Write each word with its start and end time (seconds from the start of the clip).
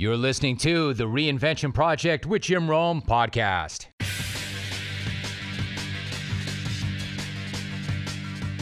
You're 0.00 0.16
listening 0.16 0.56
to 0.58 0.94
the 0.94 1.08
Reinvention 1.08 1.74
Project 1.74 2.24
with 2.24 2.42
Jim 2.42 2.70
Rome 2.70 3.02
podcast. 3.02 3.86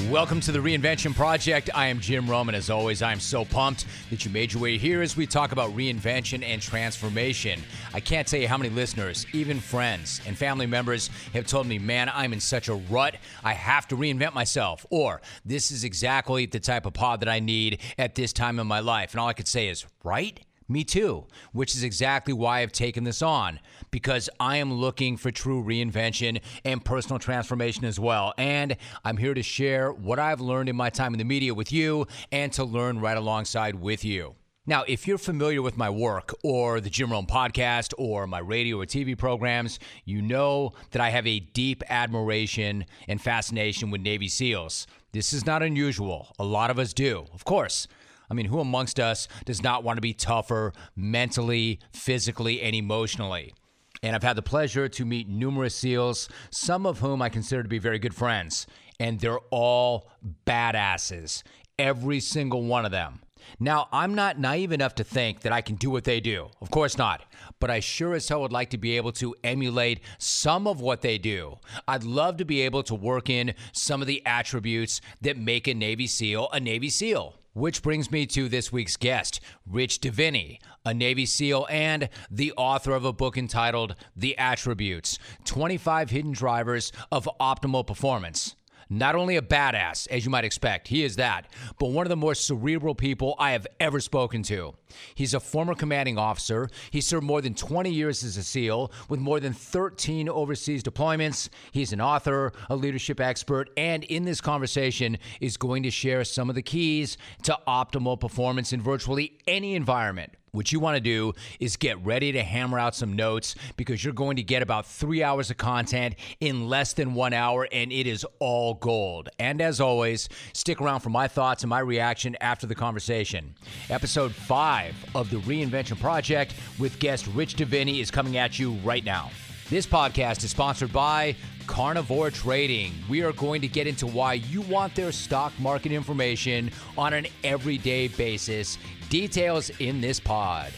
Welcome 0.09 0.41
to 0.41 0.51
the 0.51 0.61
Reinvention 0.61 1.15
Project. 1.15 1.69
I 1.75 1.89
am 1.89 2.01
Jim 2.01 2.27
Rome, 2.27 2.49
and 2.49 2.57
as 2.57 2.71
always, 2.71 3.03
I 3.03 3.13
am 3.13 3.21
so 3.21 3.45
pumped 3.45 3.85
that 4.09 4.25
you 4.25 4.31
made 4.31 4.55
your 4.55 4.63
way 4.63 4.79
here 4.79 5.03
as 5.03 5.15
we 5.15 5.27
talk 5.27 5.53
about 5.53 5.77
reinvention 5.77 6.43
and 6.43 6.63
transformation. 6.63 7.61
I 7.93 8.01
can't 8.01 8.27
tell 8.27 8.41
you 8.41 8.49
how 8.49 8.57
many 8.57 8.71
listeners, 8.71 9.27
even 9.35 9.61
friends 9.61 10.23
and 10.27 10.39
family 10.39 10.65
members, 10.67 11.11
have 11.35 11.47
told 11.47 11.67
me, 11.67 11.79
man, 11.79 12.11
I'm 12.15 12.33
in 12.33 12.41
such 12.41 12.71
a 12.71 12.77
rut, 12.77 13.17
I 13.45 13.53
have 13.53 13.87
to 13.89 13.97
reinvent 13.97 14.33
myself, 14.33 14.87
or 14.89 15.21
this 15.45 15.71
is 15.71 15.85
exactly 15.85 16.47
the 16.47 16.61
type 16.61 16.87
of 16.87 16.95
pod 16.95 17.21
that 17.21 17.29
I 17.29 17.41
need 17.41 17.83
at 17.99 18.15
this 18.15 18.33
time 18.33 18.59
in 18.59 18.67
my 18.67 18.81
life. 18.81 19.13
And 19.13 19.21
all 19.21 19.29
I 19.29 19.35
could 19.35 19.49
say 19.49 19.69
is, 19.69 19.85
right? 20.03 20.41
Me 20.69 20.83
too, 20.83 21.27
which 21.53 21.77
is 21.77 21.85
exactly 21.85 22.35
why 22.35 22.61
I've 22.61 22.73
taken 22.73 23.05
this 23.05 23.23
on, 23.23 23.61
because 23.93 24.29
I 24.41 24.57
am 24.57 24.73
looking 24.73 25.17
for 25.17 25.31
true 25.31 25.63
reinvention 25.63 26.41
and 26.65 26.85
personal 26.85 27.21
transformation 27.21 27.85
as 27.85 28.01
well. 28.01 28.35
And 28.37 28.77
I'm 29.05 29.17
here 29.17 29.35
to 29.35 29.43
share 29.43 29.93
what 29.93 30.19
I've 30.19 30.41
learned 30.41 30.69
in 30.69 30.75
my 30.75 30.91
time 30.91 31.15
in 31.15 31.19
the 31.19 31.25
media 31.25 31.55
with 31.55 31.73
you 31.73 32.09
and 32.33 32.53
to 32.55 32.65
learn 32.65 32.99
right 32.99 33.17
alongside 33.17 33.77
with 33.77 34.05
you. 34.05 34.35
Now, 34.69 34.83
if 34.89 35.07
you're 35.07 35.19
familiar 35.19 35.63
with 35.63 35.77
my 35.77 35.89
work 35.89 36.35
or 36.43 36.81
the 36.81 36.91
Jim 36.91 37.13
Rome 37.13 37.27
podcast 37.27 37.95
or 37.97 38.27
my 38.27 38.41
radio 38.41 38.81
or 38.81 38.87
TV 38.87 39.17
programs, 39.17 39.79
you 40.05 40.21
know 40.21 40.73
that 40.91 41.01
I 41.01 41.11
have 41.11 41.29
a 41.29 41.39
deep 41.39 41.85
admiration 41.89 42.87
and 43.07 43.23
fascination 43.23 43.93
with 43.93 44.01
Navy 44.01 44.27
SEALs. 44.27 44.89
This 45.13 45.33
is 45.33 45.47
not 45.47 45.63
unusual. 45.63 46.35
A 46.41 46.45
lot 46.45 46.73
of 46.73 46.81
us 46.81 46.93
do, 46.93 47.27
of 47.33 47.45
course. 47.45 47.87
I 48.31 48.35
mean, 48.35 48.47
who 48.47 48.61
amongst 48.61 48.99
us 49.01 49.29
does 49.45 49.63
not 49.63 49.85
want 49.85 49.97
to 49.97 50.03
be 50.03 50.15
tougher 50.15 50.73
mentally, 50.95 51.81
physically, 51.93 52.61
and 52.63 52.75
emotionally? 52.75 53.55
And 54.03 54.15
I've 54.15 54.23
had 54.23 54.37
the 54.37 54.43
pleasure 54.43 54.89
to 54.89 55.05
meet 55.05 55.29
numerous 55.29 55.75
SEALs, 55.75 56.29
some 56.51 56.87
of 56.87 57.01
whom 57.01 57.23
I 57.23 57.29
consider 57.29 57.63
to 57.63 57.69
be 57.69 57.79
very 57.79 57.99
good 57.99 58.15
friends. 58.15 58.67
And 59.01 59.21
they're 59.21 59.41
all 59.51 60.11
badasses, 60.47 61.43
every 61.79 62.21
single 62.21 62.63
one 62.63 62.85
of 62.85 62.91
them. 62.91 63.21
Now, 63.61 63.89
I'm 63.93 64.15
not 64.15 64.39
naive 64.39 64.73
enough 64.73 64.97
to 64.97 65.05
think 65.05 65.41
that 65.41 65.53
I 65.53 65.61
can 65.61 65.77
do 65.77 65.91
what 65.91 66.05
they 66.05 66.21
do. 66.21 66.49
Of 66.61 66.71
course 66.71 66.99
not. 66.99 67.23
But 67.61 67.71
I 67.71 67.81
sure 67.81 68.15
as 68.15 68.29
hell 68.29 68.43
would 68.43 68.53
like 68.53 68.71
to 68.71 68.79
be 68.79 68.97
able 68.97 69.13
to 69.13 69.35
emulate 69.45 70.01
some 70.19 70.67
of 70.67 70.81
what 70.81 71.03
they 71.03 71.19
do. 71.19 71.57
I'd 71.87 72.05
love 72.05 72.37
to 72.39 72.45
be 72.45 72.63
able 72.63 72.83
to 72.85 72.95
work 72.95 73.31
in 73.31 73.55
some 73.73 74.01
of 74.01 74.09
the 74.09 74.25
attributes 74.27 75.01
that 75.21 75.39
make 75.39 75.69
a 75.69 75.75
Navy 75.75 76.07
SEAL 76.07 76.49
a 76.53 76.61
Navy 76.61 76.89
SEAL. 76.89 77.35
Which 77.57 77.81
brings 77.81 78.11
me 78.11 78.27
to 78.27 78.51
this 78.51 78.71
week's 78.71 78.99
guest, 78.99 79.41
Rich 79.67 80.03
Diviney, 80.03 80.59
a 80.85 80.93
Navy 80.93 81.25
SEAL 81.25 81.67
and 81.71 82.11
the 82.31 82.53
author 82.55 82.93
of 82.93 83.07
a 83.07 83.15
book 83.15 83.39
entitled 83.39 83.95
The 84.15 84.37
Attributes 84.37 85.19
25 85.47 86.11
Hidden 86.11 86.33
Drivers 86.33 86.93
of 87.11 87.27
Optimal 87.41 87.87
Performance. 87.87 88.56
Not 88.89 89.17
only 89.17 89.37
a 89.37 89.43
badass, 89.43 90.07
as 90.09 90.25
you 90.25 90.31
might 90.31 90.45
expect, 90.45 90.87
he 90.89 91.03
is 91.03 91.17
that, 91.17 91.49
but 91.79 91.91
one 91.91 92.07
of 92.07 92.11
the 92.11 92.17
more 92.17 92.37
cerebral 92.37 92.95
people 92.95 93.35
I 93.37 93.51
have 93.51 93.67
ever 93.81 93.99
spoken 93.99 94.45
to. 94.45 94.75
He's 95.15 95.35
a 95.35 95.41
former 95.41 95.75
commanding 95.75 96.19
officer. 96.19 96.69
He 96.93 97.01
served 97.01 97.25
more 97.25 97.41
than 97.41 97.55
20 97.55 97.91
years 97.91 98.23
as 98.23 98.37
a 98.37 98.45
SEAL 98.45 98.93
with 99.09 99.19
more 99.19 99.41
than 99.41 99.53
13 99.53 100.29
overseas 100.29 100.85
deployments. 100.85 101.49
He's 101.73 101.93
an 101.93 102.01
author, 102.01 102.53
a 102.71 102.77
leadership 102.77 103.21
expert, 103.21 103.71
and 103.77 104.05
in 104.05 104.25
this 104.25 104.41
conversation 104.41 105.19
is 105.41 105.57
going 105.57 105.83
to 105.83 105.91
share 105.91 106.23
some 106.23 106.49
of 106.49 106.55
the 106.55 106.63
keys 106.63 107.19
to 107.43 107.59
optimal 107.67 108.21
performance 108.21 108.73
in 108.73 108.81
virtually 108.81 109.39
any 109.49 109.75
environment. 109.75 110.33
What 110.57 110.73
you 110.73 110.81
want 110.81 110.97
to 110.97 111.03
do 111.03 111.35
is 111.61 111.77
get 111.77 112.03
ready 112.03 112.33
to 112.33 112.43
hammer 112.43 112.79
out 112.79 112.95
some 112.95 113.13
notes 113.13 113.57
because 113.77 114.03
you're 114.03 114.15
going 114.15 114.37
to 114.37 114.43
get 114.43 114.63
about 114.63 114.87
three 114.87 115.23
hours 115.23 115.51
of 115.51 115.59
content 115.59 116.15
in 116.41 116.67
less 116.67 116.95
than 116.95 117.13
one 117.13 117.35
hour, 117.35 117.69
and 117.71 117.93
it 117.93 118.07
is 118.07 118.25
all 118.39 118.73
gold. 118.73 119.29
And 119.39 119.61
as 119.61 119.83
always, 119.83 120.31
stick 120.55 120.81
around 120.81 121.01
for 121.01 121.11
my 121.11 121.29
thoughts 121.29 121.63
and 121.63 121.69
my 121.69 121.81
reaction 121.81 122.39
after 122.41 122.67
the 122.67 122.75
conversation. 122.75 123.55
Episode 123.91 124.35
five 124.35 124.95
of 125.15 125.29
the 125.29 125.37
Reinvention 125.41 126.01
Project 126.01 126.55
with 126.79 126.99
guest 127.01 127.27
Rich 127.35 127.57
Diviney 127.57 128.01
is 128.01 128.11
coming 128.11 128.39
at 128.39 128.59
you 128.59 128.73
right 128.83 129.05
now. 129.05 129.31
This 129.69 129.85
podcast 129.85 130.45
is 130.45 130.53
sponsored 130.53 130.93
by 130.93 131.35
Carnivore 131.67 132.31
Trading. 132.31 132.93
We 133.09 133.25
are 133.25 133.33
going 133.33 133.61
to 133.63 133.67
get 133.67 133.89
into 133.89 134.07
why 134.07 134.35
you 134.35 134.61
want 134.61 134.95
their 134.95 135.11
stock 135.11 135.53
market 135.59 135.91
information 135.91 136.71
on 136.97 137.13
an 137.13 137.27
everyday 137.43 138.07
basis. 138.07 138.79
Details 139.09 139.71
in 139.81 140.01
this 140.01 140.21
pod. 140.21 140.73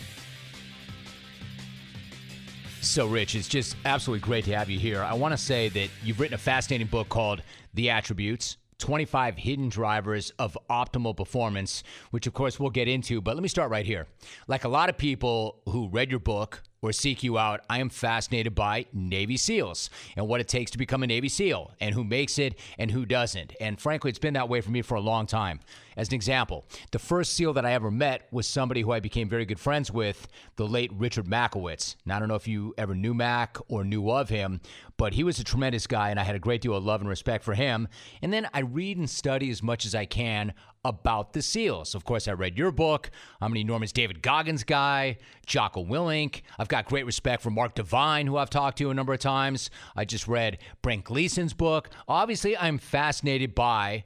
So, 2.81 3.07
Rich, 3.07 3.35
it's 3.35 3.47
just 3.47 3.77
absolutely 3.85 4.25
great 4.25 4.47
to 4.47 4.57
have 4.57 4.71
you 4.71 4.79
here. 4.79 5.03
I 5.03 5.13
want 5.13 5.33
to 5.33 5.39
say 5.39 5.69
that 5.69 5.91
you've 6.03 6.19
written 6.19 6.37
a 6.37 6.39
fascinating 6.39 6.87
book 6.87 7.11
called 7.11 7.43
The 7.75 7.91
Attributes 7.91 8.57
25 8.79 9.37
Hidden 9.37 9.69
Drivers 9.69 10.33
of 10.39 10.57
Optimal 10.71 11.15
Performance, 11.15 11.83
which 12.11 12.27
of 12.27 12.33
course 12.33 12.59
we'll 12.59 12.71
get 12.71 12.89
into. 12.89 13.21
But 13.21 13.37
let 13.37 13.43
me 13.43 13.49
start 13.49 13.71
right 13.71 13.85
here. 13.85 14.07
Like 14.47 14.65
a 14.65 14.69
lot 14.69 14.89
of 14.89 14.97
people 14.97 15.61
who 15.67 15.89
read 15.89 16.11
your 16.11 16.21
book, 16.21 16.63
or 16.83 16.93
seek 16.93 17.23
you 17.23 17.39
out, 17.39 17.61
I 17.69 17.81
am 17.81 17.89
fascinated 17.89 18.55
by 18.55 18.87
Navy 18.93 19.37
SEALs 19.37 19.91
and 20.17 20.29
what 20.29 20.41
it 20.41 20.49
takes 20.49 20.71
to 20.73 20.79
become 20.79 21.03
a 21.03 21.07
Navy 21.07 21.29
SEAL 21.29 21.73
and 21.81 21.95
who 21.95 22.05
makes 22.05 22.39
it 22.39 22.59
and 22.79 22.91
who 22.91 23.05
doesn't. 23.05 23.53
And 23.61 23.81
frankly, 23.81 24.11
it's 24.11 24.19
been 24.19 24.35
that 24.35 24.49
way 24.49 24.61
for 24.61 24.71
me 24.71 24.83
for 24.83 24.95
a 24.95 25.01
long 25.01 25.27
time. 25.27 25.61
As 25.99 26.09
an 26.11 26.15
example, 26.15 26.65
the 26.93 27.01
first 27.01 27.33
SEAL 27.33 27.55
that 27.55 27.67
I 27.67 27.73
ever 27.73 27.91
met 27.91 28.29
was 28.31 28.47
somebody 28.47 28.83
who 28.83 28.93
I 28.93 29.01
became 29.01 29.29
very 29.29 29.45
good 29.45 29.59
friends 29.59 29.91
with, 29.91 30.29
the 30.55 30.65
late 30.65 30.93
Richard 30.95 31.27
Machowicz. 31.27 31.97
Now, 32.07 32.17
I 32.17 32.19
don't 32.21 32.29
know 32.29 32.37
if 32.37 32.47
you 32.47 32.73
ever 32.79 32.95
knew 32.95 33.15
Mac 33.15 33.59
or 33.67 33.83
knew 33.83 34.09
of 34.09 34.29
him, 34.29 34.61
but 34.97 35.15
he 35.15 35.25
was 35.25 35.41
a 35.41 35.45
tremendous 35.45 35.89
guy 35.89 36.11
and 36.11 36.21
I 36.21 36.23
had 36.23 36.37
a 36.37 36.39
great 36.39 36.61
deal 36.61 36.77
of 36.77 36.85
love 36.85 37.01
and 37.01 37.11
respect 37.11 37.43
for 37.43 37.55
him. 37.55 37.89
And 38.23 38.33
then 38.33 38.47
I 38.55 38.61
read 38.61 38.97
and 38.97 39.11
study 39.11 39.51
as 39.51 39.61
much 39.61 39.85
as 39.85 39.93
I 39.93 40.05
can 40.05 40.55
about 40.85 41.33
the 41.33 41.43
SEALs. 41.43 41.97
Of 41.97 42.05
course, 42.05 42.29
I 42.29 42.33
read 42.33 42.57
your 42.57 42.71
book. 42.71 43.11
I'm 43.41 43.51
an 43.51 43.59
enormous 43.59 43.91
David 43.91 44.23
Goggins 44.23 44.63
guy, 44.63 45.17
Jocko 45.47 45.85
Willink. 45.85 46.43
I've 46.61 46.69
got 46.69 46.87
great 46.87 47.07
respect 47.07 47.43
for 47.43 47.51
Mark 47.51 47.75
Divine, 47.75 48.29
who 48.29 48.37
I've 48.37 48.51
talked 48.51 48.79
to 48.79 48.91
a 48.91 48.95
number 48.95 49.15
of 49.15 49.19
times. 49.19 49.69
I 49.97 50.05
just 50.05 50.29
read 50.29 50.59
Brent 50.81 51.03
Gleeson's 51.03 51.55
book. 51.55 51.91
Obviously, 52.07 52.57
I'm 52.57 52.79
fascinated 52.79 53.57
by 53.57 54.05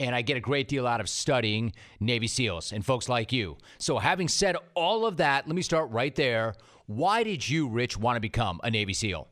and 0.00 0.14
I 0.14 0.22
get 0.22 0.36
a 0.36 0.40
great 0.40 0.68
deal 0.68 0.86
out 0.86 1.00
of 1.00 1.08
studying 1.08 1.72
Navy 2.00 2.26
SEALs 2.26 2.72
and 2.72 2.84
folks 2.84 3.08
like 3.08 3.32
you. 3.32 3.56
So, 3.78 3.98
having 3.98 4.28
said 4.28 4.56
all 4.74 5.06
of 5.06 5.18
that, 5.18 5.46
let 5.46 5.54
me 5.54 5.62
start 5.62 5.90
right 5.90 6.14
there. 6.14 6.54
Why 6.86 7.22
did 7.22 7.48
you, 7.48 7.68
Rich, 7.68 7.96
want 7.96 8.16
to 8.16 8.20
become 8.20 8.60
a 8.62 8.70
Navy 8.70 8.92
SEAL? 8.92 9.28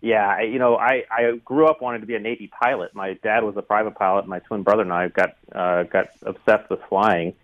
Yeah, 0.00 0.42
you 0.42 0.58
know, 0.58 0.76
I 0.76 1.04
I 1.10 1.32
grew 1.44 1.66
up 1.66 1.82
wanting 1.82 2.02
to 2.02 2.06
be 2.06 2.14
a 2.14 2.20
Navy 2.20 2.48
pilot. 2.60 2.94
My 2.94 3.14
dad 3.14 3.42
was 3.42 3.56
a 3.56 3.62
private 3.62 3.96
pilot. 3.96 4.26
My 4.28 4.38
twin 4.38 4.62
brother 4.62 4.82
and 4.82 4.92
I 4.92 5.08
got 5.08 5.36
uh, 5.52 5.82
got 5.84 6.10
obsessed 6.22 6.70
with 6.70 6.78
flying, 6.88 7.34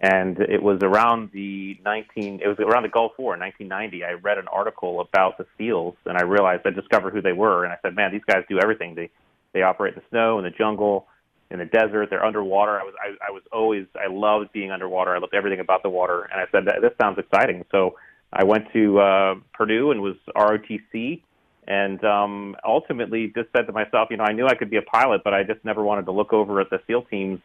and 0.00 0.38
it 0.38 0.62
was 0.62 0.78
around 0.82 1.30
the 1.32 1.76
19 1.84 2.40
it 2.40 2.46
was 2.46 2.58
around 2.60 2.84
the 2.84 2.88
Gulf 2.88 3.12
War 3.18 3.34
in 3.34 3.40
1990. 3.40 4.04
I 4.04 4.12
read 4.12 4.38
an 4.38 4.46
article 4.46 5.00
about 5.00 5.38
the 5.38 5.46
SEALs, 5.58 5.96
and 6.06 6.16
I 6.16 6.22
realized 6.22 6.62
I 6.64 6.70
discovered 6.70 7.14
who 7.14 7.20
they 7.20 7.32
were, 7.32 7.64
and 7.64 7.72
I 7.72 7.78
said, 7.82 7.96
man, 7.96 8.12
these 8.12 8.24
guys 8.24 8.44
do 8.48 8.60
everything. 8.60 8.94
They 8.94 9.10
they 9.54 9.62
operate 9.62 9.94
in 9.94 10.00
the 10.00 10.06
snow, 10.10 10.38
in 10.38 10.44
the 10.44 10.50
jungle, 10.50 11.06
in 11.50 11.58
the 11.58 11.64
desert. 11.64 12.10
They're 12.10 12.24
underwater. 12.24 12.78
I 12.78 12.84
was 12.84 12.94
I, 13.02 13.28
I 13.28 13.30
was 13.30 13.42
always 13.50 13.86
I 13.96 14.12
loved 14.12 14.52
being 14.52 14.70
underwater. 14.70 15.14
I 15.14 15.18
loved 15.18 15.34
everything 15.34 15.60
about 15.60 15.82
the 15.82 15.88
water, 15.88 16.28
and 16.30 16.40
I 16.40 16.44
said 16.52 16.66
this 16.82 16.92
sounds 17.00 17.18
exciting. 17.18 17.64
So 17.70 17.96
I 18.32 18.44
went 18.44 18.70
to 18.72 18.98
uh, 18.98 19.34
Purdue 19.54 19.92
and 19.92 20.02
was 20.02 20.16
ROTC 20.36 21.22
and 21.66 22.04
um, 22.04 22.56
ultimately 22.64 23.32
just 23.34 23.48
said 23.56 23.66
to 23.66 23.72
myself, 23.72 24.08
you 24.10 24.16
know, 24.16 24.24
I 24.24 24.32
knew 24.32 24.46
I 24.46 24.54
could 24.54 24.70
be 24.70 24.76
a 24.76 24.82
pilot, 24.82 25.22
but 25.24 25.32
I 25.32 25.44
just 25.44 25.64
never 25.64 25.82
wanted 25.82 26.04
to 26.06 26.12
look 26.12 26.32
over 26.32 26.60
at 26.60 26.68
the 26.70 26.80
SEAL 26.86 27.02
teams 27.04 27.40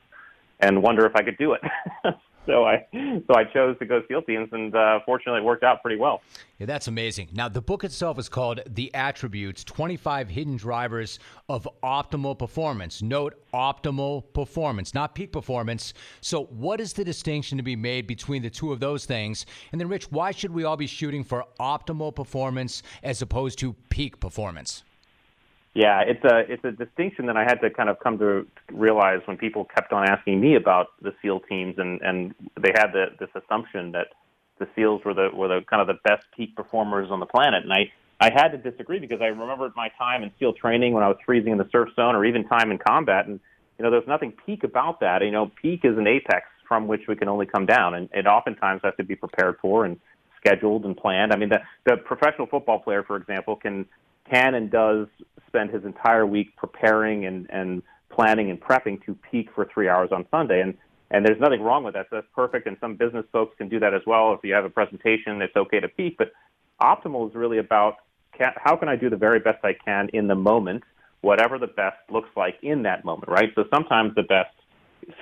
and 0.60 0.84
wonder 0.84 1.06
if 1.06 1.16
I 1.16 1.22
could 1.24 1.38
do 1.38 1.54
it. 1.54 1.62
so 2.50 2.66
I 2.66 2.88
so 2.94 3.36
I 3.36 3.44
chose 3.54 3.78
to 3.78 3.86
go 3.86 4.02
SEAL 4.08 4.24
teams, 4.24 4.50
and 4.52 4.76
uh, 4.76 5.00
fortunately, 5.06 5.42
it 5.42 5.46
worked 5.46 5.64
out 5.64 5.82
pretty 5.82 6.00
well. 6.00 6.22
Yeah, 6.58 6.66
that's 6.66 6.88
amazing. 6.88 7.30
Now, 7.32 7.48
the 7.48 7.62
book 7.62 7.84
itself 7.84 8.18
is 8.18 8.28
called 8.28 8.62
"The 8.68 8.94
Attributes: 8.94 9.64
25 9.64 10.30
Hidden 10.30 10.58
Drivers 10.58 11.20
of 11.48 11.68
Optimal 11.84 12.38
Performance." 12.38 13.02
Note: 13.02 13.36
optimal 13.54 14.34
performance, 14.34 14.94
not 14.94 15.14
peak 15.14 15.32
performance. 15.32 15.94
So, 16.22 16.46
what 16.46 16.82
is 16.82 16.94
the 16.94 17.06
distinction 17.06 17.58
to 17.58 17.64
be 17.64 17.76
made 17.76 18.08
between 18.08 18.42
the 18.42 18.50
two 18.50 18.72
of 18.72 18.80
those 18.80 19.06
things? 19.06 19.46
And 19.72 19.80
then, 19.80 19.88
Rich, 19.88 20.12
why 20.12 20.32
should 20.32 20.52
we 20.52 20.64
all 20.64 20.78
be 20.78 20.88
shooting 20.88 21.24
for 21.24 21.46
optimal 21.60 22.16
performance 22.16 22.82
as 23.04 23.22
opposed 23.22 23.60
to 23.60 23.74
peak 23.90 24.20
performance? 24.20 24.84
Yeah, 25.80 26.02
it's 26.02 26.26
a 26.26 26.40
it's 26.52 26.66
a 26.66 26.74
distinction 26.74 27.28
that 27.28 27.38
I 27.38 27.44
had 27.44 27.62
to 27.62 27.70
kind 27.70 27.88
of 27.88 28.02
come 28.02 28.18
to 28.18 28.46
realize 28.70 29.22
when 29.24 29.38
people 29.38 29.64
kept 29.64 29.94
on 29.94 30.10
asking 30.10 30.42
me 30.42 30.56
about 30.56 30.88
the 31.02 31.14
SEAL 31.22 31.40
teams, 31.48 31.76
and 31.78 32.02
and 32.02 32.36
they 32.62 32.74
had 32.76 32.88
the, 32.92 33.06
this 33.18 33.30
assumption 33.34 33.94
that 33.94 34.08
the 34.60 34.68
SEALs 34.76 35.06
were 35.06 35.14
the 35.14 35.30
were 35.34 35.48
the 35.48 35.62
kind 35.70 35.82
of 35.82 35.88
the 35.88 35.98
best 36.04 36.26
peak 36.36 36.54
performers 36.54 37.10
on 37.10 37.22
the 37.22 37.26
planet, 37.26 37.64
and 37.64 37.72
I 37.72 37.90
I 38.20 38.30
had 38.30 38.50
to 38.50 38.58
disagree 38.58 39.00
because 39.00 39.22
I 39.22 39.28
remembered 39.28 39.72
my 39.78 39.88
time 39.98 40.22
in 40.22 40.32
SEAL 40.38 40.56
training 40.56 40.92
when 40.92 41.02
I 41.02 41.08
was 41.08 41.18
freezing 41.26 41.54
in 41.54 41.58
the 41.58 41.70
surf 41.72 41.88
zone, 41.96 42.14
or 42.14 42.26
even 42.26 42.46
time 42.46 42.72
in 42.72 42.78
combat, 42.78 43.28
and 43.28 43.40
you 43.78 43.86
know 43.86 43.90
there's 43.90 44.06
nothing 44.06 44.34
peak 44.46 44.66
about 44.66 45.00
that. 45.00 45.24
You 45.24 45.32
know, 45.32 45.50
peak 45.62 45.86
is 45.86 45.98
an 45.98 46.08
apex 46.08 46.48
from 46.68 46.90
which 46.90 47.04
we 47.08 47.16
can 47.16 47.30
only 47.30 47.46
come 47.46 47.66
down, 47.66 47.94
and 47.94 48.10
it 48.14 48.28
oftentimes 48.28 48.82
has 48.84 48.96
to 48.98 49.06
be 49.06 49.16
prepared 49.16 49.56
for 49.62 49.86
and 49.86 49.98
scheduled 50.36 50.84
and 50.84 50.98
planned. 50.98 51.32
I 51.32 51.38
mean, 51.38 51.48
the 51.48 51.62
the 51.86 51.96
professional 51.96 52.48
football 52.48 52.80
player, 52.80 53.02
for 53.02 53.16
example, 53.16 53.56
can 53.56 53.86
can 54.30 54.56
and 54.56 54.72
does 54.72 55.08
spend 55.48 55.72
his 55.72 55.84
entire 55.84 56.26
week 56.26 56.56
preparing 56.56 57.26
and 57.26 57.48
and 57.50 57.82
planning 58.10 58.50
and 58.50 58.60
prepping 58.60 59.04
to 59.06 59.16
peak 59.32 59.50
for 59.56 59.68
three 59.74 59.88
hours 59.88 60.10
on 60.12 60.26
Sunday, 60.32 60.62
and 60.62 60.76
and 61.12 61.26
there's 61.26 61.40
nothing 61.40 61.62
wrong 61.62 61.84
with 61.84 61.96
that. 61.96 62.08
So 62.10 62.18
that's 62.18 62.28
perfect, 62.36 62.68
and 62.68 62.78
some 62.80 62.96
business 62.96 63.26
folks 63.32 63.56
can 63.58 63.70
do 63.70 63.80
that 63.80 63.94
as 63.94 64.02
well. 64.06 64.34
If 64.34 64.42
you 64.44 64.54
have 64.54 64.66
a 64.66 64.70
presentation, 64.70 65.42
it's 65.42 65.56
okay 65.56 65.80
to 65.80 65.88
peak, 65.88 66.16
but 66.18 66.32
optimal 66.82 67.30
is 67.30 67.36
really 67.36 67.58
about 67.58 67.96
can, 68.38 68.52
how 68.64 68.76
can 68.76 68.88
I 68.88 68.96
do 68.96 69.10
the 69.10 69.18
very 69.18 69.40
best 69.40 69.64
I 69.64 69.74
can 69.74 70.10
in 70.14 70.28
the 70.28 70.36
moment, 70.36 70.84
whatever 71.22 71.58
the 71.58 71.68
best 71.68 71.98
looks 72.10 72.30
like 72.36 72.56
in 72.62 72.84
that 72.84 73.04
moment, 73.04 73.30
right? 73.30 73.50
So 73.56 73.66
sometimes 73.74 74.16
the 74.16 74.24
best 74.24 74.56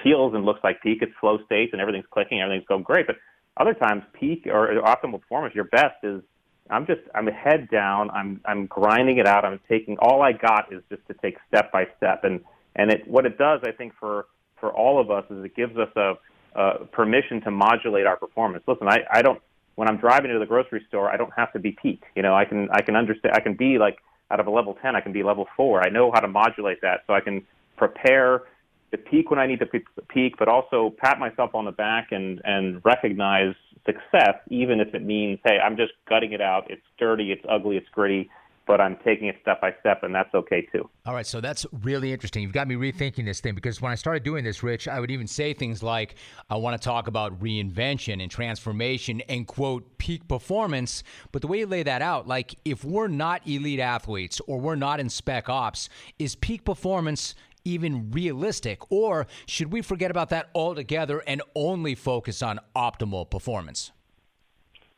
feels 0.03 0.33
and 0.33 0.45
looks 0.45 0.59
like 0.63 0.81
peak. 0.81 0.99
It's 1.01 1.11
flow 1.19 1.37
states 1.45 1.71
and 1.71 1.81
everything's 1.81 2.05
clicking, 2.11 2.41
everything's 2.41 2.67
going 2.67 2.83
great. 2.83 3.07
But 3.07 3.15
other 3.57 3.73
times, 3.73 4.03
peak 4.13 4.45
or 4.45 4.69
optimal 4.81 5.21
performance, 5.21 5.55
your 5.55 5.65
best 5.65 5.95
is 6.03 6.21
I'm 6.69 6.85
just 6.85 7.01
I'm 7.15 7.27
head 7.27 7.69
down. 7.69 8.09
I'm 8.11 8.41
I'm 8.45 8.65
grinding 8.67 9.17
it 9.17 9.27
out. 9.27 9.45
I'm 9.45 9.59
taking 9.69 9.97
all 9.99 10.21
I 10.21 10.31
got 10.31 10.71
is 10.71 10.81
just 10.89 11.05
to 11.07 11.13
take 11.15 11.37
step 11.47 11.71
by 11.71 11.85
step, 11.97 12.23
and 12.23 12.41
and 12.75 12.91
it 12.91 13.07
what 13.07 13.25
it 13.25 13.37
does, 13.37 13.61
I 13.65 13.71
think, 13.71 13.93
for 13.99 14.27
for 14.59 14.71
all 14.71 14.99
of 14.99 15.11
us 15.11 15.23
is 15.29 15.43
it 15.45 15.55
gives 15.55 15.77
us 15.77 15.89
a, 15.95 16.13
a 16.59 16.85
permission 16.85 17.41
to 17.41 17.51
modulate 17.51 18.05
our 18.05 18.17
performance. 18.17 18.63
Listen, 18.67 18.87
I, 18.87 18.99
I 19.11 19.21
don't 19.21 19.41
when 19.75 19.87
I'm 19.87 19.97
driving 19.97 20.31
to 20.31 20.39
the 20.39 20.45
grocery 20.45 20.83
store, 20.87 21.09
I 21.11 21.17
don't 21.17 21.33
have 21.37 21.53
to 21.53 21.59
be 21.59 21.71
peak. 21.71 22.03
You 22.15 22.23
know, 22.23 22.35
I 22.35 22.45
can 22.45 22.69
I 22.71 22.81
can 22.81 22.95
understand 22.95 23.35
I 23.35 23.39
can 23.39 23.55
be 23.55 23.77
like 23.77 23.97
out 24.31 24.39
of 24.39 24.47
a 24.47 24.51
level 24.51 24.77
10, 24.81 24.95
I 24.95 25.01
can 25.01 25.13
be 25.13 25.23
level 25.23 25.47
4. 25.55 25.85
I 25.85 25.89
know 25.89 26.11
how 26.11 26.19
to 26.19 26.27
modulate 26.27 26.81
that 26.81 27.01
so 27.07 27.13
I 27.13 27.21
can 27.21 27.45
prepare 27.77 28.43
to 28.91 28.97
peak 28.97 29.29
when 29.29 29.39
I 29.39 29.47
need 29.47 29.59
to 29.59 29.65
peak, 29.65 30.35
but 30.37 30.47
also 30.47 30.93
pat 30.97 31.19
myself 31.19 31.53
on 31.53 31.65
the 31.65 31.71
back 31.71 32.07
and 32.11 32.41
and 32.43 32.81
recognize 32.83 33.55
success 33.87 34.35
even 34.49 34.79
if 34.79 34.93
it 34.93 35.03
means, 35.03 35.39
hey, 35.43 35.57
I'm 35.57 35.77
just 35.77 35.93
gutting 36.07 36.33
it 36.33 36.41
out. 36.41 36.69
It's 36.69 36.85
dirty, 36.99 37.31
it's 37.31 37.43
ugly, 37.49 37.77
it's 37.77 37.89
gritty 37.89 38.29
but 38.67 38.81
I'm 38.81 38.97
taking 39.03 39.27
it 39.29 39.37
step 39.41 39.61
by 39.61 39.73
step, 39.79 40.03
and 40.03 40.13
that's 40.13 40.33
okay 40.35 40.67
too. 40.73 40.87
All 41.05 41.13
right, 41.13 41.25
so 41.25 41.39
that's 41.39 41.65
really 41.81 42.11
interesting. 42.11 42.43
You've 42.43 42.51
got 42.51 42.67
me 42.67 42.75
rethinking 42.75 43.25
this 43.25 43.39
thing 43.39 43.55
because 43.55 43.81
when 43.81 43.93
I 43.93 43.95
started 43.95 44.23
doing 44.23 44.43
this, 44.43 44.61
Rich, 44.61 44.89
I 44.89 44.99
would 44.99 45.09
even 45.09 45.25
say 45.25 45.53
things 45.53 45.81
like, 45.81 46.15
I 46.49 46.57
want 46.57 46.79
to 46.79 46.85
talk 46.85 47.07
about 47.07 47.39
reinvention 47.39 48.21
and 48.21 48.29
transformation 48.29 49.21
and 49.29 49.47
quote, 49.47 49.97
peak 49.97 50.27
performance. 50.27 51.03
But 51.31 51.41
the 51.41 51.47
way 51.47 51.59
you 51.59 51.65
lay 51.65 51.83
that 51.83 52.01
out, 52.01 52.27
like 52.27 52.55
if 52.65 52.83
we're 52.83 53.07
not 53.07 53.47
elite 53.47 53.79
athletes 53.79 54.41
or 54.47 54.59
we're 54.59 54.75
not 54.75 54.99
in 54.99 55.09
spec 55.09 55.47
ops, 55.47 55.87
is 56.19 56.35
peak 56.35 56.65
performance 56.65 57.35
even 57.67 58.09
realistic? 58.11 58.91
Or 58.91 59.27
should 59.45 59.71
we 59.71 59.81
forget 59.81 60.09
about 60.09 60.29
that 60.29 60.49
altogether 60.55 61.21
and 61.27 61.41
only 61.53 61.95
focus 61.95 62.41
on 62.41 62.59
optimal 62.75 63.29
performance? 63.29 63.91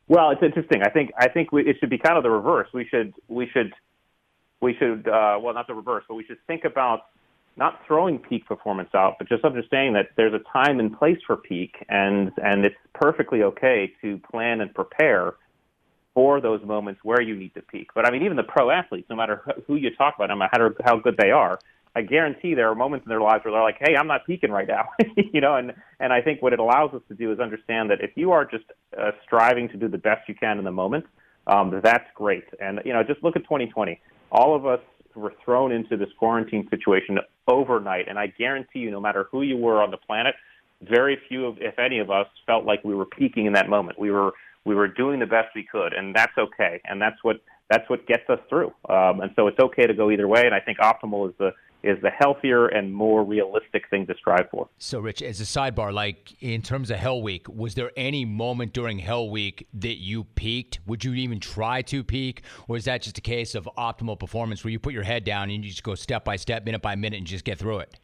Well, 0.08 0.30
it's 0.30 0.42
interesting. 0.42 0.82
I 0.82 0.90
think 0.90 1.10
I 1.18 1.28
think 1.28 1.52
we, 1.52 1.62
it 1.68 1.76
should 1.78 1.90
be 1.90 1.98
kind 1.98 2.16
of 2.16 2.22
the 2.22 2.30
reverse. 2.30 2.68
We 2.74 2.84
should 2.86 3.14
we 3.28 3.48
should 3.52 3.72
we 4.60 4.74
should 4.78 5.06
uh, 5.06 5.38
well 5.40 5.54
not 5.54 5.66
the 5.66 5.74
reverse, 5.74 6.04
but 6.08 6.14
we 6.14 6.24
should 6.24 6.38
think 6.46 6.64
about 6.64 7.06
not 7.56 7.80
throwing 7.86 8.18
peak 8.18 8.46
performance 8.46 8.90
out, 8.94 9.16
but 9.18 9.28
just 9.28 9.44
understanding 9.44 9.92
that 9.94 10.08
there's 10.16 10.32
a 10.32 10.40
time 10.52 10.80
and 10.80 10.96
place 10.96 11.18
for 11.26 11.36
peak, 11.36 11.76
and 11.88 12.32
and 12.42 12.64
it's 12.64 12.76
perfectly 12.94 13.42
okay 13.42 13.92
to 14.02 14.18
plan 14.30 14.60
and 14.60 14.74
prepare 14.74 15.34
for 16.12 16.40
those 16.40 16.60
moments 16.64 17.00
where 17.04 17.20
you 17.20 17.36
need 17.36 17.54
to 17.54 17.62
peak. 17.62 17.90
But 17.94 18.04
I 18.04 18.10
mean, 18.10 18.24
even 18.24 18.36
the 18.36 18.42
pro 18.42 18.70
athletes, 18.70 19.08
no 19.08 19.16
matter 19.16 19.42
who 19.66 19.76
you 19.76 19.94
talk 19.94 20.16
about, 20.16 20.28
no 20.28 20.36
matter 20.36 20.74
how 20.84 20.98
good 20.98 21.16
they 21.18 21.30
are, 21.30 21.58
I 21.94 22.02
guarantee 22.02 22.54
there 22.54 22.70
are 22.70 22.74
moments 22.74 23.04
in 23.04 23.10
their 23.10 23.20
lives 23.20 23.44
where 23.44 23.52
they're 23.52 23.62
like, 23.62 23.78
"Hey, 23.80 23.96
I'm 23.96 24.06
not 24.06 24.24
peaking 24.26 24.50
right 24.50 24.68
now," 24.68 24.88
you 25.32 25.40
know. 25.40 25.56
And 25.56 25.72
and 25.98 26.12
I 26.12 26.20
think 26.20 26.40
what 26.42 26.52
it 26.52 26.58
allows 26.58 26.94
us 26.94 27.02
to 27.08 27.14
do 27.14 27.32
is 27.32 27.40
understand 27.40 27.90
that 27.90 28.00
if 28.00 28.10
you 28.14 28.32
are 28.32 28.44
just 28.44 28.64
uh, 28.98 29.10
striving 29.24 29.68
to 29.70 29.76
do 29.76 29.88
the 29.88 29.98
best 29.98 30.28
you 30.28 30.34
can 30.34 30.58
in 30.58 30.64
the 30.64 30.70
moment, 30.70 31.04
um, 31.46 31.80
that's 31.82 32.06
great. 32.14 32.44
And 32.60 32.80
you 32.84 32.92
know, 32.92 33.02
just 33.02 33.22
look 33.22 33.36
at 33.36 33.42
2020. 33.42 34.00
All 34.30 34.54
of 34.54 34.66
us 34.66 34.80
were 35.16 35.34
thrown 35.44 35.72
into 35.72 35.96
this 35.96 36.08
quarantine 36.18 36.68
situation 36.70 37.18
overnight, 37.48 38.08
and 38.08 38.18
I 38.18 38.28
guarantee 38.28 38.80
you, 38.80 38.90
no 38.92 39.00
matter 39.00 39.26
who 39.32 39.42
you 39.42 39.56
were 39.56 39.82
on 39.82 39.90
the 39.90 39.96
planet, 39.96 40.34
very 40.82 41.18
few 41.28 41.46
of, 41.46 41.58
if 41.60 41.78
any 41.78 41.98
of 41.98 42.10
us, 42.10 42.26
felt 42.46 42.64
like 42.64 42.84
we 42.84 42.94
were 42.94 43.06
peaking 43.06 43.46
in 43.46 43.52
that 43.54 43.68
moment. 43.68 43.98
We 43.98 44.12
were 44.12 44.32
we 44.64 44.74
were 44.74 44.88
doing 44.88 45.20
the 45.20 45.26
best 45.26 45.48
we 45.54 45.66
could, 45.70 45.92
and 45.92 46.14
that's 46.14 46.36
okay. 46.38 46.80
And 46.84 47.00
that's 47.00 47.16
what 47.22 47.40
that's 47.68 47.88
what 47.88 48.06
gets 48.06 48.28
us 48.28 48.40
through. 48.48 48.72
Um, 48.88 49.20
and 49.20 49.30
so 49.36 49.46
it's 49.46 49.58
okay 49.58 49.86
to 49.86 49.94
go 49.94 50.10
either 50.10 50.26
way. 50.26 50.42
And 50.44 50.54
I 50.54 50.60
think 50.60 50.78
optimal 50.78 51.28
is 51.28 51.34
the 51.38 51.52
is 51.82 52.00
the 52.02 52.10
healthier 52.10 52.66
and 52.66 52.92
more 52.92 53.24
realistic 53.24 53.88
thing 53.90 54.06
to 54.06 54.14
strive 54.14 54.48
for. 54.50 54.68
So, 54.78 55.00
Rich, 55.00 55.22
as 55.22 55.40
a 55.40 55.44
sidebar, 55.44 55.92
like 55.92 56.34
in 56.40 56.62
terms 56.62 56.90
of 56.90 56.98
Hell 56.98 57.22
Week, 57.22 57.48
was 57.48 57.74
there 57.74 57.90
any 57.96 58.24
moment 58.24 58.72
during 58.72 58.98
Hell 58.98 59.30
Week 59.30 59.66
that 59.74 59.98
you 59.98 60.24
peaked? 60.24 60.80
Would 60.86 61.04
you 61.04 61.14
even 61.14 61.40
try 61.40 61.82
to 61.82 62.04
peak, 62.04 62.42
or 62.68 62.76
is 62.76 62.84
that 62.84 63.02
just 63.02 63.18
a 63.18 63.22
case 63.22 63.54
of 63.54 63.68
optimal 63.78 64.18
performance 64.18 64.64
where 64.64 64.70
you 64.70 64.78
put 64.78 64.92
your 64.92 65.02
head 65.02 65.24
down 65.24 65.50
and 65.50 65.64
you 65.64 65.70
just 65.70 65.82
go 65.82 65.94
step 65.94 66.24
by 66.24 66.36
step, 66.36 66.64
minute 66.64 66.82
by 66.82 66.96
minute, 66.96 67.18
and 67.18 67.26
just 67.26 67.44
get 67.44 67.58
through 67.58 67.80
it? 67.80 67.98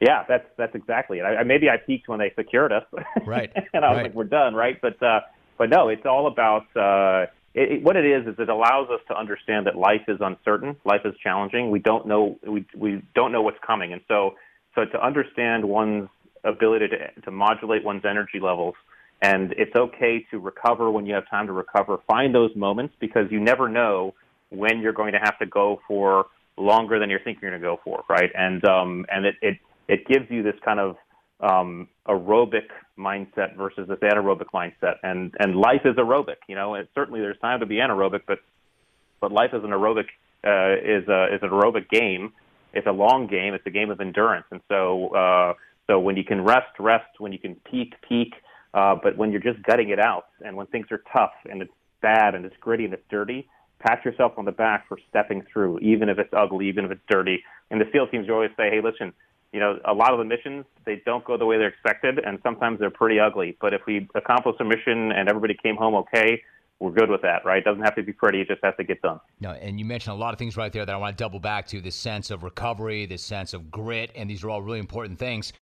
Yeah, 0.00 0.24
that's 0.28 0.46
that's 0.58 0.74
exactly 0.74 1.20
it. 1.20 1.22
I, 1.22 1.42
maybe 1.42 1.70
I 1.70 1.78
peaked 1.78 2.08
when 2.08 2.18
they 2.18 2.32
secured 2.36 2.72
us, 2.72 2.84
right? 3.24 3.50
and 3.72 3.84
I 3.84 3.90
was 3.90 3.96
right. 3.96 4.02
like, 4.04 4.14
"We're 4.14 4.24
done," 4.24 4.54
right? 4.54 4.78
But 4.80 5.02
uh, 5.02 5.20
but 5.56 5.70
no, 5.70 5.88
it's 5.88 6.04
all 6.04 6.26
about 6.26 6.66
uh, 6.76 7.30
it, 7.56 7.72
it, 7.72 7.82
what 7.82 7.96
it 7.96 8.04
is 8.04 8.26
is 8.26 8.34
it 8.38 8.48
allows 8.48 8.88
us 8.90 9.00
to 9.08 9.18
understand 9.18 9.66
that 9.66 9.76
life 9.76 10.02
is 10.06 10.18
uncertain, 10.20 10.76
life 10.84 11.00
is 11.04 11.14
challenging. 11.22 11.70
We 11.70 11.80
don't 11.80 12.06
know 12.06 12.38
we 12.46 12.66
we 12.76 13.02
don't 13.14 13.32
know 13.32 13.42
what's 13.42 13.58
coming, 13.66 13.92
and 13.92 14.02
so 14.06 14.34
so 14.74 14.84
to 14.84 15.04
understand 15.04 15.64
one's 15.64 16.08
ability 16.44 16.88
to 16.88 17.20
to 17.22 17.30
modulate 17.30 17.82
one's 17.82 18.04
energy 18.04 18.38
levels, 18.40 18.74
and 19.22 19.52
it's 19.56 19.74
okay 19.74 20.24
to 20.30 20.38
recover 20.38 20.90
when 20.90 21.06
you 21.06 21.14
have 21.14 21.28
time 21.30 21.46
to 21.46 21.52
recover. 21.52 21.98
Find 22.06 22.34
those 22.34 22.54
moments 22.54 22.94
because 23.00 23.24
you 23.30 23.40
never 23.40 23.68
know 23.68 24.14
when 24.50 24.80
you're 24.80 24.92
going 24.92 25.12
to 25.12 25.18
have 25.18 25.38
to 25.38 25.46
go 25.46 25.80
for 25.88 26.26
longer 26.58 26.98
than 26.98 27.10
you're 27.10 27.20
thinking 27.20 27.40
you're 27.42 27.50
going 27.50 27.62
to 27.62 27.66
go 27.66 27.80
for, 27.82 28.04
right? 28.08 28.30
And 28.34 28.62
um 28.66 29.06
and 29.10 29.24
it 29.24 29.36
it 29.40 29.58
it 29.88 30.06
gives 30.06 30.30
you 30.30 30.42
this 30.42 30.56
kind 30.62 30.78
of 30.78 30.96
um, 31.40 31.88
aerobic 32.08 32.68
mindset 32.98 33.56
versus 33.56 33.88
this 33.88 33.98
anaerobic 33.98 34.46
mindset. 34.54 34.96
And 35.02 35.34
and 35.38 35.56
life 35.56 35.82
is 35.84 35.96
aerobic. 35.96 36.36
You 36.48 36.54
know, 36.54 36.74
and 36.74 36.88
certainly 36.94 37.20
there's 37.20 37.38
time 37.40 37.60
to 37.60 37.66
be 37.66 37.76
anaerobic, 37.76 38.22
but 38.26 38.38
but 39.20 39.32
life 39.32 39.50
is 39.52 39.64
an 39.64 39.70
aerobic 39.70 40.06
uh, 40.44 40.76
is 40.82 41.08
a 41.08 41.34
is 41.34 41.42
an 41.42 41.50
aerobic 41.50 41.88
game. 41.88 42.32
It's 42.72 42.86
a 42.86 42.92
long 42.92 43.26
game. 43.26 43.54
It's 43.54 43.66
a 43.66 43.70
game 43.70 43.90
of 43.90 44.00
endurance. 44.00 44.46
And 44.50 44.60
so 44.68 45.08
uh, 45.08 45.54
so 45.86 45.98
when 45.98 46.16
you 46.16 46.24
can 46.24 46.42
rest, 46.42 46.78
rest. 46.78 47.18
When 47.18 47.32
you 47.32 47.38
can 47.38 47.56
peak, 47.70 47.94
peak. 48.08 48.34
Uh, 48.74 48.94
but 49.02 49.16
when 49.16 49.32
you're 49.32 49.40
just 49.40 49.62
gutting 49.62 49.88
it 49.88 49.98
out, 49.98 50.26
and 50.44 50.54
when 50.56 50.66
things 50.66 50.86
are 50.90 51.02
tough 51.16 51.32
and 51.50 51.62
it's 51.62 51.72
bad 52.02 52.34
and 52.34 52.44
it's 52.44 52.56
gritty 52.60 52.84
and 52.84 52.92
it's 52.92 53.02
dirty, 53.08 53.48
pat 53.78 54.04
yourself 54.04 54.32
on 54.36 54.44
the 54.44 54.52
back 54.52 54.86
for 54.86 54.98
stepping 55.08 55.42
through, 55.50 55.78
even 55.78 56.10
if 56.10 56.18
it's 56.18 56.32
ugly, 56.36 56.68
even 56.68 56.84
if 56.84 56.90
it's 56.90 57.00
dirty. 57.08 57.42
And 57.70 57.80
the 57.80 57.86
SEAL 57.90 58.08
teams 58.08 58.28
always 58.28 58.50
say, 58.56 58.68
"Hey, 58.68 58.80
listen, 58.82 59.14
you 59.52 59.60
know, 59.60 59.78
a 59.84 59.94
lot 59.94 60.12
of 60.12 60.18
the 60.18 60.24
missions 60.24 60.64
they 60.84 61.02
don't 61.04 61.24
go 61.24 61.36
the 61.36 61.46
way 61.46 61.56
they're 61.58 61.68
expected, 61.68 62.18
and 62.18 62.38
sometimes 62.42 62.78
they're 62.78 62.90
pretty 62.90 63.18
ugly. 63.18 63.56
But 63.60 63.74
if 63.74 63.82
we 63.86 64.08
accomplish 64.14 64.56
a 64.60 64.64
mission 64.64 65.12
and 65.12 65.28
everybody 65.28 65.56
came 65.60 65.76
home 65.76 65.94
okay, 65.94 66.42
we're 66.78 66.90
good 66.90 67.10
with 67.10 67.22
that, 67.22 67.44
right? 67.44 67.58
It 67.58 67.64
doesn't 67.64 67.82
have 67.82 67.94
to 67.96 68.02
be 68.02 68.12
pretty; 68.12 68.40
it 68.42 68.48
just 68.48 68.62
has 68.62 68.74
to 68.76 68.84
get 68.84 69.00
done. 69.00 69.20
No, 69.40 69.50
and 69.50 69.78
you 69.78 69.84
mentioned 69.84 70.14
a 70.14 70.18
lot 70.18 70.34
of 70.34 70.38
things 70.38 70.56
right 70.56 70.72
there 70.72 70.84
that 70.84 70.94
I 70.94 70.98
want 70.98 71.16
to 71.16 71.22
double 71.22 71.40
back 71.40 71.66
to: 71.68 71.80
this 71.80 71.96
sense 71.96 72.30
of 72.30 72.42
recovery, 72.42 73.06
this 73.06 73.22
sense 73.22 73.54
of 73.54 73.70
grit, 73.70 74.10
and 74.14 74.28
these 74.28 74.44
are 74.44 74.50
all 74.50 74.62
really 74.62 74.78
important 74.80 75.18
things. 75.18 75.52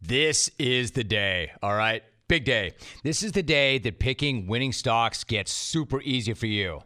This 0.00 0.50
is 0.58 0.92
the 0.92 1.04
day, 1.04 1.50
all 1.62 1.74
right? 1.74 2.02
Big 2.28 2.44
day. 2.44 2.72
This 3.02 3.22
is 3.22 3.32
the 3.32 3.42
day 3.42 3.78
that 3.78 3.98
picking 3.98 4.46
winning 4.46 4.72
stocks 4.72 5.24
gets 5.24 5.52
super 5.52 6.00
easy 6.02 6.32
for 6.32 6.46
you. 6.46 6.80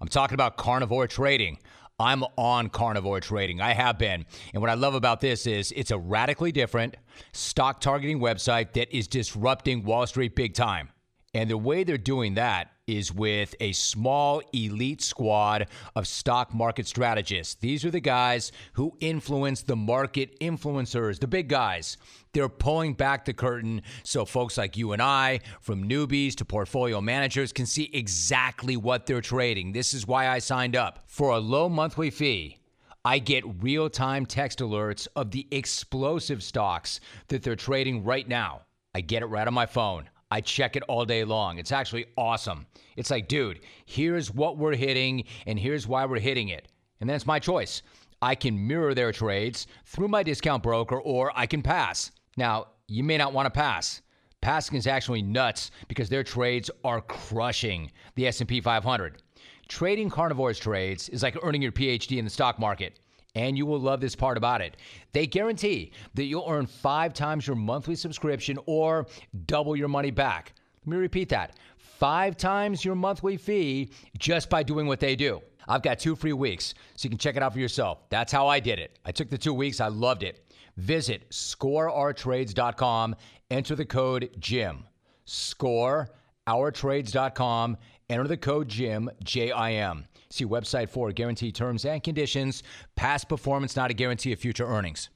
I'm 0.00 0.08
talking 0.08 0.34
about 0.34 0.56
carnivore 0.56 1.06
trading. 1.06 1.58
I'm 1.98 2.24
on 2.36 2.68
carnivore 2.68 3.20
trading. 3.20 3.60
I 3.60 3.74
have 3.74 3.98
been. 3.98 4.24
And 4.52 4.60
what 4.60 4.70
I 4.70 4.74
love 4.74 4.94
about 4.94 5.20
this 5.20 5.46
is 5.46 5.72
it's 5.76 5.90
a 5.90 5.98
radically 5.98 6.52
different 6.52 6.96
stock 7.32 7.80
targeting 7.80 8.18
website 8.18 8.72
that 8.72 8.94
is 8.96 9.06
disrupting 9.06 9.84
Wall 9.84 10.06
Street 10.06 10.34
big 10.34 10.54
time. 10.54 10.91
And 11.34 11.48
the 11.48 11.56
way 11.56 11.82
they're 11.82 11.96
doing 11.96 12.34
that 12.34 12.72
is 12.86 13.14
with 13.14 13.54
a 13.58 13.72
small 13.72 14.42
elite 14.52 15.00
squad 15.00 15.68
of 15.96 16.06
stock 16.06 16.52
market 16.52 16.86
strategists. 16.86 17.54
These 17.54 17.86
are 17.86 17.90
the 17.90 18.00
guys 18.00 18.52
who 18.74 18.94
influence 19.00 19.62
the 19.62 19.76
market 19.76 20.38
influencers, 20.40 21.18
the 21.18 21.26
big 21.26 21.48
guys. 21.48 21.96
They're 22.34 22.50
pulling 22.50 22.92
back 22.92 23.24
the 23.24 23.32
curtain 23.32 23.80
so 24.02 24.26
folks 24.26 24.58
like 24.58 24.76
you 24.76 24.92
and 24.92 25.00
I, 25.00 25.40
from 25.60 25.88
newbies 25.88 26.34
to 26.36 26.44
portfolio 26.44 27.00
managers, 27.00 27.52
can 27.52 27.64
see 27.66 27.88
exactly 27.94 28.76
what 28.76 29.06
they're 29.06 29.22
trading. 29.22 29.72
This 29.72 29.94
is 29.94 30.06
why 30.06 30.28
I 30.28 30.38
signed 30.38 30.76
up. 30.76 31.04
For 31.06 31.30
a 31.30 31.38
low 31.38 31.70
monthly 31.70 32.10
fee, 32.10 32.58
I 33.06 33.20
get 33.20 33.62
real 33.62 33.88
time 33.88 34.26
text 34.26 34.58
alerts 34.58 35.08
of 35.16 35.30
the 35.30 35.46
explosive 35.50 36.42
stocks 36.42 37.00
that 37.28 37.42
they're 37.42 37.56
trading 37.56 38.04
right 38.04 38.28
now. 38.28 38.62
I 38.94 39.00
get 39.00 39.22
it 39.22 39.26
right 39.26 39.46
on 39.46 39.54
my 39.54 39.66
phone. 39.66 40.10
I 40.32 40.40
check 40.40 40.76
it 40.76 40.82
all 40.84 41.04
day 41.04 41.24
long. 41.24 41.58
It's 41.58 41.72
actually 41.72 42.06
awesome. 42.16 42.64
It's 42.96 43.10
like, 43.10 43.28
dude, 43.28 43.60
here's 43.84 44.30
what 44.30 44.56
we're 44.56 44.74
hitting, 44.74 45.24
and 45.46 45.58
here's 45.58 45.86
why 45.86 46.06
we're 46.06 46.20
hitting 46.20 46.48
it. 46.48 46.68
And 47.00 47.10
then 47.10 47.16
it's 47.16 47.26
my 47.26 47.38
choice. 47.38 47.82
I 48.22 48.34
can 48.34 48.66
mirror 48.66 48.94
their 48.94 49.12
trades 49.12 49.66
through 49.84 50.08
my 50.08 50.22
discount 50.22 50.62
broker, 50.62 50.98
or 50.98 51.32
I 51.36 51.44
can 51.44 51.60
pass. 51.60 52.12
Now, 52.38 52.68
you 52.88 53.04
may 53.04 53.18
not 53.18 53.34
want 53.34 53.44
to 53.44 53.50
pass. 53.50 54.00
Passing 54.40 54.78
is 54.78 54.86
actually 54.86 55.20
nuts 55.20 55.70
because 55.86 56.08
their 56.08 56.24
trades 56.24 56.70
are 56.82 57.02
crushing 57.02 57.92
the 58.14 58.26
S&P 58.26 58.62
500. 58.62 59.20
Trading 59.68 60.08
carnivores 60.08 60.58
trades 60.58 61.10
is 61.10 61.22
like 61.22 61.36
earning 61.42 61.60
your 61.60 61.72
PhD 61.72 62.16
in 62.16 62.24
the 62.24 62.30
stock 62.30 62.58
market. 62.58 63.00
And 63.34 63.56
you 63.56 63.64
will 63.64 63.80
love 63.80 64.00
this 64.00 64.14
part 64.14 64.36
about 64.36 64.60
it. 64.60 64.76
They 65.12 65.26
guarantee 65.26 65.92
that 66.14 66.24
you'll 66.24 66.48
earn 66.48 66.66
five 66.66 67.14
times 67.14 67.46
your 67.46 67.56
monthly 67.56 67.94
subscription 67.94 68.58
or 68.66 69.06
double 69.46 69.74
your 69.74 69.88
money 69.88 70.10
back. 70.10 70.52
Let 70.84 70.90
me 70.90 70.96
repeat 70.98 71.30
that 71.30 71.56
five 72.02 72.36
times 72.36 72.84
your 72.84 72.96
monthly 72.96 73.36
fee 73.36 73.92
just 74.18 74.50
by 74.50 74.64
doing 74.64 74.88
what 74.88 74.98
they 74.98 75.14
do. 75.14 75.40
I've 75.68 75.82
got 75.82 76.00
two 76.00 76.16
free 76.16 76.32
weeks, 76.32 76.74
so 76.96 77.06
you 77.06 77.10
can 77.10 77.18
check 77.18 77.36
it 77.36 77.44
out 77.44 77.52
for 77.52 77.60
yourself. 77.60 77.98
That's 78.10 78.32
how 78.32 78.48
I 78.48 78.58
did 78.58 78.80
it. 78.80 78.98
I 79.04 79.12
took 79.12 79.30
the 79.30 79.38
two 79.38 79.54
weeks, 79.54 79.80
I 79.80 79.86
loved 79.86 80.24
it. 80.24 80.44
Visit 80.76 81.30
scoreourtrades.com, 81.30 83.14
enter 83.50 83.76
the 83.76 83.84
code 83.84 84.30
JIM. 84.40 84.82
Scoreourtrades.com, 85.26 87.76
enter 88.12 88.28
the 88.28 88.36
code 88.36 88.68
JIM, 88.68 89.10
J 89.24 89.50
I 89.50 89.72
M. 89.72 90.06
See 90.30 90.44
website 90.44 90.88
for 90.88 91.10
guaranteed 91.12 91.54
terms 91.54 91.84
and 91.84 92.02
conditions. 92.02 92.62
Past 92.94 93.28
performance 93.28 93.76
not 93.76 93.90
a 93.90 93.94
guarantee 93.94 94.32
of 94.32 94.38
future 94.38 94.66
earnings. 94.66 95.08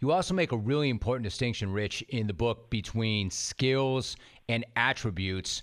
You 0.00 0.12
also 0.12 0.34
make 0.34 0.52
a 0.52 0.56
really 0.56 0.90
important 0.90 1.24
distinction, 1.24 1.72
Rich, 1.72 2.02
in 2.10 2.26
the 2.26 2.34
book 2.34 2.68
between 2.68 3.30
skills 3.30 4.16
and 4.48 4.64
attributes 4.76 5.62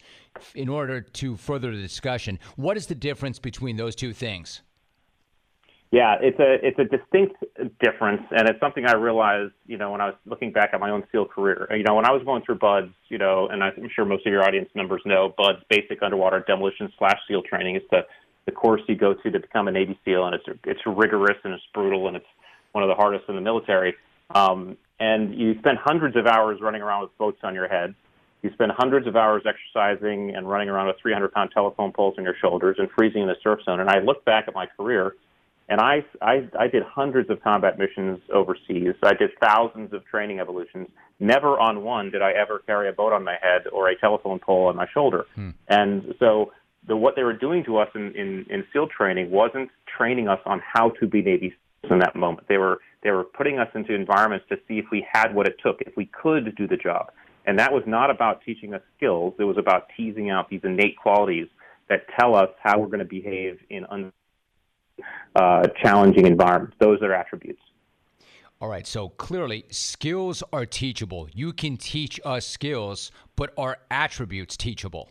in 0.56 0.68
order 0.68 1.02
to 1.02 1.38
further 1.38 1.76
the 1.76 1.82
discussion. 1.82 2.40
What 2.56 2.76
is 2.76 2.88
the 2.88 2.96
difference 2.96 3.38
between 3.38 3.78
those 3.78 3.96
two 3.96 4.12
things? 4.12 4.64
Yeah, 5.94 6.16
it's 6.20 6.40
a 6.40 6.58
it's 6.66 6.80
a 6.80 6.86
distinct 6.86 7.36
difference, 7.80 8.24
and 8.32 8.50
it's 8.50 8.60
something 8.60 8.84
I 8.84 8.94
realized, 8.94 9.54
you 9.68 9.78
know, 9.78 9.92
when 9.92 10.02
I 10.02 10.08
was 10.08 10.16
looking 10.26 10.52
back 10.52 10.72
at 10.74 10.80
my 10.80 10.90
own 10.90 11.04
SEAL 11.12 11.26
career. 11.26 11.68
You 11.70 11.84
know, 11.84 11.94
when 11.94 12.08
I 12.08 12.12
was 12.12 12.24
going 12.26 12.42
through 12.42 12.56
BUDS, 12.56 12.90
you 13.10 13.20
know, 13.20 13.48
and 13.48 13.64
I'm 13.64 13.88
sure 13.96 14.04
most 14.04 14.26
of 14.26 14.34
your 14.34 14.42
audience 14.42 14.70
members 14.74 15.04
know 15.06 15.36
BUDS, 15.38 15.60
Basic 15.70 16.02
Underwater 16.02 16.44
Demolition 16.48 16.92
slash 16.98 17.20
SEAL 17.28 17.44
Training. 17.44 17.76
It's 17.76 17.86
the 17.92 18.08
the 18.48 18.52
course 18.52 18.82
you 18.88 18.96
go 18.96 19.14
to 19.14 19.30
to 19.30 19.40
become 19.40 19.68
a 19.68 19.72
Navy 19.72 19.96
SEAL, 20.04 20.26
and 20.26 20.34
it's 20.34 20.46
it's 20.64 20.80
rigorous 20.88 21.38
and 21.44 21.54
it's 21.54 21.64
brutal, 21.76 22.08
and 22.08 22.18
it's 22.18 22.26
one 22.72 22.84
of 22.84 22.88
the 22.88 22.96
hardest 22.96 23.26
in 23.30 23.36
the 23.36 23.42
military. 23.42 23.94
Um, 24.34 24.76
and 25.00 25.40
you 25.40 25.60
spend 25.60 25.78
hundreds 25.78 26.16
of 26.16 26.26
hours 26.26 26.58
running 26.60 26.82
around 26.82 27.04
with 27.04 27.16
boats 27.20 27.42
on 27.44 27.54
your 27.54 27.68
head. 27.68 27.94
You 28.42 28.50
spend 28.54 28.72
hundreds 28.76 29.06
of 29.06 29.16
hours 29.16 29.44
exercising 29.46 30.36
and 30.36 30.50
running 30.50 30.70
around 30.70 30.88
with 30.88 30.96
300 31.04 31.32
pound 31.32 31.52
telephone 31.54 31.92
poles 31.92 32.16
on 32.18 32.24
your 32.24 32.36
shoulders 32.42 32.78
and 32.80 32.90
freezing 32.98 33.22
in 33.22 33.28
the 33.28 33.38
surf 33.44 33.60
zone. 33.64 33.80
And 33.80 33.92
I 33.92 34.00
look 34.00 34.26
back 34.26 34.46
at 34.48 34.56
my 34.56 34.66
career 34.66 35.14
and 35.70 35.80
I, 35.80 36.06
I, 36.22 36.50
I 36.60 36.68
did 36.68 36.84
hundreds 36.84 37.30
of 37.30 37.42
combat 37.42 37.80
missions 37.80 38.20
overseas. 38.34 38.96
I 39.04 39.14
did 39.14 39.32
thousands 39.42 39.94
of 39.94 40.06
training 40.06 40.40
evolutions. 40.40 40.88
Never 41.20 41.60
on 41.60 41.84
one 41.84 42.12
did 42.12 42.22
I 42.22 42.34
ever 42.34 42.60
carry 42.66 42.90
a 42.90 42.94
boat 42.94 43.14
on 43.14 43.24
my 43.24 43.38
head 43.42 43.68
or 43.72 43.90
a 43.90 43.98
telephone 43.98 44.40
pole 44.40 44.68
on 44.68 44.76
my 44.76 44.88
shoulder. 44.94 45.26
Hmm. 45.36 45.52
And 45.70 46.16
so 46.20 46.52
the, 46.88 46.98
what 46.98 47.16
they 47.16 47.24
were 47.24 47.38
doing 47.38 47.64
to 47.66 47.78
us 47.78 47.88
in, 47.96 48.14
in, 48.16 48.46
in 48.50 48.66
SEAL 48.74 48.88
training 48.96 49.32
wasn't 49.32 49.70
training 49.98 50.28
us 50.28 50.40
on 50.46 50.62
how 50.62 50.90
to 51.00 51.08
be 51.08 51.22
Navy 51.22 51.54
SEALs 51.82 51.94
in 51.94 52.00
that 52.00 52.16
moment. 52.16 52.48
They 52.50 52.58
were, 52.58 52.80
they 53.04 53.12
were 53.12 53.24
putting 53.24 53.58
us 53.58 53.70
into 53.74 53.94
environments 53.94 54.46
to 54.50 54.58
see 54.68 54.80
if 54.80 54.86
we 54.92 55.06
had 55.12 55.34
what 55.34 55.48
it 55.48 55.56
took, 55.64 55.82
if 55.82 55.96
we 55.96 56.08
could 56.08 56.56
do 56.56 56.68
the 56.68 56.78
job. 56.78 57.12
And 57.46 57.58
that 57.60 57.72
was 57.72 57.84
not 57.86 58.10
about 58.10 58.42
teaching 58.46 58.74
us 58.74 58.82
skills. 58.98 59.34
It 59.40 59.44
was 59.44 59.58
about 59.58 59.88
teasing 59.96 60.30
out 60.30 60.50
these 60.50 60.62
innate 60.64 60.98
qualities 60.98 61.48
that 61.90 62.06
tell 62.18 62.36
us 62.36 62.50
how 62.62 62.80
we're 62.80 62.88
going 62.88 63.00
to 63.00 63.06
behave 63.06 63.60
in 63.70 63.86
un- 63.86 64.14
uh, 65.36 65.68
challenging 65.82 66.26
environments. 66.26 66.76
Those 66.80 67.02
are 67.02 67.14
attributes. 67.14 67.62
All 68.62 68.70
right, 68.70 68.88
so 68.88 69.10
clearly 69.10 69.66
skills 69.72 70.42
are 70.54 70.66
teachable. 70.66 71.28
You 71.34 71.52
can 71.52 71.76
teach 71.76 72.20
us 72.24 72.48
skills, 72.48 73.12
but 73.36 73.54
are 73.58 73.78
attributes 73.92 74.56
teachable? 74.56 75.10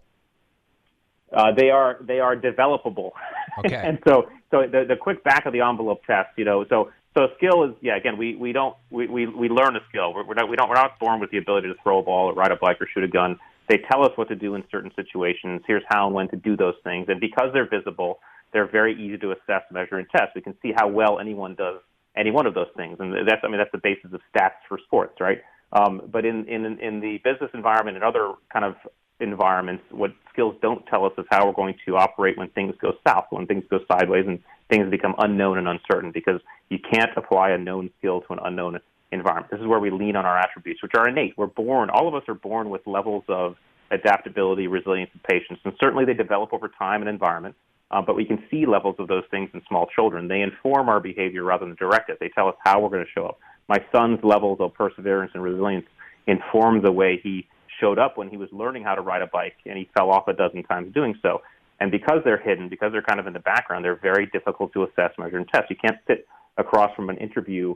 Uh, 1.33 1.53
they 1.57 1.71
are 1.71 1.99
they 2.01 2.21
are 2.21 2.37
developable. 2.37 3.11
Okay. 3.59 3.75
and 3.85 3.99
so 4.07 4.29
so 4.51 4.63
the 4.67 4.85
the 4.89 4.97
quick 4.97 5.23
back 5.25 5.47
of 5.47 5.53
the 5.53 5.61
envelope 5.61 6.05
test, 6.07 6.31
you 6.37 6.45
know, 6.45 6.65
so 6.69 6.91
so 7.17 7.29
skill 7.37 7.65
is 7.65 7.75
yeah 7.81 7.97
again 7.97 8.17
we 8.17 8.37
we 8.37 8.53
don't 8.53 8.75
we 8.91 9.07
we, 9.07 9.27
we 9.27 9.49
learn 9.49 9.77
a 9.77 9.81
skill. 9.89 10.15
We're, 10.15 10.25
we're 10.25 10.35
not 10.35 10.49
we 10.49 10.57
don't 10.57 10.69
we're 10.69 10.75
not 10.75 10.99
born 10.99 11.21
with 11.21 11.31
the 11.31 11.39
ability 11.39 11.69
to 11.69 11.75
throw 11.83 11.99
a 11.99 12.03
ball 12.03 12.31
or 12.31 12.35
ride 12.35 12.53
a 12.53 12.57
bike 12.57 12.81
or 12.81 12.87
shoot 12.87 13.05
a 13.05 13.09
gun. 13.09 13.39
They 13.69 13.79
tell 13.91 14.03
us 14.03 14.13
what 14.17 14.29
to 14.29 14.35
do 14.35 14.55
in 14.55 14.65
certain 14.71 14.91
situations. 14.97 15.63
Here's 15.67 15.85
how 15.89 16.07
and 16.07 16.15
when 16.15 16.29
to 16.29 16.37
do 16.37 16.57
those 16.57 16.75
things, 16.85 17.07
and 17.09 17.21
because 17.21 17.51
they're 17.53 17.69
visible, 17.69 18.21
they're 18.53 18.71
very 18.71 18.95
easy 18.95 19.19
to 19.19 19.33
assess, 19.33 19.63
measure, 19.71 19.97
and 19.99 20.09
test. 20.11 20.33
We 20.35 20.41
can 20.41 20.55
see 20.63 20.73
how 20.75 20.89
well 20.89 21.19
anyone 21.19 21.55
does 21.55 21.81
any 22.17 22.31
one 22.31 22.47
of 22.47 22.55
those 22.55 22.69
things, 22.77 22.99
and 23.01 23.15
that's 23.27 23.41
I 23.43 23.49
mean 23.49 23.59
that's 23.59 23.73
the 23.73 23.81
basis 23.83 24.13
of 24.13 24.21
stats 24.35 24.61
for 24.69 24.79
sports, 24.87 25.21
right? 25.21 25.39
Um, 25.73 26.03
but 26.11 26.25
in, 26.25 26.47
in 26.49 26.65
in 26.79 27.01
the 27.01 27.19
business 27.25 27.51
environment 27.55 27.97
and 27.97 28.05
other 28.05 28.33
kind 28.53 28.65
of 28.65 28.75
environments, 29.21 29.85
what 29.91 30.13
skills 30.33 30.55
don't 30.61 30.85
tell 30.87 31.07
us 31.07 31.13
is 31.17 31.25
how 31.31 31.47
we're 31.47 31.55
going 31.55 31.75
to 31.87 31.97
operate 31.97 32.37
when 32.37 32.49
things 32.51 32.75
go 32.81 32.93
south, 33.07 33.27
when 33.31 33.47
things 33.47 33.65
go 33.71 33.79
sideways, 33.91 34.25
and 34.27 34.41
things 34.69 34.91
become 34.91 35.15
unknown 35.19 35.59
and 35.59 35.69
uncertain. 35.69 36.11
Because 36.13 36.41
you 36.69 36.79
can't 36.79 37.11
apply 37.17 37.51
a 37.51 37.59
known 37.59 37.91
skill 37.99 38.21
to 38.23 38.33
an 38.35 38.41
unknown 38.45 38.79
environment. 39.11 39.51
This 39.51 39.61
is 39.61 39.67
where 39.67 39.81
we 39.81 39.91
lean 39.91 40.17
on 40.17 40.27
our 40.27 40.39
attributes, 40.39 40.83
which 40.83 40.93
are 40.97 41.09
innate. 41.09 41.35
We're 41.37 41.47
born. 41.47 41.89
All 41.91 42.09
of 42.09 42.15
us 42.15 42.23
are 42.29 42.35
born 42.35 42.69
with 42.69 42.87
levels 42.87 43.25
of 43.29 43.57
adaptability, 43.91 44.67
resilience, 44.67 45.11
and 45.13 45.23
patience, 45.23 45.61
and 45.65 45.75
certainly 45.79 46.05
they 46.05 46.15
develop 46.15 46.53
over 46.53 46.69
time 46.69 47.03
and 47.03 47.09
environment. 47.09 47.55
Uh, 47.93 48.01
but 48.01 48.17
we 48.17 48.25
can 48.25 48.43
see 48.51 48.65
levels 48.67 48.97
of 48.99 49.07
those 49.07 49.25
things 49.31 49.51
in 49.53 49.61
small 49.69 49.87
children. 49.95 50.27
They 50.27 50.41
inform 50.41 50.89
our 50.89 51.01
behavior 51.01 51.45
rather 51.45 51.67
than 51.67 51.77
direct 51.77 52.09
it. 52.09 52.19
They 52.21 52.31
tell 52.31 52.49
us 52.49 52.55
how 52.65 52.81
we're 52.81 52.89
going 52.89 53.05
to 53.05 53.11
show 53.15 53.27
up. 53.27 53.39
My 53.69 53.79
son's 53.95 54.21
levels 54.23 54.59
of 54.61 54.75
perseverance 54.75 55.33
and 55.35 55.43
resilience 55.43 55.87
inform 56.27 56.83
the 56.83 56.93
way 56.93 57.21
he 57.23 57.47
showed 57.81 57.99
up 57.99 58.17
when 58.17 58.29
he 58.29 58.37
was 58.37 58.49
learning 58.53 58.85
how 58.85 58.95
to 58.95 59.03
ride 59.03 59.23
a 59.23 59.27
bike, 59.27 59.57
and 59.67 59.77
he 59.77 59.89
fell 59.97 60.11
off 60.11 60.29
a 60.29 60.33
dozen 60.33 60.63
times 60.63 60.93
doing 60.95 61.15
so. 61.21 61.43
And 61.81 61.91
because 61.91 62.21
they're 62.25 62.39
hidden, 62.39 62.69
because 62.69 62.93
they're 62.93 63.03
kind 63.03 63.21
of 63.21 63.27
in 63.27 63.33
the 63.33 63.41
background, 63.41 63.85
they're 63.85 63.97
very 64.01 64.27
difficult 64.27 64.73
to 64.75 64.85
assess, 64.85 65.11
measure, 65.19 65.37
and 65.37 65.49
test. 65.49 65.69
You 65.69 65.77
can't 65.77 65.99
sit 66.07 66.27
across 66.57 66.95
from 66.95 67.11
an 67.11 67.17
interview 67.19 67.75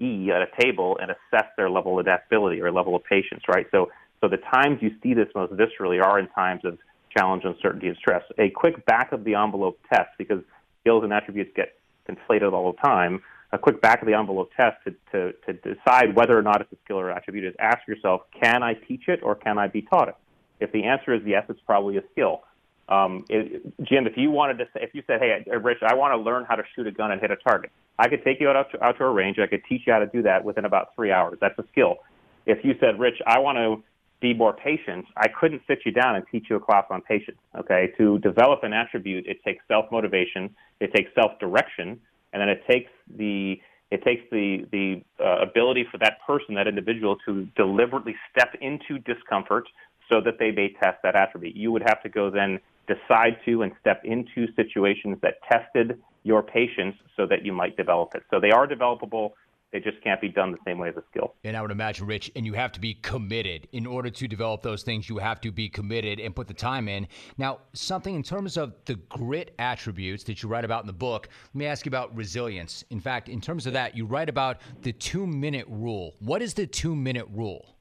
E 0.00 0.30
at 0.34 0.42
a 0.42 0.62
table 0.62 0.98
and 1.00 1.10
assess 1.10 1.46
their 1.56 1.70
level 1.70 1.98
of 1.98 2.06
adaptability 2.06 2.60
or 2.60 2.72
level 2.72 2.96
of 2.96 3.04
patience, 3.04 3.42
right? 3.48 3.66
So, 3.70 3.90
so 4.20 4.28
the 4.28 4.38
times 4.38 4.78
you 4.80 4.90
see 5.02 5.14
this 5.14 5.28
most 5.34 5.52
viscerally 5.52 6.02
are 6.02 6.18
in 6.18 6.28
times 6.28 6.62
of 6.64 6.78
challenge, 7.16 7.44
uncertainty, 7.44 7.88
and 7.88 7.96
stress. 7.96 8.22
A 8.38 8.50
quick 8.50 8.84
back 8.86 9.12
of 9.12 9.24
the 9.24 9.34
envelope 9.34 9.78
test, 9.92 10.10
because 10.18 10.42
skills 10.80 11.04
and 11.04 11.12
attributes 11.12 11.52
get 11.54 11.74
conflated 12.08 12.52
all 12.52 12.72
the 12.72 12.78
time. 12.78 13.22
A 13.52 13.58
quick 13.58 13.82
back 13.82 14.00
of 14.00 14.08
the 14.08 14.14
envelope 14.14 14.50
test 14.56 14.76
to, 14.84 14.94
to, 15.12 15.32
to 15.46 15.74
decide 15.74 16.16
whether 16.16 16.36
or 16.36 16.42
not 16.42 16.60
it's 16.60 16.72
a 16.72 16.76
skill 16.84 16.98
or 16.98 17.10
attribute 17.10 17.44
is 17.44 17.54
ask 17.58 17.86
yourself, 17.86 18.22
can 18.40 18.62
I 18.62 18.74
teach 18.74 19.08
it 19.08 19.20
or 19.22 19.34
can 19.34 19.58
I 19.58 19.68
be 19.68 19.82
taught 19.82 20.08
it? 20.08 20.16
If 20.60 20.72
the 20.72 20.84
answer 20.84 21.12
is 21.12 21.20
yes, 21.26 21.44
it's 21.48 21.60
probably 21.66 21.98
a 21.98 22.02
skill. 22.12 22.44
Um, 22.88 23.24
it, 23.28 23.62
Jim, 23.82 24.06
if 24.06 24.16
you 24.16 24.30
wanted 24.30 24.58
to, 24.58 24.64
say, 24.72 24.80
if 24.82 24.94
you 24.94 25.02
said, 25.06 25.20
"Hey, 25.20 25.44
Rich, 25.56 25.78
I 25.82 25.94
want 25.94 26.12
to 26.12 26.16
learn 26.16 26.44
how 26.44 26.56
to 26.56 26.62
shoot 26.74 26.86
a 26.86 26.90
gun 26.90 27.12
and 27.12 27.20
hit 27.20 27.30
a 27.30 27.36
target," 27.36 27.70
I 27.98 28.08
could 28.08 28.24
take 28.24 28.40
you 28.40 28.48
out 28.48 28.70
to, 28.72 28.84
out 28.84 28.98
to 28.98 29.04
a 29.04 29.10
range. 29.10 29.38
I 29.38 29.46
could 29.46 29.62
teach 29.68 29.82
you 29.86 29.92
how 29.92 30.00
to 30.00 30.06
do 30.06 30.22
that 30.22 30.44
within 30.44 30.64
about 30.64 30.94
three 30.94 31.12
hours. 31.12 31.38
That's 31.40 31.58
a 31.58 31.64
skill. 31.72 31.98
If 32.44 32.64
you 32.64 32.74
said, 32.80 32.98
"Rich, 32.98 33.22
I 33.26 33.38
want 33.38 33.56
to 33.56 33.82
be 34.22 34.32
more 34.32 34.54
patient, 34.54 35.04
I 35.16 35.28
couldn't 35.28 35.62
sit 35.66 35.80
you 35.84 35.92
down 35.92 36.14
and 36.16 36.24
teach 36.30 36.46
you 36.48 36.56
a 36.56 36.60
class 36.60 36.84
on 36.88 37.02
patience. 37.02 37.38
Okay, 37.58 37.92
to 37.98 38.18
develop 38.20 38.62
an 38.62 38.72
attribute, 38.72 39.26
it 39.26 39.42
takes 39.44 39.62
self 39.68 39.86
motivation, 39.92 40.48
it 40.80 40.94
takes 40.94 41.10
self 41.14 41.38
direction, 41.40 42.00
and 42.32 42.40
then 42.40 42.48
it 42.48 42.62
takes 42.70 42.90
the 43.18 43.60
it 43.90 44.02
takes 44.04 44.22
the 44.30 44.66
the 44.72 45.02
uh, 45.22 45.42
ability 45.42 45.84
for 45.90 45.98
that 45.98 46.18
person, 46.26 46.54
that 46.54 46.68
individual, 46.68 47.16
to 47.26 47.46
deliberately 47.56 48.14
step 48.30 48.54
into 48.62 48.98
discomfort 49.00 49.68
so 50.08 50.20
that 50.20 50.38
they 50.38 50.50
may 50.50 50.72
test 50.82 50.98
that 51.02 51.16
attribute. 51.16 51.54
You 51.56 51.72
would 51.72 51.82
have 51.82 52.02
to 52.02 52.08
go 52.08 52.30
then 52.30 52.58
decide 52.86 53.36
to 53.44 53.62
and 53.62 53.72
step 53.80 54.02
into 54.04 54.52
situations 54.54 55.18
that 55.22 55.34
tested 55.50 56.00
your 56.24 56.42
patience 56.42 56.96
so 57.16 57.26
that 57.26 57.44
you 57.44 57.52
might 57.52 57.76
develop 57.76 58.14
it. 58.14 58.22
So 58.30 58.40
they 58.40 58.50
are 58.50 58.66
developable. 58.66 59.32
It 59.72 59.84
just 59.84 60.02
can't 60.04 60.20
be 60.20 60.28
done 60.28 60.52
the 60.52 60.58
same 60.66 60.78
way 60.78 60.90
as 60.90 60.96
a 60.96 61.02
skill. 61.10 61.34
And 61.44 61.56
I 61.56 61.62
would 61.62 61.70
imagine, 61.70 62.06
Rich, 62.06 62.30
and 62.36 62.44
you 62.44 62.52
have 62.52 62.72
to 62.72 62.80
be 62.80 62.94
committed. 62.94 63.68
In 63.72 63.86
order 63.86 64.10
to 64.10 64.28
develop 64.28 64.62
those 64.62 64.82
things, 64.82 65.08
you 65.08 65.16
have 65.16 65.40
to 65.40 65.50
be 65.50 65.68
committed 65.68 66.20
and 66.20 66.36
put 66.36 66.46
the 66.46 66.54
time 66.54 66.88
in. 66.88 67.08
Now, 67.38 67.60
something 67.72 68.14
in 68.14 68.22
terms 68.22 68.58
of 68.58 68.74
the 68.84 68.96
grit 68.96 69.54
attributes 69.58 70.24
that 70.24 70.42
you 70.42 70.48
write 70.48 70.66
about 70.66 70.82
in 70.82 70.86
the 70.86 70.92
book, 70.92 71.28
let 71.54 71.58
me 71.58 71.66
ask 71.66 71.86
you 71.86 71.90
about 71.90 72.14
resilience. 72.14 72.84
In 72.90 73.00
fact, 73.00 73.30
in 73.30 73.40
terms 73.40 73.66
of 73.66 73.72
that, 73.72 73.96
you 73.96 74.04
write 74.04 74.28
about 74.28 74.58
the 74.82 74.92
two 74.92 75.26
minute 75.26 75.66
rule. 75.68 76.16
What 76.18 76.42
is 76.42 76.52
the 76.52 76.66
two 76.66 76.94
minute 76.94 77.26
rule? 77.32 77.76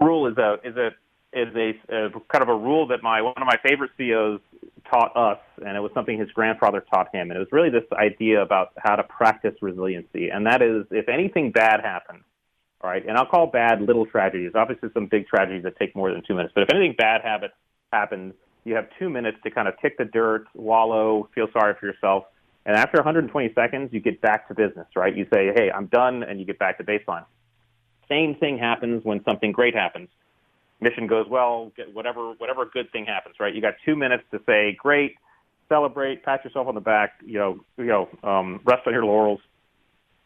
Rule 0.00 0.26
is 0.26 0.36
a 0.36 0.56
is 0.64 0.76
a 0.76 0.90
is 1.32 1.54
a, 1.54 1.70
a, 1.94 2.10
kind 2.32 2.42
of 2.42 2.48
a 2.48 2.54
rule 2.54 2.86
that 2.88 3.02
my 3.02 3.20
one 3.20 3.34
of 3.36 3.46
my 3.46 3.58
favorite 3.62 3.90
CEOs 3.98 4.40
taught 4.90 5.16
us, 5.16 5.38
and 5.64 5.76
it 5.76 5.80
was 5.80 5.90
something 5.92 6.18
his 6.18 6.30
grandfather 6.30 6.84
taught 6.92 7.14
him. 7.14 7.30
And 7.30 7.36
it 7.36 7.40
was 7.40 7.48
really 7.52 7.70
this 7.70 7.84
idea 7.92 8.42
about 8.42 8.68
how 8.78 8.96
to 8.96 9.04
practice 9.04 9.54
resiliency, 9.60 10.30
and 10.30 10.46
that 10.46 10.62
is 10.62 10.86
if 10.90 11.08
anything 11.08 11.52
bad 11.52 11.80
happens, 11.80 12.24
all 12.80 12.90
right, 12.90 13.04
and 13.06 13.16
I'll 13.16 13.26
call 13.26 13.48
bad 13.48 13.82
little 13.82 14.06
tragedies. 14.06 14.52
Obviously, 14.54 14.88
some 14.94 15.06
big 15.06 15.26
tragedies 15.26 15.64
that 15.64 15.78
take 15.78 15.94
more 15.94 16.10
than 16.12 16.22
two 16.26 16.34
minutes, 16.34 16.52
but 16.54 16.62
if 16.62 16.70
anything 16.70 16.94
bad 16.96 17.20
habit 17.22 17.50
happens, 17.92 18.34
you 18.64 18.74
have 18.74 18.86
two 18.98 19.08
minutes 19.08 19.38
to 19.44 19.50
kind 19.50 19.68
of 19.68 19.74
kick 19.80 19.98
the 19.98 20.04
dirt, 20.04 20.46
wallow, 20.54 21.28
feel 21.34 21.48
sorry 21.52 21.74
for 21.78 21.86
yourself, 21.86 22.24
And 22.66 22.76
after 22.76 22.98
120 22.98 23.52
seconds, 23.54 23.90
you 23.92 24.00
get 24.00 24.20
back 24.20 24.46
to 24.48 24.54
business, 24.54 24.86
right? 24.94 25.16
You 25.16 25.26
say, 25.32 25.52
hey, 25.54 25.70
I'm 25.74 25.86
done, 25.86 26.22
and 26.22 26.38
you 26.38 26.44
get 26.44 26.58
back 26.58 26.76
to 26.78 26.84
baseline. 26.84 27.24
Same 28.08 28.34
thing 28.34 28.58
happens 28.58 29.04
when 29.04 29.22
something 29.24 29.52
great 29.52 29.74
happens. 29.74 30.08
Mission 30.80 31.06
goes 31.06 31.26
well, 31.28 31.72
whatever 31.92 32.32
whatever 32.38 32.64
good 32.66 32.90
thing 32.92 33.04
happens, 33.06 33.36
right? 33.40 33.54
You 33.54 33.60
got 33.60 33.74
two 33.84 33.96
minutes 33.96 34.22
to 34.30 34.40
say, 34.46 34.76
great, 34.78 35.16
celebrate, 35.68 36.22
pat 36.22 36.44
yourself 36.44 36.68
on 36.68 36.74
the 36.74 36.80
back, 36.80 37.14
you 37.24 37.38
know, 37.38 37.60
you 37.76 37.86
know, 37.86 38.08
um, 38.22 38.60
rest 38.64 38.86
on 38.86 38.92
your 38.92 39.04
laurels. 39.04 39.40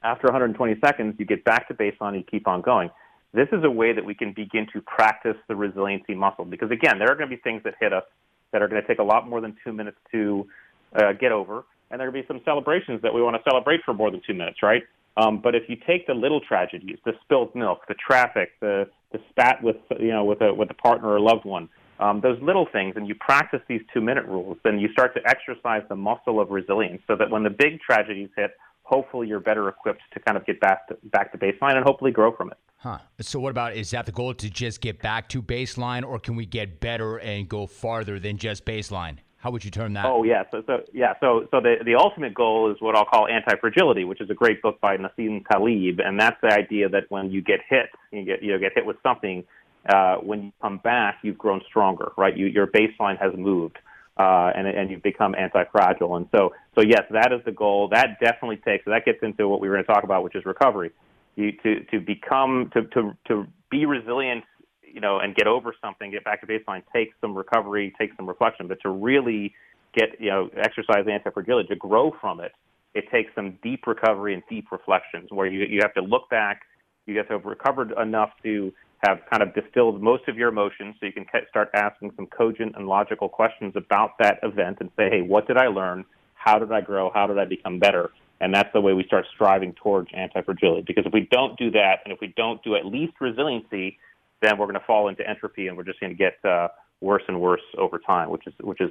After 0.02 0.26
120 0.26 0.76
seconds, 0.85 1.14
you 1.18 1.25
get 1.25 1.44
back 1.44 1.68
to 1.68 1.75
baseline 1.75 2.09
and 2.09 2.16
you 2.16 2.25
keep 2.25 2.49
on 2.49 2.61
going. 2.61 2.90
This 3.32 3.49
is 3.52 3.64
a 3.64 3.71
way 3.71 3.92
that 3.92 4.04
we 4.04 4.14
can 4.14 4.32
begin 4.32 4.66
to 4.75 4.82
practice 4.82 5.37
the 5.49 5.56
resiliency 5.56 6.14
muscle 6.14 6.44
because 6.44 6.71
again, 6.71 6.99
there 6.99 7.11
are 7.11 7.14
going 7.14 7.30
to 7.30 7.35
be 7.37 7.40
things 7.40 7.62
that 7.64 7.75
hit 7.80 7.92
us 7.92 8.04
that 8.52 8.61
are 8.61 8.68
going 8.68 8.82
to 8.82 8.87
take 8.87 8.99
a 8.99 9.02
lot 9.02 9.28
more 9.28 9.40
than 9.40 9.56
two 9.64 9.73
minutes 9.73 9.97
to 10.11 10.47
uh, 10.94 11.12
get 11.12 11.32
over, 11.32 11.64
and 11.90 11.99
there 11.99 12.09
are 12.09 12.11
going 12.11 12.23
to 12.23 12.28
be 12.28 12.35
some 12.35 12.42
celebrations 12.44 13.00
that 13.02 13.14
we 13.14 13.23
want 13.23 13.37
to 13.37 13.42
celebrate 13.49 13.80
for 13.85 13.94
more 13.94 14.11
than 14.11 14.21
two 14.26 14.35
minutes, 14.35 14.62
right? 14.62 14.82
Um, 15.16 15.40
but 15.42 15.54
if 15.54 15.64
you 15.69 15.76
take 15.87 16.07
the 16.07 16.14
little 16.14 16.40
tragedies, 16.40 16.99
the 17.04 17.12
spilled 17.23 17.54
milk, 17.54 17.81
the 17.88 17.95
traffic, 17.95 18.52
the 18.61 18.88
the 19.12 19.19
spat 19.28 19.62
with 19.62 19.76
you 20.00 20.11
know 20.11 20.25
with 20.25 20.40
a 20.40 20.52
with 20.54 20.71
a 20.71 20.75
partner 20.75 21.09
or 21.09 21.21
loved 21.21 21.45
one, 21.45 21.69
um, 21.99 22.21
those 22.21 22.40
little 22.40 22.66
things, 22.73 22.95
and 22.97 23.07
you 23.07 23.14
practice 23.14 23.61
these 23.69 23.83
two 23.92 24.00
minute 24.00 24.25
rules, 24.26 24.57
then 24.64 24.78
you 24.78 24.90
start 24.92 25.14
to 25.14 25.21
exercise 25.28 25.83
the 25.88 25.97
muscle 25.97 26.40
of 26.40 26.50
resilience, 26.50 27.02
so 27.07 27.14
that 27.16 27.31
when 27.31 27.42
the 27.42 27.50
big 27.50 27.81
tragedies 27.81 28.31
hit, 28.37 28.52
hopefully 28.83 29.28
you're 29.28 29.40
better 29.40 29.69
equipped 29.69 30.02
to 30.14 30.21
kind 30.21 30.37
of 30.37 30.47
get 30.47 30.61
back 30.61 30.88
to 30.88 30.97
back 31.04 31.31
to 31.33 31.38
baseline 31.38 31.76
and 31.76 31.85
hopefully 31.85 32.11
grow 32.11 32.35
from 32.35 32.50
it. 32.50 32.59
Huh. 32.78 32.99
So 33.21 33.38
what 33.38 33.50
about 33.50 33.76
is 33.76 33.90
that 33.92 34.07
the 34.07 34.12
goal 34.12 34.35
to 34.35 34.50
just 34.50 34.81
get 34.81 35.00
back 35.00 35.28
to 35.31 35.42
baseline, 35.42 36.04
or 36.04 36.19
can 36.19 36.37
we 36.37 36.47
get 36.47 36.81
better 36.81 37.19
and 37.19 37.49
go 37.49 37.66
farther 37.66 38.19
than 38.19 38.38
just 38.38 38.64
baseline? 38.64 39.19
How 39.42 39.50
would 39.50 39.64
you 39.64 39.72
term 39.72 39.94
that? 39.94 40.04
Oh 40.04 40.22
yeah, 40.22 40.44
so, 40.52 40.62
so 40.68 40.84
yeah, 40.92 41.14
so 41.18 41.49
so 41.50 41.61
the 41.61 41.75
the 41.84 41.96
ultimate 41.96 42.32
goal 42.32 42.70
is 42.70 42.76
what 42.80 42.94
I'll 42.94 43.04
call 43.04 43.26
anti-fragility, 43.26 44.04
which 44.04 44.20
is 44.20 44.30
a 44.30 44.34
great 44.34 44.62
book 44.62 44.80
by 44.80 44.96
Nassim 44.96 45.44
Taleb, 45.50 45.99
and 45.99 46.18
that's 46.18 46.37
the 46.40 46.52
idea 46.52 46.88
that 46.90 47.11
when 47.11 47.32
you 47.32 47.42
get 47.42 47.58
hit, 47.68 47.87
you 48.12 48.25
get 48.25 48.40
you 48.40 48.52
know, 48.52 48.61
get 48.61 48.70
hit 48.72 48.87
with 48.87 48.99
something, 49.02 49.42
uh, 49.88 50.18
when 50.18 50.44
you 50.44 50.52
come 50.62 50.78
back, 50.78 51.18
you've 51.25 51.38
grown 51.38 51.61
stronger, 51.66 52.12
right? 52.16 52.37
You, 52.37 52.46
your 52.46 52.68
baseline 52.68 53.20
has 53.20 53.32
moved, 53.37 53.78
uh, 54.16 54.52
and 54.54 54.68
and 54.68 54.92
you've 54.92 55.02
become 55.02 55.34
anti-fragile, 55.34 56.14
and 56.14 56.28
so 56.30 56.54
so 56.76 56.80
yes, 56.80 57.02
that 57.11 57.32
is 57.32 57.40
the 57.44 57.50
goal. 57.50 57.88
That 57.88 58.20
definitely 58.20 58.58
takes. 58.58 58.84
That 58.84 59.04
gets 59.04 59.18
into 59.22 59.49
what 59.49 59.61
we 59.61 59.68
were 59.68 59.75
going 59.75 59.87
to 59.87 59.92
talk 59.92 60.04
about, 60.04 60.22
which 60.22 60.37
is 60.37 60.44
recovery. 60.44 60.92
You 61.34 61.50
to 61.64 61.82
to 61.90 61.99
become 61.99 62.70
to 62.75 62.82
to 62.94 63.16
to 63.26 63.46
be 63.72 63.87
resilient 63.87 64.44
you 64.92 65.00
know, 65.00 65.18
and 65.18 65.34
get 65.34 65.46
over 65.46 65.75
something, 65.80 66.11
get 66.11 66.25
back 66.25 66.40
to 66.40 66.46
baseline, 66.46 66.82
takes 66.92 67.14
some 67.20 67.37
recovery, 67.37 67.92
takes 67.99 68.16
some 68.16 68.28
reflection. 68.28 68.68
But 68.68 68.78
to 68.82 68.90
really 68.90 69.54
get, 69.94 70.20
you 70.20 70.30
know, 70.30 70.50
exercise 70.56 71.06
anti-fragility, 71.11 71.68
to 71.68 71.76
grow 71.76 72.14
from 72.20 72.40
it, 72.40 72.52
it 72.94 73.11
takes 73.11 73.34
some 73.34 73.58
deep 73.62 73.87
recovery 73.87 74.34
and 74.34 74.42
deep 74.49 74.70
reflections 74.70 75.28
where 75.30 75.46
you, 75.46 75.64
you 75.64 75.80
have 75.82 75.94
to 75.94 76.02
look 76.02 76.28
back, 76.30 76.62
you 77.06 77.16
have 77.16 77.26
to 77.28 77.34
have 77.34 77.44
recovered 77.44 77.92
enough 78.00 78.30
to 78.42 78.72
have 79.04 79.18
kind 79.30 79.42
of 79.42 79.52
distilled 79.54 80.00
most 80.00 80.28
of 80.28 80.37
your 80.37 80.49
emotions 80.49 80.94
so 81.00 81.06
you 81.06 81.12
can 81.12 81.26
start 81.49 81.70
asking 81.75 82.12
some 82.16 82.26
cogent 82.26 82.75
and 82.76 82.87
logical 82.87 83.28
questions 83.28 83.72
about 83.75 84.16
that 84.18 84.38
event 84.42 84.78
and 84.80 84.90
say, 84.96 85.08
hey, 85.11 85.22
what 85.22 85.46
did 85.49 85.56
I 85.56 85.66
learn? 85.66 86.04
How 86.34 86.58
did 86.58 86.70
I 86.70 86.80
grow? 86.80 87.11
How 87.12 87.26
did 87.26 87.38
I 87.38 87.44
become 87.44 87.78
better? 87.78 88.11
And 88.40 88.54
that's 88.54 88.72
the 88.72 88.80
way 88.80 88.92
we 88.92 89.04
start 89.04 89.26
striving 89.34 89.72
towards 89.75 90.08
anti-fragility. 90.14 90.82
Because 90.82 91.06
if 91.06 91.12
we 91.12 91.28
don't 91.30 91.56
do 91.58 91.70
that, 91.72 92.00
and 92.04 92.12
if 92.12 92.20
we 92.20 92.32
don't 92.37 92.62
do 92.62 92.76
at 92.76 92.84
least 92.84 93.14
resiliency, 93.20 93.99
then 94.42 94.58
we're 94.58 94.66
going 94.66 94.78
to 94.78 94.87
fall 94.87 95.08
into 95.08 95.28
entropy 95.28 95.68
and 95.68 95.76
we're 95.76 95.84
just 95.84 96.00
going 96.00 96.12
to 96.12 96.18
get 96.18 96.34
uh, 96.44 96.68
worse 97.00 97.22
and 97.28 97.40
worse 97.40 97.62
over 97.78 97.99
time, 97.99 98.30
which 98.30 98.46
is 98.46 98.52
which 98.61 98.80
is 98.80 98.90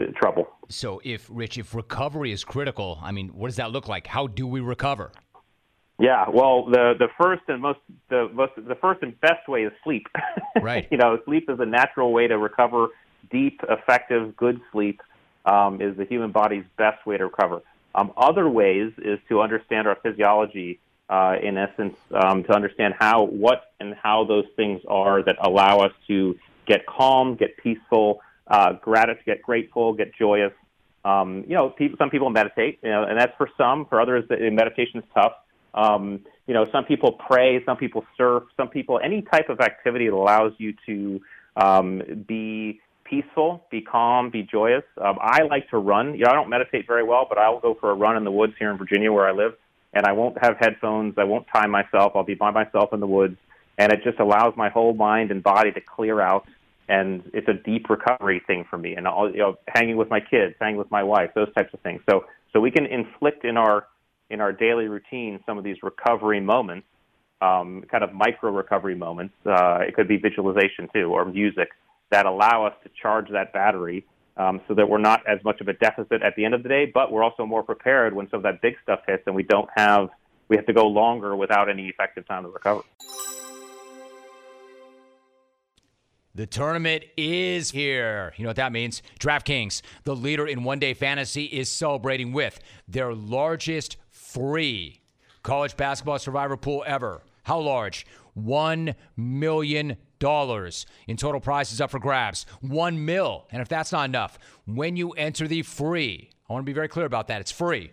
uh, 0.00 0.04
trouble. 0.16 0.48
So, 0.68 1.00
if 1.04 1.26
Rich, 1.30 1.58
if 1.58 1.74
recovery 1.74 2.32
is 2.32 2.44
critical, 2.44 2.98
I 3.02 3.12
mean, 3.12 3.28
what 3.28 3.48
does 3.48 3.56
that 3.56 3.70
look 3.72 3.88
like? 3.88 4.06
How 4.06 4.26
do 4.26 4.46
we 4.46 4.60
recover? 4.60 5.12
Yeah, 5.98 6.24
well, 6.32 6.66
the 6.66 6.94
the 6.98 7.08
first 7.20 7.42
and 7.48 7.60
most 7.60 7.80
the 8.08 8.28
most 8.32 8.52
the 8.56 8.74
first 8.76 9.02
and 9.02 9.20
best 9.20 9.48
way 9.48 9.64
is 9.64 9.72
sleep. 9.84 10.06
Right. 10.60 10.86
you 10.92 10.98
know, 10.98 11.18
sleep 11.24 11.48
is 11.48 11.58
a 11.58 11.66
natural 11.66 12.12
way 12.12 12.28
to 12.28 12.38
recover. 12.38 12.88
Deep, 13.30 13.60
effective, 13.68 14.36
good 14.36 14.60
sleep 14.70 15.00
um, 15.44 15.80
is 15.80 15.96
the 15.96 16.04
human 16.04 16.30
body's 16.30 16.64
best 16.76 17.04
way 17.06 17.16
to 17.16 17.24
recover. 17.24 17.62
Um, 17.94 18.12
other 18.16 18.48
ways 18.48 18.92
is 18.98 19.18
to 19.28 19.40
understand 19.40 19.88
our 19.88 19.96
physiology 20.02 20.78
uh, 21.08 21.36
in 21.42 21.58
essence, 21.58 21.96
um, 22.12 22.42
to 22.44 22.52
understand 22.52 22.94
how, 22.98 23.24
what, 23.24 23.72
and 23.80 23.94
how 23.94 24.24
those 24.24 24.46
things 24.56 24.80
are 24.88 25.22
that 25.22 25.36
allow 25.40 25.78
us 25.80 25.92
to 26.06 26.36
get 26.66 26.86
calm, 26.86 27.34
get 27.34 27.56
peaceful, 27.56 28.20
uh, 28.46 28.72
grat- 28.74 29.24
get 29.26 29.42
grateful, 29.42 29.92
get 29.92 30.14
joyous. 30.14 30.52
Um, 31.04 31.44
you 31.48 31.54
know, 31.54 31.70
people, 31.70 31.96
some 31.98 32.10
people 32.10 32.30
meditate, 32.30 32.78
you 32.82 32.90
know, 32.90 33.04
and 33.04 33.18
that's 33.18 33.36
for 33.36 33.50
some. 33.58 33.86
For 33.86 34.00
others, 34.00 34.24
meditation 34.30 35.00
is 35.00 35.04
tough. 35.14 35.32
Um, 35.74 36.20
you 36.46 36.54
know, 36.54 36.66
some 36.70 36.84
people 36.84 37.12
pray, 37.12 37.64
some 37.64 37.76
people 37.76 38.04
surf, 38.16 38.44
some 38.56 38.68
people 38.68 39.00
any 39.02 39.22
type 39.22 39.48
of 39.48 39.60
activity 39.60 40.06
that 40.08 40.14
allows 40.14 40.52
you 40.58 40.74
to 40.86 41.20
um, 41.56 42.24
be 42.26 42.80
peaceful, 43.04 43.66
be 43.70 43.80
calm, 43.80 44.30
be 44.30 44.42
joyous. 44.42 44.84
Um, 45.00 45.18
I 45.20 45.42
like 45.42 45.68
to 45.70 45.78
run. 45.78 46.14
You 46.14 46.24
know, 46.24 46.30
I 46.30 46.34
don't 46.34 46.48
meditate 46.48 46.86
very 46.86 47.04
well, 47.04 47.26
but 47.28 47.38
I'll 47.38 47.60
go 47.60 47.74
for 47.74 47.90
a 47.90 47.94
run 47.94 48.16
in 48.16 48.24
the 48.24 48.30
woods 48.30 48.54
here 48.58 48.70
in 48.70 48.78
Virginia 48.78 49.12
where 49.12 49.26
I 49.26 49.32
live 49.32 49.54
and 49.92 50.06
I 50.06 50.12
won't 50.12 50.36
have 50.42 50.56
headphones. 50.58 51.14
I 51.18 51.24
won't 51.24 51.46
tie 51.54 51.66
myself. 51.66 52.12
I'll 52.14 52.24
be 52.24 52.34
by 52.34 52.50
myself 52.50 52.92
in 52.92 53.00
the 53.00 53.06
woods, 53.06 53.36
and 53.78 53.92
it 53.92 54.00
just 54.04 54.18
allows 54.18 54.54
my 54.56 54.68
whole 54.68 54.94
mind 54.94 55.30
and 55.30 55.42
body 55.42 55.72
to 55.72 55.80
clear 55.80 56.20
out. 56.20 56.46
And 56.88 57.22
it's 57.32 57.48
a 57.48 57.54
deep 57.54 57.88
recovery 57.88 58.42
thing 58.46 58.64
for 58.68 58.76
me. 58.76 58.96
And 58.96 59.06
I'll, 59.06 59.30
you 59.30 59.38
know, 59.38 59.56
hanging 59.68 59.96
with 59.96 60.10
my 60.10 60.20
kids, 60.20 60.54
hanging 60.60 60.76
with 60.76 60.90
my 60.90 61.02
wife, 61.02 61.30
those 61.34 61.52
types 61.54 61.72
of 61.72 61.80
things. 61.80 62.02
So, 62.10 62.24
so 62.52 62.60
we 62.60 62.70
can 62.70 62.86
inflict 62.86 63.44
in 63.44 63.56
our 63.56 63.86
in 64.30 64.40
our 64.40 64.52
daily 64.52 64.88
routine 64.88 65.40
some 65.44 65.58
of 65.58 65.64
these 65.64 65.76
recovery 65.82 66.40
moments, 66.40 66.86
um, 67.42 67.84
kind 67.90 68.02
of 68.02 68.12
micro 68.14 68.50
recovery 68.50 68.94
moments. 68.94 69.34
Uh, 69.44 69.80
it 69.86 69.94
could 69.94 70.08
be 70.08 70.16
visualization 70.16 70.88
too, 70.92 71.12
or 71.12 71.24
music 71.24 71.68
that 72.10 72.26
allow 72.26 72.66
us 72.66 72.74
to 72.82 72.90
charge 73.00 73.28
that 73.30 73.52
battery 73.52 74.04
um, 74.36 74.60
so 74.66 74.74
that 74.74 74.88
we're 74.88 74.98
not 74.98 75.26
as 75.26 75.42
much 75.44 75.60
of 75.60 75.68
a 75.68 75.72
deficit 75.74 76.22
at 76.22 76.34
the 76.36 76.44
end 76.44 76.54
of 76.54 76.62
the 76.62 76.68
day, 76.68 76.86
but 76.86 77.12
we're 77.12 77.22
also 77.22 77.44
more 77.44 77.62
prepared 77.62 78.14
when 78.14 78.28
some 78.30 78.38
of 78.38 78.42
that 78.44 78.62
big 78.62 78.76
stuff 78.82 79.00
hits 79.06 79.22
and 79.26 79.34
we 79.34 79.42
don't 79.42 79.68
have, 79.76 80.08
we 80.48 80.56
have 80.56 80.66
to 80.66 80.72
go 80.72 80.86
longer 80.86 81.36
without 81.36 81.68
any 81.68 81.88
effective 81.88 82.26
time 82.26 82.44
to 82.44 82.48
recover. 82.48 82.82
The 86.34 86.46
tournament 86.46 87.04
is 87.18 87.72
here. 87.72 88.32
You 88.38 88.44
know 88.44 88.48
what 88.48 88.56
that 88.56 88.72
means? 88.72 89.02
DraftKings, 89.20 89.82
the 90.04 90.16
leader 90.16 90.46
in 90.46 90.64
one 90.64 90.78
day 90.78 90.94
fantasy, 90.94 91.44
is 91.44 91.68
celebrating 91.70 92.32
with 92.32 92.58
their 92.88 93.12
largest 93.12 93.98
free 94.08 95.02
college 95.42 95.76
basketball 95.76 96.18
survivor 96.18 96.56
pool 96.56 96.84
ever. 96.86 97.22
How 97.42 97.58
large? 97.58 98.06
$1 98.38 98.94
million 99.14 99.96
in 100.22 101.16
total 101.16 101.40
prizes 101.40 101.80
up 101.80 101.90
for 101.90 101.98
grabs. 101.98 102.46
One 102.60 103.04
mil. 103.04 103.46
And 103.50 103.60
if 103.60 103.68
that's 103.68 103.92
not 103.92 104.08
enough, 104.08 104.38
when 104.66 104.96
you 104.96 105.10
enter 105.10 105.48
the 105.48 105.62
free, 105.62 106.30
I 106.48 106.52
want 106.52 106.64
to 106.64 106.70
be 106.70 106.74
very 106.74 106.88
clear 106.88 107.06
about 107.06 107.28
that. 107.28 107.40
It's 107.40 107.52
free. 107.52 107.90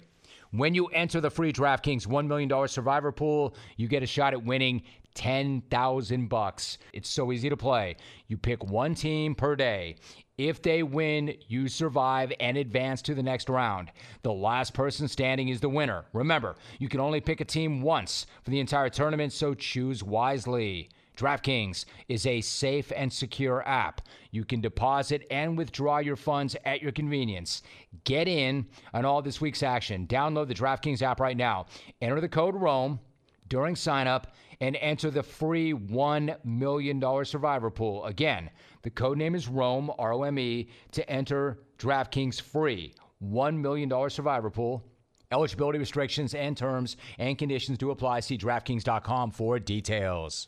When 0.52 0.74
you 0.74 0.88
enter 0.88 1.22
the 1.22 1.30
free 1.30 1.54
DraftKings 1.54 2.08
$1 2.08 2.28
million 2.28 2.68
survivor 2.68 3.12
pool, 3.12 3.56
you 3.78 3.88
get 3.88 4.02
a 4.02 4.08
shot 4.08 4.34
at 4.34 4.44
winning 4.44 4.82
10,000 5.14 6.28
bucks. 6.28 6.78
It's 6.94 7.10
so 7.10 7.32
easy 7.32 7.50
to 7.50 7.58
play. 7.58 7.98
You 8.28 8.38
pick 8.38 8.64
one 8.64 8.96
team 8.96 9.36
per 9.36 9.56
day. 9.56 9.96
If 10.38 10.62
they 10.62 10.84
win, 10.84 11.36
you 11.48 11.68
survive 11.68 12.32
and 12.40 12.58
advance 12.58 13.02
to 13.04 13.14
the 13.14 13.22
next 13.22 13.50
round. 13.50 13.92
The 14.24 14.32
last 14.32 14.74
person 14.74 15.08
standing 15.08 15.50
is 15.50 15.60
the 15.60 15.70
winner. 15.70 16.06
Remember, 16.14 16.56
you 16.80 16.88
can 16.88 17.02
only 17.02 17.20
pick 17.20 17.42
a 17.42 17.46
team 17.46 17.82
once 17.82 18.26
for 18.44 18.50
the 18.50 18.60
entire 18.62 18.90
tournament, 18.90 19.34
so 19.34 19.54
choose 19.54 20.02
wisely. 20.02 20.90
DraftKings 21.20 21.86
is 22.08 22.26
a 22.26 22.42
safe 22.42 22.92
and 22.96 23.12
secure 23.12 23.68
app. 23.68 24.02
You 24.32 24.46
can 24.46 24.62
deposit 24.62 25.28
and 25.30 25.58
withdraw 25.58 26.00
your 26.00 26.16
funds 26.16 26.56
at 26.66 26.82
your 26.82 26.94
convenience. 26.94 27.62
Get 28.06 28.28
in 28.28 28.66
on 28.94 29.04
all 29.04 29.22
this 29.22 29.42
week's 29.42 29.62
action. 29.62 30.08
Download 30.08 30.48
the 30.48 30.54
DraftKings 30.54 31.02
app 31.02 31.20
right 31.20 31.36
now. 31.36 31.66
Enter 32.02 32.22
the 32.22 32.30
code 32.30 32.56
ROME 32.56 33.00
during 33.50 33.76
signup 33.76 34.26
and 34.62 34.78
enter 34.78 35.12
the 35.12 35.24
free 35.24 35.74
$1 35.74 36.46
million 36.46 37.26
survivor 37.26 37.70
pool. 37.70 38.06
Again, 38.06 38.50
the 38.84 38.90
code 38.90 39.18
name 39.18 39.36
is 39.36 39.48
ROME, 39.48 39.92
R 40.00 40.14
O 40.14 40.24
M 40.24 40.40
E, 40.40 40.70
to 40.92 41.10
enter 41.10 41.60
DraftKings 41.78 42.42
free 42.42 42.94
$1 43.24 43.58
million 43.58 44.10
survivor 44.10 44.50
pool. 44.50 44.86
Eligibility 45.32 45.78
restrictions 45.78 46.34
and 46.34 46.58
terms 46.58 46.98
and 47.20 47.38
conditions 47.38 47.78
do 47.78 47.92
apply. 47.92 48.22
See 48.22 48.38
DraftKings.com 48.38 49.32
for 49.32 49.60
details 49.60 50.48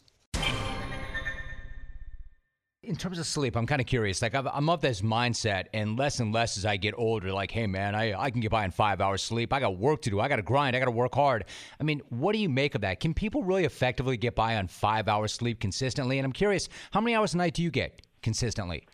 in 2.83 2.95
terms 2.95 3.19
of 3.19 3.27
sleep, 3.27 3.55
I'm 3.55 3.67
kind 3.67 3.79
of 3.79 3.85
curious. 3.85 4.21
Like, 4.21 4.33
I'm 4.33 4.69
of 4.69 4.81
this 4.81 5.01
mindset, 5.01 5.65
and 5.73 5.99
less 5.99 6.19
and 6.19 6.33
less 6.33 6.57
as 6.57 6.65
I 6.65 6.77
get 6.77 6.95
older, 6.97 7.31
like, 7.31 7.51
hey, 7.51 7.67
man, 7.67 7.93
I, 7.93 8.19
I 8.19 8.31
can 8.31 8.41
get 8.41 8.49
by 8.49 8.65
in 8.65 8.71
five 8.71 9.01
hours 9.01 9.21
sleep. 9.21 9.53
I 9.53 9.59
got 9.59 9.77
work 9.77 10.01
to 10.03 10.09
do. 10.09 10.19
I 10.19 10.27
got 10.27 10.37
to 10.37 10.41
grind. 10.41 10.75
I 10.75 10.79
got 10.79 10.85
to 10.85 10.91
work 10.91 11.13
hard. 11.13 11.45
I 11.79 11.83
mean, 11.83 12.01
what 12.09 12.33
do 12.33 12.39
you 12.39 12.49
make 12.49 12.73
of 12.73 12.81
that? 12.81 12.99
Can 12.99 13.13
people 13.13 13.43
really 13.43 13.65
effectively 13.65 14.17
get 14.17 14.33
by 14.33 14.55
on 14.55 14.67
five 14.67 15.07
hours 15.07 15.31
sleep 15.31 15.59
consistently? 15.59 16.17
And 16.17 16.25
I'm 16.25 16.31
curious, 16.31 16.69
how 16.91 17.01
many 17.01 17.15
hours 17.15 17.35
a 17.35 17.37
night 17.37 17.53
do 17.53 17.61
you 17.61 17.69
get 17.69 18.01
consistently? 18.23 18.87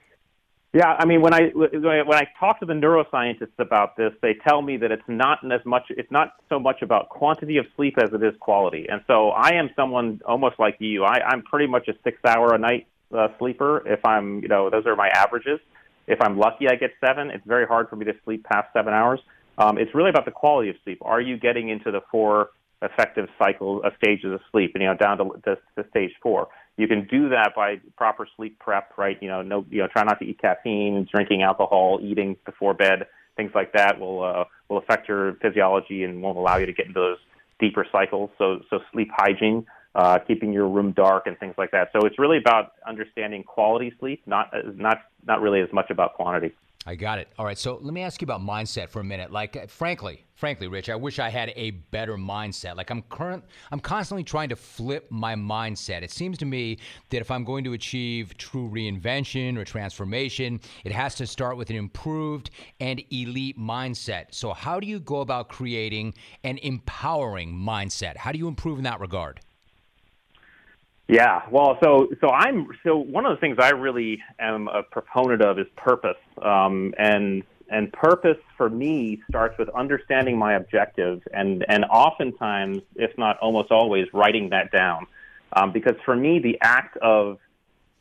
Yeah, 0.73 0.95
I 0.99 1.05
mean, 1.05 1.21
when 1.21 1.33
I 1.33 1.47
when 1.53 2.13
I 2.13 2.27
talk 2.37 2.59
to 2.59 2.65
the 2.65 2.73
neuroscientists 2.73 3.57
about 3.57 3.95
this, 3.95 4.11
they 4.21 4.35
tell 4.47 4.61
me 4.61 4.75
that 4.77 4.91
it's 4.91 5.01
not 5.07 5.39
as 5.49 5.61
much 5.65 5.83
it's 5.89 6.11
not 6.11 6.33
so 6.49 6.59
much 6.59 6.81
about 6.81 7.07
quantity 7.07 7.57
of 7.57 7.65
sleep 7.77 7.95
as 7.97 8.09
it 8.13 8.21
is 8.21 8.33
quality. 8.41 8.85
And 8.89 9.01
so 9.07 9.29
I 9.29 9.53
am 9.53 9.69
someone 9.77 10.19
almost 10.25 10.59
like 10.59 10.75
you. 10.79 11.05
I, 11.05 11.21
I'm 11.25 11.41
pretty 11.41 11.67
much 11.67 11.87
a 11.87 11.93
six 12.03 12.19
hour 12.25 12.53
a 12.53 12.57
night 12.57 12.85
uh, 13.15 13.27
sleeper. 13.39 13.83
If 13.85 14.03
I'm, 14.05 14.41
you 14.41 14.47
know, 14.47 14.69
those 14.69 14.85
are 14.85 14.95
my 14.95 15.09
averages. 15.09 15.59
If 16.07 16.21
I'm 16.21 16.37
lucky, 16.37 16.67
I 16.69 16.75
get 16.75 16.91
seven. 17.05 17.29
It's 17.29 17.45
very 17.45 17.65
hard 17.65 17.89
for 17.89 17.95
me 17.95 18.05
to 18.05 18.13
sleep 18.23 18.45
past 18.45 18.71
seven 18.73 18.93
hours. 18.93 19.19
Um, 19.57 19.77
it's 19.77 19.93
really 19.93 20.09
about 20.09 20.25
the 20.25 20.31
quality 20.31 20.69
of 20.69 20.75
sleep. 20.83 20.99
Are 21.01 21.19
you 21.19 21.37
getting 21.37 21.69
into 21.69 21.91
the 21.91 22.01
four 22.11 22.49
effective 22.81 23.27
cycles 23.39 23.81
of 23.83 23.91
stages 23.97 24.31
of 24.31 24.39
sleep, 24.51 24.71
and 24.75 24.83
you 24.83 24.89
know 24.89 24.95
down 24.95 25.17
to, 25.17 25.41
to, 25.45 25.57
to 25.75 25.89
stage 25.89 26.11
four? 26.21 26.47
You 26.77 26.87
can 26.87 27.07
do 27.07 27.29
that 27.29 27.53
by 27.55 27.77
proper 27.97 28.27
sleep 28.35 28.59
prep, 28.59 28.93
right? 28.97 29.17
You 29.19 29.29
know, 29.29 29.41
no, 29.41 29.65
you 29.69 29.79
know, 29.79 29.87
try 29.87 30.03
not 30.03 30.19
to 30.19 30.25
eat 30.25 30.39
caffeine, 30.39 31.07
drinking 31.11 31.41
alcohol, 31.41 31.99
eating 32.01 32.37
before 32.45 32.75
bed, 32.75 33.07
things 33.35 33.51
like 33.55 33.73
that 33.73 33.99
will 33.99 34.23
uh, 34.23 34.43
will 34.69 34.77
affect 34.77 35.07
your 35.07 35.33
physiology 35.41 36.03
and 36.03 36.21
won't 36.21 36.37
allow 36.37 36.57
you 36.57 36.65
to 36.65 36.73
get 36.73 36.87
into 36.87 36.99
those 36.99 37.17
deeper 37.59 37.85
cycles. 37.91 38.29
So, 38.37 38.59
so 38.69 38.79
sleep 38.91 39.09
hygiene, 39.15 39.65
uh, 39.97 40.19
keeping 40.19 40.53
your 40.53 40.69
room 40.69 40.93
dark, 40.93 41.27
and 41.27 41.37
things 41.39 41.55
like 41.57 41.71
that. 41.71 41.89
So, 41.91 42.05
it's 42.07 42.17
really 42.17 42.37
about 42.37 42.71
understanding 42.87 43.43
quality 43.43 43.91
sleep, 43.99 44.21
not 44.25 44.53
not 44.75 44.99
not 45.25 45.41
really 45.41 45.59
as 45.59 45.73
much 45.73 45.89
about 45.89 46.13
quantity. 46.13 46.53
I 46.87 46.95
got 46.95 47.19
it. 47.19 47.27
All 47.37 47.43
right. 47.43 47.57
So 47.57 47.77
let 47.81 47.93
me 47.93 48.01
ask 48.01 48.21
you 48.21 48.25
about 48.25 48.39
mindset 48.39 48.87
for 48.87 49.01
a 49.01 49.03
minute. 49.03 49.29
Like, 49.29 49.57
uh, 49.57 49.67
frankly, 49.67 50.23
frankly, 50.35 50.69
Rich, 50.69 50.87
I 50.87 50.95
wish 50.95 51.19
I 51.19 51.27
had 51.27 51.51
a 51.57 51.71
better 51.71 52.15
mindset. 52.15 52.77
Like, 52.77 52.89
I'm 52.89 53.01
current, 53.09 53.43
I'm 53.73 53.81
constantly 53.81 54.23
trying 54.23 54.47
to 54.49 54.55
flip 54.55 55.05
my 55.09 55.35
mindset. 55.35 56.01
It 56.01 56.11
seems 56.11 56.37
to 56.37 56.45
me 56.45 56.77
that 57.09 57.19
if 57.19 57.29
I'm 57.29 57.43
going 57.43 57.65
to 57.65 57.73
achieve 57.73 58.37
true 58.37 58.69
reinvention 58.69 59.57
or 59.57 59.65
transformation, 59.65 60.61
it 60.85 60.93
has 60.93 61.13
to 61.15 61.27
start 61.27 61.57
with 61.57 61.69
an 61.69 61.75
improved 61.75 62.51
and 62.79 63.03
elite 63.11 63.59
mindset. 63.59 64.27
So, 64.31 64.53
how 64.53 64.79
do 64.79 64.87
you 64.87 65.01
go 65.01 65.19
about 65.19 65.49
creating 65.49 66.13
an 66.45 66.57
empowering 66.59 67.53
mindset? 67.53 68.15
How 68.15 68.31
do 68.31 68.37
you 68.37 68.47
improve 68.47 68.77
in 68.77 68.85
that 68.85 69.01
regard? 69.01 69.41
Yeah, 71.07 71.43
well, 71.49 71.77
so 71.81 72.09
so 72.19 72.29
I'm 72.29 72.67
so 72.83 72.97
one 72.97 73.25
of 73.25 73.35
the 73.35 73.39
things 73.39 73.57
I 73.59 73.69
really 73.69 74.21
am 74.39 74.67
a 74.67 74.83
proponent 74.83 75.41
of 75.41 75.57
is 75.57 75.67
purpose, 75.77 76.17
um, 76.41 76.93
and 76.97 77.43
and 77.69 77.91
purpose 77.93 78.37
for 78.57 78.69
me 78.69 79.21
starts 79.29 79.57
with 79.57 79.69
understanding 79.69 80.37
my 80.37 80.55
objectives, 80.55 81.21
and 81.33 81.65
and 81.69 81.85
oftentimes, 81.85 82.81
if 82.95 83.17
not 83.17 83.37
almost 83.39 83.71
always, 83.71 84.07
writing 84.13 84.49
that 84.49 84.69
down, 84.71 85.07
um, 85.53 85.71
because 85.71 85.95
for 86.03 86.13
me 86.13 86.39
the 86.39 86.57
act 86.61 86.97
of 86.97 87.37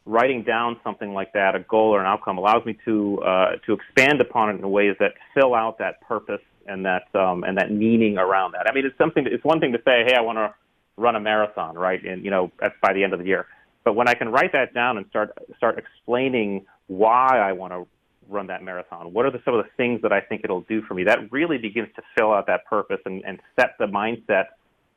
writing 0.04 0.42
down 0.42 0.76
something 0.82 1.14
like 1.14 1.32
that, 1.32 1.54
a 1.54 1.60
goal 1.60 1.94
or 1.94 2.00
an 2.00 2.06
outcome, 2.06 2.38
allows 2.38 2.64
me 2.66 2.76
to 2.84 3.22
uh, 3.22 3.56
to 3.66 3.72
expand 3.72 4.20
upon 4.20 4.50
it 4.50 4.58
in 4.58 4.68
ways 4.68 4.96
that 4.98 5.12
fill 5.32 5.54
out 5.54 5.78
that 5.78 6.00
purpose 6.00 6.42
and 6.66 6.84
that 6.84 7.04
um, 7.14 7.44
and 7.44 7.56
that 7.56 7.70
meaning 7.70 8.18
around 8.18 8.50
that. 8.52 8.68
I 8.68 8.74
mean, 8.74 8.84
it's 8.84 8.98
something. 8.98 9.28
It's 9.28 9.44
one 9.44 9.60
thing 9.60 9.70
to 9.74 9.78
say, 9.84 10.02
hey, 10.04 10.14
I 10.16 10.22
want 10.22 10.38
to 10.38 10.52
run 10.96 11.16
a 11.16 11.20
marathon, 11.20 11.76
right? 11.76 12.02
And 12.04 12.24
you 12.24 12.30
know, 12.30 12.50
by 12.82 12.92
the 12.92 13.04
end 13.04 13.12
of 13.12 13.18
the 13.18 13.26
year. 13.26 13.46
But 13.84 13.94
when 13.94 14.08
I 14.08 14.14
can 14.14 14.30
write 14.30 14.52
that 14.52 14.74
down 14.74 14.96
and 14.96 15.06
start 15.08 15.30
start 15.56 15.78
explaining 15.78 16.66
why 16.88 17.38
I 17.38 17.52
want 17.52 17.72
to 17.72 17.86
run 18.28 18.48
that 18.48 18.62
marathon, 18.62 19.12
what 19.12 19.24
are 19.24 19.30
the, 19.30 19.40
some 19.44 19.54
of 19.54 19.64
the 19.64 19.70
things 19.76 20.02
that 20.02 20.12
I 20.12 20.20
think 20.20 20.42
it'll 20.42 20.62
do 20.62 20.82
for 20.82 20.94
me, 20.94 21.04
that 21.04 21.30
really 21.30 21.58
begins 21.58 21.88
to 21.96 22.02
fill 22.16 22.32
out 22.32 22.46
that 22.48 22.64
purpose 22.66 22.98
and, 23.04 23.24
and 23.24 23.40
set 23.58 23.76
the 23.78 23.86
mindset 23.86 24.46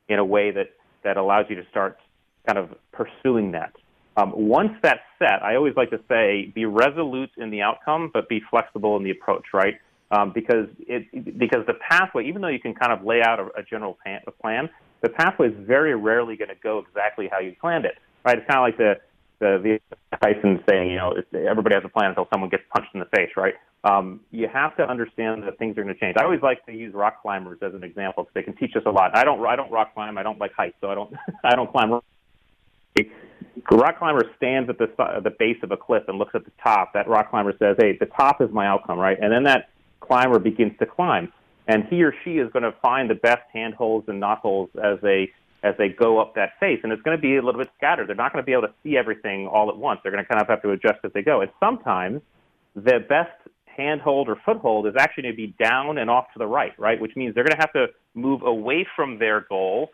in 0.08 0.20
a 0.20 0.26
way 0.26 0.52
that 0.52 0.72
that 1.04 1.18
allows 1.18 1.46
you 1.50 1.56
to 1.56 1.64
start 1.70 1.98
kind 2.48 2.58
of 2.58 2.76
pursuing 2.92 3.52
that. 3.52 3.74
Um, 4.18 4.34
once 4.36 4.72
that's 4.82 5.00
set, 5.18 5.44
I 5.44 5.56
always 5.56 5.76
like 5.78 5.92
to 5.92 6.00
say, 6.10 6.52
be 6.54 6.66
resolute 6.66 7.30
in 7.38 7.52
the 7.52 7.62
outcome, 7.62 8.10
but 8.14 8.28
be 8.28 8.42
flexible 8.50 8.98
in 8.98 9.04
the 9.04 9.12
approach, 9.12 9.46
right? 9.54 9.76
Um, 10.12 10.32
because 10.34 10.68
it 10.88 11.38
because 11.38 11.66
the 11.68 11.76
pathway, 11.88 12.28
even 12.28 12.42
though 12.42 12.48
you 12.48 12.60
can 12.60 12.74
kind 12.74 12.92
of 12.92 13.06
lay 13.06 13.22
out 13.22 13.40
a, 13.40 13.46
a 13.60 13.64
general 13.64 13.98
plan, 14.42 14.70
the 15.02 15.10
pathway 15.10 15.48
is 15.48 15.54
very 15.60 15.96
rarely 15.96 16.36
going 16.36 16.50
to 16.50 16.56
go 16.62 16.80
exactly 16.80 17.30
how 17.32 17.40
you 17.40 17.56
planned 17.60 17.86
it, 17.86 17.98
right? 18.26 18.38
It's 18.38 18.48
kind 18.48 18.60
of 18.60 18.64
like 18.64 18.78
the 18.78 18.96
the, 19.40 19.80
the 19.90 20.18
Tyson 20.22 20.62
saying, 20.70 20.92
you 20.92 20.98
know, 20.98 21.16
everybody 21.48 21.76
has 21.76 21.84
a 21.86 21.90
plan 21.90 22.10
until 22.10 22.28
someone 22.32 22.50
gets 22.50 22.64
punched 22.76 22.94
in 22.94 23.00
the 23.00 23.06
face, 23.06 23.30
right? 23.38 23.54
Um, 23.86 24.20
you 24.32 24.50
have 24.52 24.76
to 24.76 24.84
understand 24.84 25.44
that 25.44 25.58
things 25.58 25.78
are 25.78 25.84
going 25.84 25.94
to 25.94 26.00
change. 26.00 26.18
I 26.20 26.26
always 26.26 26.42
like 26.42 26.66
to 26.66 26.74
use 26.74 26.94
rock 26.94 27.22
climbers 27.22 27.60
as 27.62 27.74
an 27.74 27.84
example 27.84 28.24
because 28.24 28.34
they 28.34 28.44
can 28.44 28.56
teach 28.58 28.76
us 28.76 28.84
a 28.86 28.90
lot. 28.90 29.18
I 29.18 29.24
don't 29.24 29.46
I 29.46 29.56
don't 29.56 29.72
rock 29.72 29.94
climb. 29.94 30.18
I 30.18 30.24
don't 30.24 30.40
like 30.40 30.52
heights, 30.54 30.76
so 30.82 30.90
I 30.90 30.96
don't 30.96 31.14
I 31.44 31.56
don't 31.56 31.72
climb. 31.72 31.94
A 31.94 33.76
rock 33.76 34.00
climber 34.00 34.24
stands 34.36 34.70
at 34.70 34.78
the 34.78 34.88
the 35.24 35.32
base 35.40 35.58
of 35.64 35.72
a 35.72 35.78
cliff 35.78 36.04
and 36.10 36.18
looks 36.18 36.36
at 36.36 36.44
the 36.44 36.52
top. 36.62 36.92
That 36.94 37.08
rock 37.08 37.30
climber 37.30 37.54
says, 37.58 37.78
"Hey, 37.80 37.96
the 37.98 38.08
top 38.08 38.42
is 38.42 38.50
my 38.52 38.68
outcome, 38.68 39.00
right?" 39.00 39.18
And 39.22 39.32
then 39.32 39.44
that 39.44 39.70
climber 40.02 40.40
begins 40.40 40.78
to 40.80 40.86
climb 40.86 41.32
and 41.70 41.86
he 41.88 42.04
or 42.04 42.14
she 42.24 42.40
is 42.40 42.52
going 42.52 42.64
to 42.64 42.74
find 42.82 43.10
the 43.10 43.16
best 43.16 43.44
handholds 43.54 44.10
and 44.10 44.22
knotholes 44.22 44.70
as 44.76 45.00
they 45.02 45.32
as 45.62 45.76
they 45.78 45.90
go 45.90 46.20
up 46.20 46.36
that 46.36 46.52
face, 46.60 46.80
and 46.84 46.92
it's 46.94 47.02
going 47.02 47.18
to 47.18 47.22
be 47.22 47.36
a 47.36 47.42
little 47.42 47.60
bit 47.60 47.70
scattered. 47.78 48.08
They're 48.08 48.16
not 48.16 48.32
going 48.32 48.42
to 48.42 48.46
be 48.46 48.54
able 48.54 48.64
to 48.64 48.74
see 48.82 48.96
everything 48.98 49.46
all 49.46 49.70
at 49.70 49.76
once. 49.78 50.00
They're 50.02 50.12
going 50.12 50.24
to 50.24 50.28
kind 50.28 50.42
of 50.42 50.48
have 50.48 50.62
to 50.62 50.72
adjust 50.72 51.00
as 51.04 51.12
they 51.14 51.22
go. 51.22 51.42
And 51.42 51.52
sometimes 51.60 52.22
the 52.76 53.00
best 53.08 53.38
handhold 53.66 54.30
or 54.30 54.38
foothold 54.46 54.88
is 54.88 54.94
actually 54.98 55.24
going 55.24 55.36
to 55.36 55.38
be 55.38 55.54
down 55.62 55.98
and 55.98 56.10
off 56.10 56.32
to 56.32 56.40
the 56.40 56.48
right, 56.48 56.72
right? 56.80 57.00
Which 57.00 57.16
means 57.18 57.36
they're 57.36 57.44
going 57.44 57.58
to 57.58 57.62
have 57.62 57.74
to 57.74 57.88
move 58.14 58.42
away 58.44 58.88
from 58.96 59.20
their 59.20 59.42
goal 59.50 59.90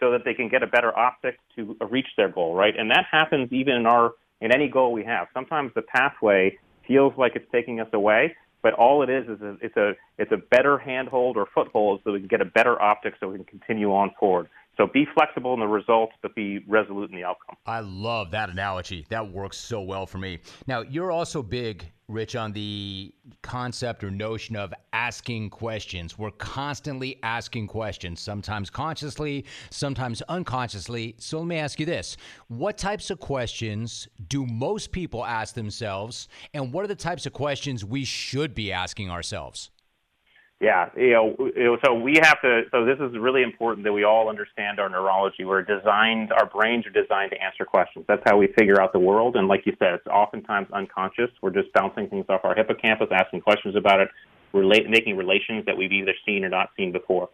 so 0.00 0.10
that 0.12 0.24
they 0.24 0.32
can 0.32 0.48
get 0.48 0.62
a 0.62 0.66
better 0.66 0.98
optic 0.98 1.38
to 1.54 1.76
reach 1.90 2.08
their 2.16 2.30
goal, 2.30 2.54
right? 2.54 2.74
And 2.76 2.90
that 2.90 3.04
happens 3.10 3.52
even 3.52 3.74
in 3.74 3.86
our 3.86 4.12
in 4.40 4.52
any 4.52 4.68
goal 4.68 4.90
we 4.90 5.04
have. 5.04 5.28
Sometimes 5.34 5.70
the 5.74 5.82
pathway 5.82 6.58
feels 6.88 7.12
like 7.18 7.32
it's 7.36 7.50
taking 7.52 7.78
us 7.78 7.88
away, 7.92 8.34
but 8.62 8.74
all 8.74 9.02
it 9.02 9.10
is 9.10 9.24
is 9.28 9.40
a, 9.40 9.56
it's 9.60 9.76
a 9.76 9.92
it's 10.18 10.32
a 10.32 10.36
better 10.36 10.78
handhold 10.78 11.36
or 11.36 11.46
foothold 11.54 12.00
so 12.04 12.12
we 12.12 12.18
can 12.18 12.28
get 12.28 12.40
a 12.40 12.46
better 12.46 12.80
optic 12.80 13.14
so 13.20 13.28
we 13.28 13.36
can 13.36 13.44
continue 13.44 13.92
on 13.92 14.10
forward. 14.18 14.48
So 14.80 14.86
be 14.86 15.06
flexible 15.12 15.52
in 15.52 15.60
the 15.60 15.66
results, 15.66 16.14
but 16.22 16.34
be 16.34 16.60
resolute 16.66 17.10
in 17.10 17.16
the 17.16 17.22
outcome. 17.22 17.54
I 17.66 17.80
love 17.80 18.30
that 18.30 18.48
analogy. 18.48 19.04
That 19.10 19.30
works 19.30 19.58
so 19.58 19.82
well 19.82 20.06
for 20.06 20.16
me. 20.16 20.38
Now, 20.66 20.80
you're 20.80 21.12
also 21.12 21.42
big, 21.42 21.84
Rich, 22.08 22.34
on 22.34 22.54
the 22.54 23.12
concept 23.42 24.02
or 24.02 24.10
notion 24.10 24.56
of 24.56 24.72
asking 24.94 25.50
questions. 25.50 26.18
We're 26.18 26.30
constantly 26.30 27.18
asking 27.22 27.66
questions, 27.66 28.22
sometimes 28.22 28.70
consciously, 28.70 29.44
sometimes 29.68 30.22
unconsciously. 30.22 31.14
So 31.18 31.40
let 31.40 31.46
me 31.46 31.58
ask 31.58 31.78
you 31.78 31.84
this 31.84 32.16
What 32.48 32.78
types 32.78 33.10
of 33.10 33.20
questions 33.20 34.08
do 34.28 34.46
most 34.46 34.92
people 34.92 35.26
ask 35.26 35.54
themselves? 35.54 36.28
And 36.54 36.72
what 36.72 36.86
are 36.86 36.88
the 36.88 36.94
types 36.94 37.26
of 37.26 37.34
questions 37.34 37.84
we 37.84 38.06
should 38.06 38.54
be 38.54 38.72
asking 38.72 39.10
ourselves? 39.10 39.68
Yeah, 40.60 40.90
you 40.94 41.12
know, 41.12 41.78
so 41.82 41.94
we 41.94 42.18
have 42.22 42.38
to. 42.42 42.64
So 42.70 42.84
this 42.84 42.98
is 43.00 43.16
really 43.16 43.42
important 43.42 43.82
that 43.84 43.94
we 43.94 44.04
all 44.04 44.28
understand 44.28 44.78
our 44.78 44.90
neurology. 44.90 45.46
We're 45.46 45.62
designed, 45.62 46.32
our 46.32 46.44
brains 46.44 46.86
are 46.86 46.90
designed 46.90 47.30
to 47.30 47.42
answer 47.42 47.64
questions. 47.64 48.04
That's 48.06 48.22
how 48.26 48.36
we 48.36 48.48
figure 48.58 48.78
out 48.78 48.92
the 48.92 48.98
world. 48.98 49.36
And 49.36 49.48
like 49.48 49.64
you 49.64 49.74
said, 49.78 49.94
it's 49.94 50.06
oftentimes 50.06 50.68
unconscious. 50.74 51.30
We're 51.40 51.50
just 51.50 51.72
bouncing 51.72 52.10
things 52.10 52.26
off 52.28 52.42
our 52.44 52.54
hippocampus, 52.54 53.08
asking 53.10 53.40
questions 53.40 53.74
about 53.74 54.00
it, 54.00 54.08
relate, 54.52 54.90
making 54.90 55.16
relations 55.16 55.64
that 55.64 55.78
we've 55.78 55.92
either 55.92 56.12
seen 56.26 56.44
or 56.44 56.50
not 56.50 56.68
seen 56.76 56.92
before. 56.92 57.30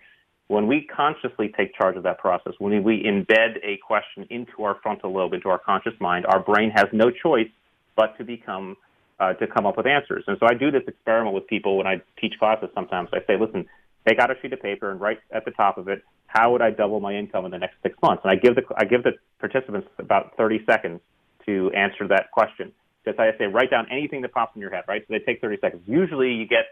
When 0.47 0.69
we 0.69 0.87
consciously 0.87 1.53
take 1.57 1.75
charge 1.75 1.97
of 1.97 2.05
that 2.05 2.19
process, 2.19 2.53
when 2.61 2.85
we 2.85 3.03
embed 3.03 3.57
a 3.65 3.77
question 3.85 4.25
into 4.31 4.62
our 4.62 4.77
frontal 4.85 5.12
lobe, 5.12 5.33
into 5.33 5.49
our 5.49 5.59
conscious 5.59 5.95
mind, 5.99 6.27
our 6.27 6.39
brain 6.39 6.71
has 6.71 6.87
no 6.93 7.11
choice 7.11 7.49
but 7.97 8.17
to 8.19 8.25
become 8.25 8.77
uh, 9.18 9.33
to 9.35 9.46
come 9.46 9.66
up 9.66 9.76
with 9.76 9.87
answers. 9.87 10.24
And 10.26 10.37
so 10.38 10.46
I 10.46 10.55
do 10.55 10.70
this 10.70 10.83
experiment 10.87 11.35
with 11.35 11.46
people 11.46 11.76
when 11.79 11.87
I 11.87 12.02
teach 12.20 12.35
classes 12.38 12.68
sometimes. 12.74 13.09
I 13.12 13.18
say, 13.26 13.38
listen, 13.38 13.66
take 14.07 14.18
out 14.18 14.31
a 14.31 14.35
sheet 14.40 14.52
of 14.52 14.61
paper 14.61 14.90
and 14.90 15.00
write 15.00 15.18
at 15.33 15.44
the 15.44 15.50
top 15.52 15.79
of 15.79 15.88
it, 15.88 16.02
how 16.26 16.52
would 16.52 16.62
I 16.62 16.70
double 16.70 17.00
my 17.00 17.14
income 17.14 17.44
in 17.44 17.50
the 17.50 17.59
next 17.59 17.76
six 17.83 17.96
months? 18.02 18.22
And 18.24 18.31
I 18.31 18.37
give 18.37 18.55
the, 18.55 18.62
I 18.76 18.85
give 18.85 19.02
the 19.02 19.12
participants 19.38 19.88
about 19.98 20.37
30 20.37 20.64
seconds 20.66 21.00
to 21.46 21.70
answer 21.74 22.09
that 22.09 22.31
question. 22.33 22.72
Just 23.05 23.18
I 23.18 23.31
say, 23.38 23.44
write 23.44 23.70
down 23.70 23.87
anything 23.90 24.22
that 24.22 24.33
pops 24.33 24.57
in 24.57 24.61
your 24.61 24.70
head, 24.70 24.85
right? 24.88 25.02
So 25.02 25.14
they 25.14 25.20
take 25.20 25.40
30 25.40 25.59
seconds. 25.61 25.83
Usually 25.87 26.33
you 26.33 26.46
get 26.46 26.66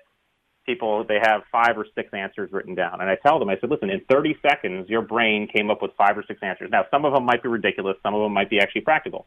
people, 0.66 1.04
they 1.07 1.18
have 1.22 1.42
five 1.52 1.78
or 1.78 1.87
six 1.94 2.09
answers 2.12 2.50
written 2.52 2.74
down. 2.74 3.00
And 3.00 3.09
I 3.09 3.16
tell 3.16 3.38
them, 3.38 3.48
I 3.48 3.57
said, 3.61 3.70
listen, 3.70 3.90
in 3.90 4.00
30 4.11 4.37
seconds, 4.42 4.88
your 4.88 5.02
brain 5.02 5.46
came 5.46 5.70
up 5.70 5.80
with 5.80 5.92
five 5.96 6.18
or 6.18 6.24
six 6.26 6.40
answers. 6.42 6.70
Now, 6.72 6.85
some 6.90 7.04
of 7.04 7.12
them 7.14 7.24
might 7.24 7.42
be 7.42 7.48
ridiculous. 7.48 7.96
Some 8.02 8.14
of 8.14 8.22
them 8.22 8.33
might 8.33 8.50
be 8.50 8.59
actually 8.59 8.80
practical. 8.80 9.26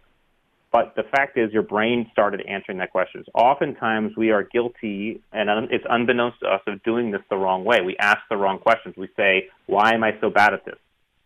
But 0.77 0.93
the 0.95 1.09
fact 1.09 1.39
is, 1.39 1.51
your 1.51 1.63
brain 1.63 2.07
started 2.11 2.41
answering 2.47 2.77
that 2.77 2.91
question. 2.91 3.23
Oftentimes, 3.33 4.15
we 4.15 4.29
are 4.29 4.43
guilty, 4.43 5.19
and 5.33 5.49
it's 5.71 5.85
unbeknownst 5.89 6.39
to 6.41 6.49
us, 6.49 6.61
of 6.67 6.83
doing 6.83 7.09
this 7.09 7.21
the 7.31 7.35
wrong 7.35 7.65
way. 7.65 7.81
We 7.83 7.97
ask 7.97 8.19
the 8.29 8.37
wrong 8.37 8.59
questions. 8.59 8.93
We 8.95 9.09
say, 9.17 9.47
Why 9.65 9.95
am 9.95 10.03
I 10.03 10.11
so 10.21 10.29
bad 10.29 10.53
at 10.53 10.65
this? 10.65 10.77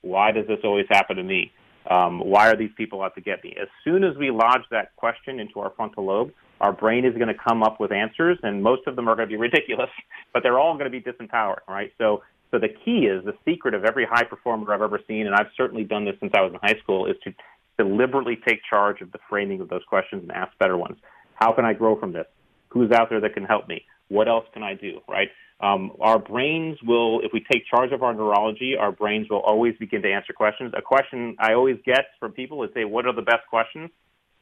Why 0.04 0.32
does 0.32 0.48
this 0.48 0.60
always 0.64 0.86
happen 0.90 1.18
to 1.18 1.24
me? 1.24 1.52
Um, 1.90 2.22
why 2.22 2.48
are 2.48 2.56
these 2.56 2.70
people 2.78 3.04
out 3.04 3.14
to 3.16 3.22
get 3.22 3.44
me? 3.44 3.54
As 3.62 3.68
soon 3.84 4.06
as 4.06 4.16
we 4.16 4.32
lodge 4.32 4.62
that 4.72 4.96
question 4.96 5.38
into 5.42 5.60
our 5.60 5.74
frontal 5.76 6.06
lobe, 6.06 6.32
our 6.62 6.72
brain 6.72 7.04
is 7.04 7.14
going 7.16 7.28
to 7.28 7.34
come 7.34 7.62
up 7.62 7.78
with 7.78 7.92
answers, 7.92 8.40
and 8.44 8.64
most 8.64 8.84
of 8.88 8.96
them 8.96 9.10
are 9.10 9.18
going 9.18 9.28
to 9.28 9.34
be 9.34 9.42
ridiculous, 9.50 9.90
but 10.32 10.44
they're 10.44 10.60
all 10.60 10.78
going 10.78 10.90
to 10.90 10.98
be 10.98 11.02
disempowered, 11.02 11.68
right? 11.68 11.92
So, 11.98 12.24
so 12.52 12.58
the 12.58 12.70
key 12.70 13.08
is 13.08 13.26
the 13.26 13.34
secret 13.44 13.74
of 13.74 13.84
every 13.84 14.06
high 14.10 14.24
performer 14.24 14.74
I've 14.74 14.82
ever 14.82 15.02
seen, 15.10 15.26
and 15.26 15.36
I've 15.36 15.52
certainly 15.58 15.84
done 15.84 16.06
this 16.06 16.16
since 16.22 16.32
I 16.34 16.40
was 16.40 16.54
in 16.54 16.60
high 16.64 16.80
school, 16.82 17.06
is 17.06 17.18
to 17.26 17.34
deliberately 17.78 18.38
take 18.48 18.60
charge 18.70 19.02
of 19.02 19.12
the 19.12 19.20
framing 19.30 19.62
of 19.62 19.70
those 19.70 19.84
questions 19.88 20.24
and 20.24 20.32
ask 20.32 20.58
better 20.58 20.78
ones. 20.78 20.98
How 21.36 21.52
can 21.54 21.66
I 21.66 21.74
grow 21.74 22.00
from 22.00 22.14
this? 22.14 22.28
Who's 22.70 22.92
out 22.92 23.10
there 23.10 23.20
that 23.22 23.34
can 23.34 23.44
help 23.44 23.68
me? 23.68 23.86
What 24.10 24.28
else 24.28 24.46
can 24.54 24.64
I 24.64 24.76
do? 24.76 25.00
Right? 25.08 25.30
Um, 25.62 25.92
our 26.02 26.18
brains 26.18 26.78
will, 26.84 27.22
if 27.22 27.32
we 27.34 27.46
take 27.52 27.64
charge 27.68 27.92
of 27.92 28.02
our 28.02 28.14
neurology, 28.14 28.76
our 28.80 28.92
brains 28.92 29.30
will 29.30 29.42
always 29.42 29.76
begin 29.80 30.02
to 30.02 30.12
answer 30.12 30.34
questions. 30.34 30.74
A 30.76 30.82
question 30.82 31.36
I 31.40 31.54
always 31.54 31.78
get 31.86 32.06
from 32.20 32.32
people 32.32 32.64
is 32.64 32.72
say, 32.74 32.84
"What 32.84 33.06
are 33.06 33.14
the 33.14 33.22
best 33.22 33.46
questions?" 33.48 33.92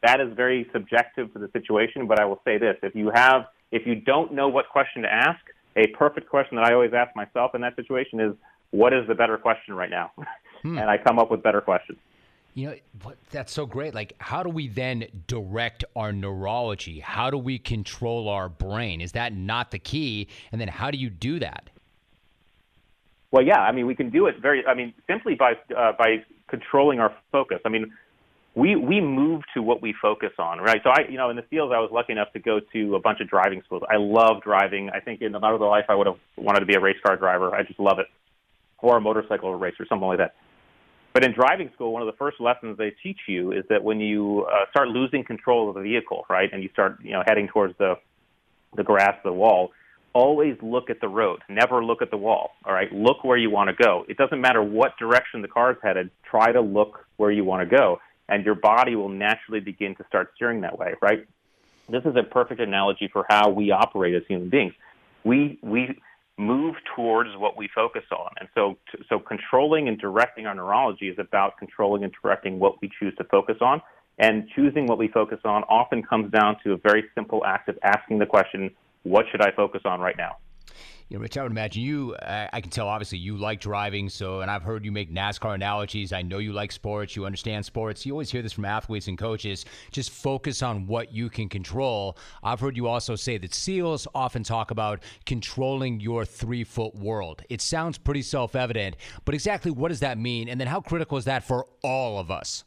That 0.02 0.22
is 0.22 0.32
very 0.34 0.70
subjective 0.72 1.34
to 1.34 1.40
the 1.40 1.50
situation, 1.52 2.08
but 2.08 2.20
I 2.22 2.26
will 2.26 2.42
say 2.46 2.58
this: 2.58 2.78
if 2.84 2.96
you 2.96 3.12
have, 3.14 3.48
if 3.72 3.86
you 3.86 3.96
don't 3.96 4.34
know 4.34 4.48
what 4.48 4.70
question 4.70 5.02
to 5.02 5.14
ask, 5.14 5.40
a 5.76 5.88
perfect 5.88 6.30
question 6.30 6.56
that 6.56 6.66
I 6.66 6.74
always 6.74 6.94
ask 6.94 7.14
myself 7.16 7.54
in 7.54 7.62
that 7.62 7.76
situation 7.76 8.22
is, 8.22 8.34
"What 8.72 8.94
is 8.94 9.06
the 9.08 9.16
better 9.16 9.38
question 9.38 9.76
right 9.76 9.90
now?" 9.90 10.12
Hmm. 10.62 10.78
and 10.78 10.90
I 10.90 10.98
come 10.98 11.20
up 11.20 11.32
with 11.32 11.42
better 11.42 11.62
questions. 11.62 12.00
You 12.60 12.68
know, 12.68 13.14
that's 13.32 13.54
so 13.54 13.66
great. 13.66 13.94
Like, 13.96 14.14
how 14.18 14.44
do 14.44 14.50
we 14.50 14.68
then 14.68 15.06
direct 15.28 15.86
our 15.96 16.12
neurology? 16.12 17.00
How 17.00 17.30
do 17.30 17.38
we 17.38 17.58
control 17.58 18.28
our 18.28 18.50
brain? 18.50 19.00
Is 19.00 19.14
that 19.14 19.32
not 19.32 19.72
the 19.72 19.80
key? 19.80 20.28
And 20.52 20.60
then 20.60 20.68
how 20.68 20.92
do 20.92 20.98
you 20.98 21.10
do 21.10 21.40
that? 21.40 21.70
Well, 23.32 23.46
yeah. 23.46 23.60
I 23.60 23.72
mean, 23.72 23.88
we 23.88 23.96
can 23.96 24.10
do 24.10 24.26
it 24.26 24.42
very. 24.42 24.66
I 24.66 24.74
mean, 24.74 24.94
simply 25.08 25.36
by 25.36 25.54
uh, 25.76 25.94
by 25.98 26.26
controlling 26.50 27.00
our 27.00 27.16
focus. 27.32 27.60
I 27.66 27.70
mean, 27.70 27.94
we 28.56 28.76
we 28.76 29.00
move 29.00 29.44
to 29.54 29.62
what 29.62 29.82
we 29.82 29.96
focus 30.02 30.32
on, 30.38 30.60
right? 30.60 30.82
So 30.84 30.90
I, 30.90 31.08
you 31.10 31.18
know, 31.18 31.30
in 31.30 31.38
the 31.38 31.44
fields, 31.44 31.72
I 31.74 31.80
was 31.80 31.92
lucky 31.94 32.12
enough 32.12 32.34
to 32.34 32.40
go 32.40 32.60
to 32.74 32.96
a 32.96 33.00
bunch 33.00 33.22
of 33.22 33.30
driving 33.30 33.62
schools. 33.64 33.84
I 33.90 33.96
love 33.96 34.44
driving. 34.44 34.90
I 34.90 35.00
think 35.00 35.22
in 35.22 35.34
another 35.34 35.66
life, 35.66 35.86
I 35.88 35.96
would 35.96 36.08
have 36.08 36.18
wanted 36.36 36.60
to 36.60 36.66
be 36.66 36.74
a 36.74 36.82
race 36.82 36.98
car 37.06 37.16
driver. 37.16 37.56
I 37.56 37.64
just 37.64 37.80
love 37.80 38.00
it, 38.00 38.08
or 38.80 38.98
a 38.98 39.02
motorcycle 39.02 39.56
racer, 39.56 39.86
something 39.88 40.08
like 40.10 40.18
that. 40.18 40.36
But 41.14 41.24
in 41.24 41.34
driving 41.34 41.72
school, 41.74 41.92
one 41.92 42.02
of 42.02 42.06
the 42.06 42.18
first 42.18 42.40
lessons 42.40 42.78
they 42.78 42.94
teach 43.02 43.20
you 43.28 43.52
is 43.52 43.64
that 43.70 43.84
when 43.84 44.00
you 44.00 44.46
uh, 44.52 44.70
start 44.70 44.90
losing 44.90 45.24
control 45.24 45.70
of 45.70 45.76
the 45.76 45.82
vehicle, 45.82 46.26
right, 46.30 46.50
and 46.52 46.62
you 46.62 46.70
start, 46.70 46.98
you 47.04 47.12
know, 47.12 47.24
heading 47.28 47.48
towards 47.48 47.78
the 47.78 47.96
the 48.76 48.84
grass, 48.84 49.16
the 49.24 49.34
wall, 49.34 49.72
always 50.14 50.56
look 50.62 50.92
at 50.92 51.02
the 51.02 51.08
road. 51.08 51.40
Never 51.50 51.84
look 51.84 52.04
at 52.04 52.12
the 52.12 52.18
wall. 52.18 52.52
All 52.64 52.74
right, 52.74 52.92
look 52.92 53.24
where 53.24 53.38
you 53.38 53.50
want 53.50 53.76
to 53.76 53.84
go. 53.84 54.06
It 54.08 54.18
doesn't 54.18 54.40
matter 54.40 54.62
what 54.62 54.92
direction 55.00 55.42
the 55.42 55.48
car 55.48 55.72
is 55.72 55.78
headed. 55.82 56.12
Try 56.30 56.52
to 56.52 56.62
look 56.62 57.08
where 57.18 57.32
you 57.32 57.44
want 57.44 57.68
to 57.68 57.76
go, 57.76 58.00
and 58.28 58.46
your 58.46 58.56
body 58.56 58.96
will 58.96 59.10
naturally 59.10 59.60
begin 59.60 59.96
to 59.96 60.06
start 60.08 60.32
steering 60.36 60.62
that 60.62 60.78
way. 60.78 60.94
Right. 61.02 61.26
This 61.90 62.04
is 62.06 62.16
a 62.16 62.24
perfect 62.24 62.62
analogy 62.62 63.10
for 63.12 63.26
how 63.28 63.50
we 63.50 63.72
operate 63.72 64.14
as 64.14 64.22
human 64.28 64.50
beings. 64.50 64.74
We 65.24 65.58
we 65.64 66.00
move 66.40 66.76
towards 66.96 67.30
what 67.36 67.58
we 67.58 67.70
focus 67.76 68.04
on. 68.12 68.32
And 68.40 68.48
so, 68.56 68.78
so 69.10 69.20
controlling 69.20 69.90
and 69.90 70.00
directing 70.00 70.46
our 70.46 70.56
neurology 70.56 71.10
is 71.10 71.20
about 71.20 71.58
controlling 71.58 72.06
and 72.06 72.14
directing 72.24 72.60
what 72.60 72.82
we 72.82 72.90
choose 72.98 73.14
to 73.18 73.26
focus 73.26 73.58
on. 73.60 73.82
And 74.18 74.48
choosing 74.56 74.88
what 74.88 74.98
we 74.98 75.10
focus 75.10 75.40
on 75.44 75.64
often 75.64 76.02
comes 76.02 76.32
down 76.32 76.58
to 76.64 76.74
a 76.74 76.78
very 76.78 77.04
simple 77.14 77.46
act 77.46 77.68
of 77.68 77.78
asking 77.84 78.20
the 78.20 78.26
question, 78.26 78.72
what 79.04 79.26
should 79.32 79.42
I 79.42 79.52
focus 79.52 79.82
on 79.86 80.00
right 80.00 80.18
now? 80.18 80.38
You 81.10 81.18
know, 81.18 81.22
Rich, 81.22 81.38
I 81.38 81.44
would 81.44 81.52
imagine 81.52 81.82
you. 81.82 82.16
I, 82.18 82.50
I, 82.54 82.62
can 82.62 82.70
tell, 82.70 82.88
obviously, 82.88 83.18
you 83.18 83.36
like 83.36 83.60
driving. 83.60 84.10
So, 84.10 84.42
and 84.42 84.52
I've 84.52 84.62
heard 84.62 84.86
you 84.86 84.92
make 84.92 85.12
NASCAR 85.12 85.56
analogies. 85.56 86.14
I 86.14 86.22
know 86.22 86.38
you 86.38 86.54
like 86.54 86.72
sports. 86.72 87.16
You 87.16 87.26
understand 87.26 87.66
sports. 87.66 88.06
You 88.06 88.12
always 88.12 88.30
hear 88.30 88.44
this 88.44 88.54
from 88.54 88.66
athletes 88.66 89.08
and 89.08 89.18
coaches. 89.18 89.66
Just 89.92 90.12
focus 90.12 90.62
on 90.62 90.86
what 90.86 91.12
you 91.12 91.30
can 91.30 91.50
control. 91.50 92.16
I've 92.44 92.60
heard 92.60 92.78
you 92.78 92.88
also 92.88 93.16
say 93.16 93.40
that 93.40 93.56
SEALs 93.56 94.08
often 94.14 94.44
talk 94.44 94.70
about 94.70 95.02
controlling 95.26 96.00
your 96.00 96.26
three 96.26 96.64
foot 96.64 96.94
world. 96.94 97.42
It 97.50 97.62
sounds 97.62 97.98
pretty 97.98 98.22
self 98.22 98.56
evident, 98.56 98.96
but 99.26 99.34
exactly 99.34 99.72
what 99.72 99.90
does 99.90 100.02
that 100.02 100.20
mean? 100.20 100.48
And 100.48 100.62
then 100.62 100.68
how 100.68 100.80
critical 100.80 101.18
is 101.18 101.26
that 101.26 101.44
for 101.44 101.66
all 101.84 102.20
of 102.20 102.30
us? 102.30 102.66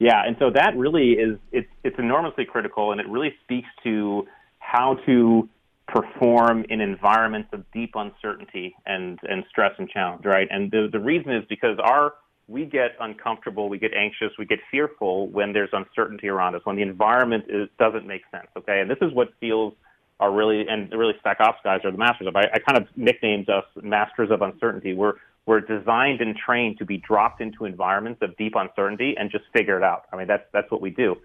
Yeah, 0.00 0.22
and 0.26 0.34
so 0.38 0.50
that 0.50 0.76
really 0.76 1.12
is 1.12 1.38
it's 1.52 1.68
it's 1.84 1.98
enormously 1.98 2.44
critical, 2.44 2.90
and 2.90 3.00
it 3.00 3.08
really 3.08 3.34
speaks 3.44 3.68
to 3.84 4.26
how 4.58 4.94
to 5.06 5.48
perform 5.92 6.64
in 6.68 6.80
environments 6.80 7.48
of 7.52 7.64
deep 7.72 7.92
uncertainty 7.94 8.74
and, 8.86 9.18
and 9.22 9.44
stress 9.50 9.72
and 9.78 9.88
challenge, 9.88 10.24
right? 10.24 10.48
And 10.50 10.70
the, 10.70 10.88
the 10.90 11.00
reason 11.00 11.32
is 11.32 11.44
because 11.48 11.78
our 11.82 12.14
we 12.48 12.64
get 12.64 12.96
uncomfortable, 12.98 13.68
we 13.68 13.78
get 13.78 13.92
anxious, 13.94 14.32
we 14.36 14.44
get 14.44 14.58
fearful 14.70 15.28
when 15.28 15.52
there's 15.52 15.70
uncertainty 15.72 16.28
around 16.28 16.56
us, 16.56 16.62
when 16.64 16.74
the 16.74 16.82
environment 16.82 17.44
is, 17.48 17.68
doesn't 17.78 18.06
make 18.06 18.22
sense, 18.32 18.48
okay? 18.56 18.80
And 18.80 18.90
this 18.90 18.98
is 19.00 19.12
what 19.12 19.28
SEALs 19.38 19.72
are 20.18 20.32
really, 20.32 20.66
and 20.68 20.90
really 20.92 21.14
Spec 21.20 21.38
Ops 21.40 21.60
guys 21.62 21.80
are 21.84 21.92
the 21.92 21.98
masters 21.98 22.26
of. 22.26 22.34
I, 22.34 22.42
I 22.52 22.58
kind 22.58 22.76
of 22.76 22.88
nicknamed 22.96 23.48
us 23.48 23.64
masters 23.80 24.30
of 24.32 24.42
uncertainty. 24.42 24.94
We're, 24.94 25.14
we're 25.46 25.60
designed 25.60 26.20
and 26.20 26.36
trained 26.36 26.78
to 26.78 26.84
be 26.84 26.96
dropped 26.96 27.40
into 27.40 27.66
environments 27.66 28.20
of 28.20 28.36
deep 28.36 28.54
uncertainty 28.56 29.14
and 29.16 29.30
just 29.30 29.44
figure 29.52 29.76
it 29.76 29.84
out. 29.84 30.06
I 30.12 30.16
mean, 30.16 30.26
that's, 30.26 30.44
that's 30.52 30.70
what 30.72 30.80
we 30.80 30.90
do. 30.90 31.16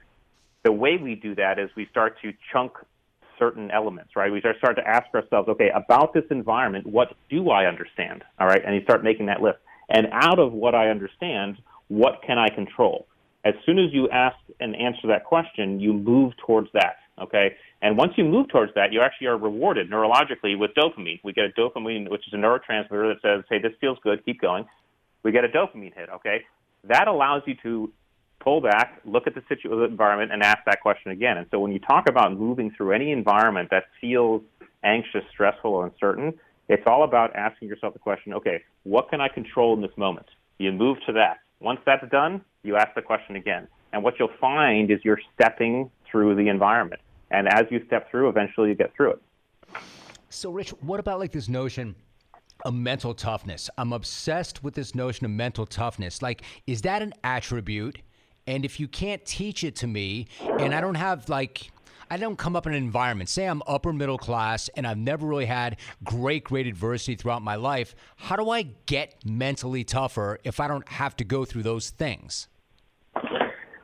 The 0.63 0.71
way 0.71 0.97
we 0.97 1.15
do 1.15 1.33
that 1.35 1.57
is 1.57 1.71
we 1.75 1.87
start 1.87 2.17
to 2.21 2.33
chunk 2.51 2.73
certain 3.37 3.71
elements, 3.71 4.11
right? 4.15 4.31
We 4.31 4.39
start 4.39 4.75
to 4.75 4.87
ask 4.87 5.13
ourselves, 5.13 5.49
okay, 5.49 5.69
about 5.73 6.13
this 6.13 6.23
environment, 6.31 6.85
what 6.87 7.13
do 7.29 7.49
I 7.49 7.65
understand? 7.65 8.23
All 8.39 8.47
right, 8.47 8.61
and 8.65 8.75
you 8.75 8.83
start 8.83 9.03
making 9.03 9.27
that 9.27 9.41
list. 9.41 9.59
And 9.89 10.07
out 10.11 10.39
of 10.39 10.53
what 10.53 10.73
I 10.75 10.89
understand, 10.89 11.57
what 11.87 12.21
can 12.25 12.37
I 12.37 12.49
control? 12.49 13.07
As 13.43 13.53
soon 13.65 13.77
as 13.77 13.93
you 13.93 14.09
ask 14.09 14.35
and 14.59 14.75
answer 14.75 15.07
that 15.07 15.23
question, 15.23 15.79
you 15.79 15.93
move 15.93 16.33
towards 16.45 16.69
that, 16.73 16.97
okay? 17.21 17.55
And 17.81 17.95
once 17.97 18.13
you 18.17 18.23
move 18.23 18.47
towards 18.49 18.73
that, 18.73 18.91
you 18.91 19.01
actually 19.01 19.27
are 19.27 19.37
rewarded 19.37 19.91
neurologically 19.91 20.57
with 20.57 20.71
dopamine. 20.73 21.19
We 21.23 21.33
get 21.33 21.45
a 21.45 21.49
dopamine, 21.49 22.09
which 22.09 22.25
is 22.27 22.33
a 22.33 22.37
neurotransmitter 22.37 23.13
that 23.13 23.17
says, 23.21 23.43
hey, 23.49 23.59
this 23.59 23.73
feels 23.79 23.99
good, 24.03 24.25
keep 24.25 24.41
going. 24.41 24.65
We 25.21 25.31
get 25.31 25.43
a 25.43 25.49
dopamine 25.49 25.93
hit, 25.93 26.09
okay? 26.09 26.45
That 26.85 27.07
allows 27.07 27.43
you 27.45 27.55
to 27.63 27.91
pull 28.39 28.61
back, 28.61 29.01
look 29.05 29.27
at 29.27 29.35
the 29.35 29.43
situ- 29.49 29.83
environment, 29.83 30.31
and 30.31 30.43
ask 30.43 30.59
that 30.65 30.81
question 30.81 31.11
again. 31.11 31.37
And 31.37 31.47
so 31.51 31.59
when 31.59 31.71
you 31.71 31.79
talk 31.79 32.07
about 32.09 32.33
moving 32.33 32.71
through 32.71 32.93
any 32.93 33.11
environment 33.11 33.69
that 33.71 33.85
feels 33.99 34.41
anxious, 34.83 35.23
stressful, 35.31 35.71
or 35.71 35.87
uncertain, 35.87 36.33
it's 36.69 36.83
all 36.85 37.03
about 37.03 37.35
asking 37.35 37.67
yourself 37.67 37.93
the 37.93 37.99
question, 37.99 38.33
okay, 38.33 38.63
what 38.83 39.09
can 39.09 39.21
I 39.21 39.27
control 39.27 39.73
in 39.73 39.81
this 39.81 39.95
moment? 39.97 40.27
You 40.57 40.71
move 40.71 40.97
to 41.07 41.13
that. 41.13 41.39
Once 41.59 41.79
that's 41.85 42.07
done, 42.11 42.41
you 42.63 42.75
ask 42.75 42.93
the 42.95 43.01
question 43.01 43.35
again. 43.35 43.67
And 43.93 44.03
what 44.03 44.15
you'll 44.19 44.29
find 44.39 44.91
is 44.91 44.99
you're 45.03 45.21
stepping 45.33 45.89
through 46.09 46.35
the 46.35 46.49
environment. 46.49 47.01
And 47.31 47.47
as 47.47 47.65
you 47.69 47.81
step 47.87 48.09
through, 48.11 48.29
eventually 48.29 48.69
you 48.69 48.75
get 48.75 48.93
through 48.95 49.11
it. 49.11 49.21
So, 50.29 50.51
Rich, 50.51 50.71
what 50.81 50.99
about 50.99 51.19
like 51.19 51.31
this 51.31 51.49
notion? 51.49 51.95
of 52.63 52.73
mental 52.73 53.13
toughness. 53.13 53.69
I'm 53.77 53.93
obsessed 53.93 54.63
with 54.63 54.73
this 54.73 54.95
notion 54.95 55.25
of 55.25 55.31
mental 55.31 55.65
toughness. 55.65 56.21
Like, 56.21 56.41
is 56.65 56.81
that 56.83 57.01
an 57.01 57.13
attribute? 57.23 57.99
And 58.47 58.63
if 58.63 58.79
you 58.79 58.87
can't 58.87 59.25
teach 59.25 59.63
it 59.63 59.75
to 59.77 59.87
me, 59.87 60.27
and 60.59 60.73
I 60.73 60.81
don't 60.81 60.95
have 60.95 61.29
like, 61.29 61.71
I 62.11 62.17
don't 62.17 62.37
come 62.37 62.55
up 62.55 62.67
in 62.67 62.73
an 62.73 62.83
environment, 62.83 63.29
say 63.29 63.45
I'm 63.45 63.63
upper 63.65 63.91
middle 63.91 64.19
class 64.19 64.69
and 64.75 64.85
I've 64.85 64.97
never 64.97 65.25
really 65.25 65.47
had 65.47 65.77
great, 66.03 66.43
great 66.43 66.67
adversity 66.67 67.15
throughout 67.15 67.41
my 67.41 67.55
life, 67.55 67.95
how 68.17 68.35
do 68.35 68.51
I 68.51 68.67
get 68.85 69.15
mentally 69.25 69.83
tougher 69.83 70.39
if 70.43 70.59
I 70.59 70.67
don't 70.67 70.87
have 70.89 71.15
to 71.17 71.23
go 71.23 71.43
through 71.45 71.63
those 71.63 71.89
things? 71.89 72.47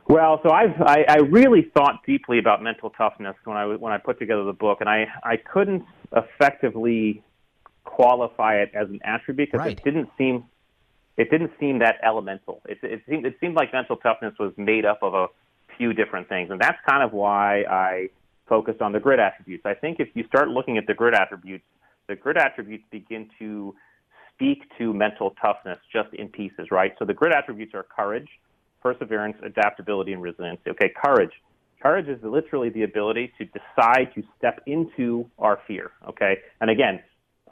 Well, 0.08 0.40
so 0.42 0.50
I've 0.50 0.80
I, 0.80 1.04
I 1.08 1.16
really 1.30 1.70
thought 1.74 2.02
deeply 2.06 2.38
about 2.38 2.62
mental 2.62 2.90
toughness 2.90 3.34
when 3.44 3.56
I 3.56 3.64
when 3.76 3.92
I 3.92 3.98
put 3.98 4.18
together 4.18 4.44
the 4.44 4.52
book, 4.52 4.80
and 4.80 4.88
I 4.88 5.06
I 5.22 5.36
couldn't 5.36 5.84
effectively 6.14 7.22
qualify 7.84 8.56
it 8.56 8.72
as 8.74 8.90
an 8.90 9.00
attribute 9.04 9.50
because 9.50 9.64
right. 9.64 9.78
it 9.78 9.82
didn't 9.82 10.10
seem 10.18 10.44
it 11.22 11.30
didn't 11.30 11.52
seem 11.60 11.78
that 11.78 11.96
elemental. 12.04 12.62
It, 12.68 12.78
it 12.82 13.02
seemed 13.08 13.24
it 13.24 13.36
seemed 13.40 13.54
like 13.54 13.72
mental 13.72 13.96
toughness 13.96 14.34
was 14.40 14.52
made 14.56 14.84
up 14.84 15.00
of 15.02 15.14
a 15.14 15.26
few 15.78 15.92
different 15.92 16.28
things, 16.28 16.50
and 16.50 16.60
that's 16.60 16.78
kind 16.88 17.02
of 17.02 17.12
why 17.12 17.62
I 17.62 18.08
focused 18.48 18.82
on 18.82 18.92
the 18.92 19.00
grit 19.00 19.20
attributes. 19.20 19.64
I 19.64 19.74
think 19.74 20.00
if 20.00 20.08
you 20.14 20.24
start 20.26 20.48
looking 20.48 20.78
at 20.78 20.86
the 20.86 20.94
grit 20.94 21.14
attributes, 21.14 21.64
the 22.08 22.16
grit 22.16 22.36
attributes 22.36 22.84
begin 22.90 23.30
to 23.38 23.74
speak 24.34 24.64
to 24.78 24.92
mental 24.92 25.34
toughness 25.40 25.78
just 25.92 26.12
in 26.14 26.28
pieces, 26.28 26.66
right? 26.72 26.92
So 26.98 27.04
the 27.04 27.14
grit 27.14 27.32
attributes 27.32 27.72
are 27.74 27.84
courage, 27.84 28.28
perseverance, 28.82 29.36
adaptability, 29.44 30.12
and 30.12 30.20
resiliency. 30.20 30.70
Okay, 30.70 30.90
courage. 31.02 31.32
Courage 31.80 32.08
is 32.08 32.18
literally 32.22 32.70
the 32.70 32.82
ability 32.82 33.32
to 33.38 33.44
decide 33.44 34.08
to 34.14 34.22
step 34.36 34.60
into 34.66 35.26
our 35.38 35.60
fear. 35.68 35.92
Okay, 36.08 36.38
and 36.60 36.68
again, 36.68 37.00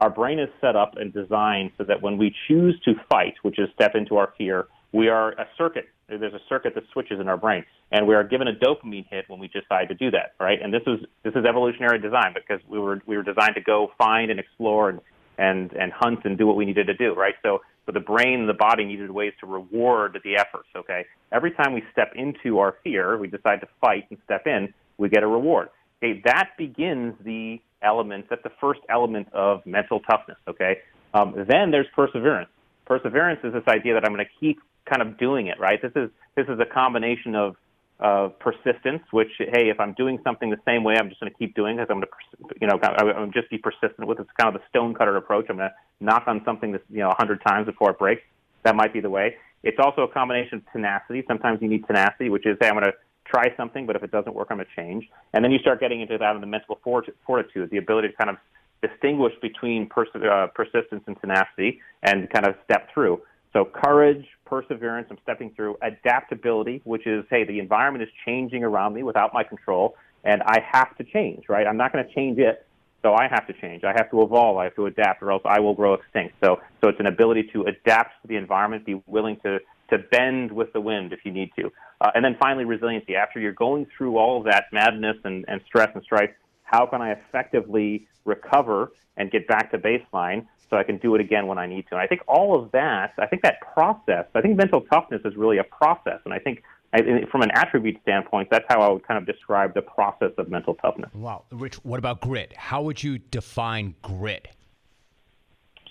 our 0.00 0.10
brain 0.10 0.38
is 0.38 0.48
set 0.60 0.76
up 0.76 0.94
and 0.96 1.12
designed 1.12 1.72
so 1.76 1.84
that 1.84 2.02
when 2.02 2.16
we 2.16 2.34
choose 2.48 2.80
to 2.84 2.94
fight, 3.08 3.34
which 3.42 3.58
is 3.58 3.68
step 3.74 3.92
into 3.94 4.16
our 4.16 4.32
fear, 4.38 4.66
we 4.92 5.08
are 5.08 5.32
a 5.32 5.46
circuit. 5.56 5.88
There's 6.08 6.34
a 6.34 6.40
circuit 6.48 6.74
that 6.74 6.84
switches 6.92 7.20
in 7.20 7.28
our 7.28 7.36
brain, 7.36 7.64
and 7.92 8.08
we 8.08 8.14
are 8.14 8.24
given 8.24 8.48
a 8.48 8.52
dopamine 8.52 9.06
hit 9.08 9.26
when 9.28 9.38
we 9.38 9.48
decide 9.48 9.88
to 9.88 9.94
do 9.94 10.10
that, 10.10 10.34
right? 10.40 10.58
And 10.60 10.74
this 10.74 10.82
is 10.86 11.06
this 11.22 11.32
is 11.36 11.44
evolutionary 11.44 12.00
design 12.00 12.34
because 12.34 12.60
we 12.68 12.80
were 12.80 13.00
we 13.06 13.16
were 13.16 13.22
designed 13.22 13.54
to 13.54 13.60
go 13.60 13.92
find 13.96 14.30
and 14.30 14.40
explore 14.40 14.88
and 14.88 15.00
and 15.38 15.72
and 15.72 15.92
hunt 15.92 16.20
and 16.24 16.36
do 16.36 16.46
what 16.46 16.56
we 16.56 16.64
needed 16.64 16.88
to 16.88 16.94
do, 16.94 17.14
right? 17.14 17.34
So 17.44 17.60
so 17.86 17.92
the 17.92 18.00
brain 18.00 18.40
and 18.40 18.48
the 18.48 18.54
body 18.54 18.84
needed 18.84 19.10
ways 19.12 19.32
to 19.40 19.46
reward 19.46 20.18
the 20.24 20.36
efforts. 20.36 20.68
Okay, 20.74 21.04
every 21.30 21.52
time 21.52 21.72
we 21.74 21.84
step 21.92 22.12
into 22.16 22.58
our 22.58 22.74
fear, 22.82 23.16
we 23.16 23.28
decide 23.28 23.60
to 23.60 23.68
fight 23.80 24.06
and 24.10 24.18
step 24.24 24.46
in, 24.46 24.74
we 24.98 25.08
get 25.08 25.22
a 25.22 25.28
reward. 25.28 25.68
Okay, 26.02 26.22
that 26.24 26.50
begins 26.56 27.14
the 27.24 27.60
element, 27.82 28.26
that's 28.30 28.42
the 28.42 28.52
first 28.60 28.80
element 28.88 29.28
of 29.32 29.64
mental 29.66 30.00
toughness, 30.00 30.38
okay? 30.48 30.78
Um, 31.12 31.34
then 31.48 31.70
there's 31.70 31.86
perseverance. 31.94 32.48
Perseverance 32.86 33.40
is 33.44 33.52
this 33.52 33.64
idea 33.68 33.94
that 33.94 34.04
I'm 34.04 34.12
going 34.14 34.24
to 34.24 34.30
keep 34.40 34.60
kind 34.86 35.02
of 35.02 35.18
doing 35.18 35.48
it, 35.48 35.60
right? 35.60 35.80
This 35.80 35.92
is, 35.94 36.10
this 36.36 36.46
is 36.48 36.58
a 36.58 36.64
combination 36.64 37.34
of, 37.34 37.56
of 38.00 38.38
persistence, 38.38 39.02
which 39.10 39.28
hey, 39.38 39.68
if 39.68 39.78
I'm 39.78 39.92
doing 39.92 40.18
something 40.24 40.48
the 40.48 40.60
same 40.64 40.84
way, 40.84 40.96
I'm 40.98 41.10
just 41.10 41.20
going 41.20 41.30
to 41.30 41.38
keep 41.38 41.54
doing 41.54 41.78
it. 41.78 41.88
I'm 41.90 42.00
going 42.00 42.02
to, 42.02 42.54
you 42.60 42.66
know, 42.66 42.78
I'm 42.82 43.30
to 43.30 43.38
just 43.38 43.50
be 43.50 43.58
persistent 43.58 44.06
with 44.08 44.18
it. 44.18 44.22
It's 44.22 44.30
kind 44.40 44.54
of 44.54 44.60
the 44.60 44.66
stonecutter 44.70 45.16
approach. 45.16 45.46
I'm 45.50 45.58
going 45.58 45.68
to 45.68 45.74
knock 46.04 46.24
on 46.26 46.40
something 46.46 46.72
that's 46.72 46.84
you 46.88 47.00
know 47.00 47.10
a 47.10 47.14
hundred 47.14 47.42
times 47.46 47.66
before 47.66 47.90
it 47.90 47.98
breaks. 47.98 48.22
That 48.64 48.74
might 48.74 48.94
be 48.94 49.00
the 49.00 49.10
way. 49.10 49.36
It's 49.62 49.76
also 49.78 50.02
a 50.02 50.08
combination 50.08 50.58
of 50.58 50.72
tenacity. 50.72 51.24
Sometimes 51.28 51.60
you 51.60 51.68
need 51.68 51.86
tenacity, 51.86 52.30
which 52.30 52.46
is 52.46 52.56
hey, 52.58 52.68
I'm 52.68 52.74
going 52.74 52.84
to 52.84 52.94
try 53.30 53.54
something, 53.56 53.86
but 53.86 53.96
if 53.96 54.02
it 54.02 54.10
doesn't 54.10 54.34
work, 54.34 54.48
I'm 54.50 54.58
going 54.58 54.66
to 54.66 54.82
change. 54.82 55.08
And 55.32 55.44
then 55.44 55.52
you 55.52 55.58
start 55.58 55.80
getting 55.80 56.00
into 56.00 56.18
that 56.18 56.34
in 56.34 56.40
the 56.40 56.46
mental 56.46 56.78
fortitude, 56.82 57.70
the 57.70 57.78
ability 57.78 58.08
to 58.08 58.14
kind 58.14 58.30
of 58.30 58.36
distinguish 58.82 59.32
between 59.40 59.88
pers- 59.88 60.08
uh, 60.14 60.48
persistence 60.54 61.04
and 61.06 61.20
tenacity 61.20 61.80
and 62.02 62.28
kind 62.30 62.46
of 62.46 62.54
step 62.64 62.88
through. 62.92 63.20
So 63.52 63.64
courage, 63.64 64.26
perseverance, 64.44 65.08
I'm 65.10 65.18
stepping 65.22 65.50
through. 65.50 65.76
Adaptability, 65.82 66.80
which 66.84 67.06
is, 67.06 67.24
hey, 67.30 67.44
the 67.44 67.58
environment 67.58 68.02
is 68.02 68.08
changing 68.24 68.62
around 68.64 68.94
me 68.94 69.02
without 69.02 69.34
my 69.34 69.42
control, 69.42 69.96
and 70.24 70.42
I 70.42 70.58
have 70.72 70.96
to 70.98 71.04
change, 71.04 71.44
right? 71.48 71.66
I'm 71.66 71.76
not 71.76 71.92
going 71.92 72.06
to 72.06 72.14
change 72.14 72.38
it, 72.38 72.66
so 73.02 73.14
I 73.14 73.26
have 73.28 73.46
to 73.48 73.52
change. 73.54 73.82
I 73.82 73.92
have 73.96 74.10
to 74.12 74.22
evolve. 74.22 74.56
I 74.58 74.64
have 74.64 74.76
to 74.76 74.86
adapt, 74.86 75.22
or 75.22 75.32
else 75.32 75.42
I 75.44 75.58
will 75.58 75.74
grow 75.74 75.94
extinct. 75.94 76.34
So, 76.42 76.60
so 76.80 76.88
it's 76.88 77.00
an 77.00 77.06
ability 77.06 77.50
to 77.52 77.64
adapt 77.64 78.22
to 78.22 78.28
the 78.28 78.36
environment, 78.36 78.86
be 78.86 79.02
willing 79.06 79.36
to 79.44 79.58
to 79.90 79.98
bend 79.98 80.52
with 80.52 80.72
the 80.72 80.80
wind 80.80 81.12
if 81.12 81.20
you 81.24 81.32
need 81.32 81.50
to. 81.56 81.72
Uh, 82.00 82.10
and 82.14 82.24
then 82.24 82.36
finally, 82.40 82.64
resiliency. 82.64 83.14
After 83.14 83.40
you're 83.40 83.52
going 83.52 83.86
through 83.96 84.16
all 84.16 84.38
of 84.38 84.44
that 84.44 84.64
madness 84.72 85.16
and, 85.24 85.44
and 85.48 85.60
stress 85.66 85.90
and 85.94 86.02
strife, 86.02 86.30
how 86.64 86.86
can 86.86 87.02
I 87.02 87.12
effectively 87.12 88.06
recover 88.24 88.92
and 89.16 89.30
get 89.30 89.46
back 89.46 89.70
to 89.72 89.78
baseline 89.78 90.46
so 90.70 90.76
I 90.76 90.84
can 90.84 90.98
do 90.98 91.14
it 91.14 91.20
again 91.20 91.46
when 91.46 91.58
I 91.58 91.66
need 91.66 91.82
to. 91.88 91.92
And 91.92 92.00
I 92.00 92.06
think 92.06 92.22
all 92.28 92.58
of 92.58 92.70
that, 92.72 93.12
I 93.18 93.26
think 93.26 93.42
that 93.42 93.60
process, 93.60 94.26
I 94.34 94.40
think 94.40 94.56
mental 94.56 94.80
toughness 94.82 95.20
is 95.24 95.36
really 95.36 95.58
a 95.58 95.64
process. 95.64 96.20
And 96.24 96.32
I 96.32 96.38
think 96.38 96.62
I, 96.92 97.24
from 97.30 97.42
an 97.42 97.50
attribute 97.52 98.00
standpoint, 98.02 98.48
that's 98.50 98.64
how 98.68 98.80
I 98.80 98.88
would 98.88 99.06
kind 99.06 99.18
of 99.18 99.26
describe 99.26 99.74
the 99.74 99.82
process 99.82 100.30
of 100.38 100.48
mental 100.48 100.74
toughness. 100.76 101.10
Wow. 101.12 101.44
Rich, 101.50 101.84
what 101.84 101.98
about 101.98 102.20
grit? 102.20 102.54
How 102.56 102.82
would 102.82 103.02
you 103.02 103.18
define 103.18 103.94
grit? 104.02 104.48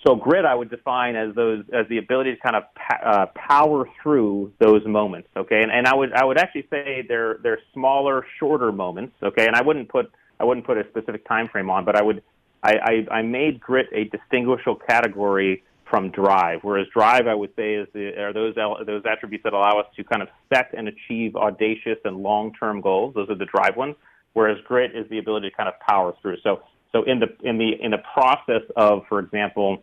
So 0.06 0.14
grit, 0.16 0.46
I 0.46 0.54
would 0.54 0.70
define 0.70 1.14
as 1.14 1.34
those 1.34 1.64
as 1.72 1.86
the 1.88 1.98
ability 1.98 2.34
to 2.34 2.40
kind 2.40 2.56
of 2.56 2.62
uh, 3.04 3.26
power 3.34 3.86
through 4.02 4.52
those 4.58 4.86
moments. 4.86 5.28
Okay, 5.36 5.62
and, 5.62 5.70
and 5.70 5.86
I 5.86 5.94
would 5.94 6.12
I 6.12 6.24
would 6.24 6.38
actually 6.38 6.66
say 6.70 7.04
they're 7.06 7.38
they're 7.42 7.60
smaller, 7.74 8.24
shorter 8.38 8.72
moments. 8.72 9.14
Okay, 9.22 9.46
and 9.46 9.54
I 9.54 9.62
wouldn't 9.62 9.88
put 9.90 10.10
I 10.38 10.44
wouldn't 10.44 10.64
put 10.64 10.78
a 10.78 10.84
specific 10.88 11.28
time 11.28 11.48
frame 11.48 11.68
on, 11.68 11.84
but 11.84 11.96
I 11.96 12.02
would 12.02 12.22
I, 12.62 13.04
I, 13.10 13.14
I 13.18 13.22
made 13.22 13.60
grit 13.60 13.88
a 13.92 14.04
distinguishable 14.04 14.80
category 14.88 15.62
from 15.88 16.10
drive. 16.10 16.60
Whereas 16.62 16.86
drive, 16.94 17.26
I 17.26 17.34
would 17.34 17.54
say, 17.56 17.74
is 17.74 17.88
the, 17.92 18.16
are 18.18 18.32
those 18.32 18.54
those 18.86 19.02
attributes 19.10 19.44
that 19.44 19.52
allow 19.52 19.80
us 19.80 19.86
to 19.96 20.04
kind 20.04 20.22
of 20.22 20.28
set 20.52 20.72
and 20.76 20.88
achieve 20.88 21.36
audacious 21.36 21.98
and 22.04 22.18
long-term 22.18 22.80
goals. 22.80 23.14
Those 23.14 23.28
are 23.28 23.34
the 23.34 23.46
drive 23.46 23.76
ones. 23.76 23.96
Whereas 24.32 24.58
grit 24.66 24.94
is 24.94 25.08
the 25.10 25.18
ability 25.18 25.50
to 25.50 25.56
kind 25.56 25.68
of 25.68 25.74
power 25.80 26.14
through. 26.22 26.36
So 26.42 26.62
so 26.92 27.02
in 27.02 27.20
the 27.20 27.26
in 27.42 27.58
the 27.58 27.72
in 27.80 27.90
the 27.90 28.02
process 28.14 28.62
of, 28.76 29.02
for 29.08 29.18
example, 29.18 29.82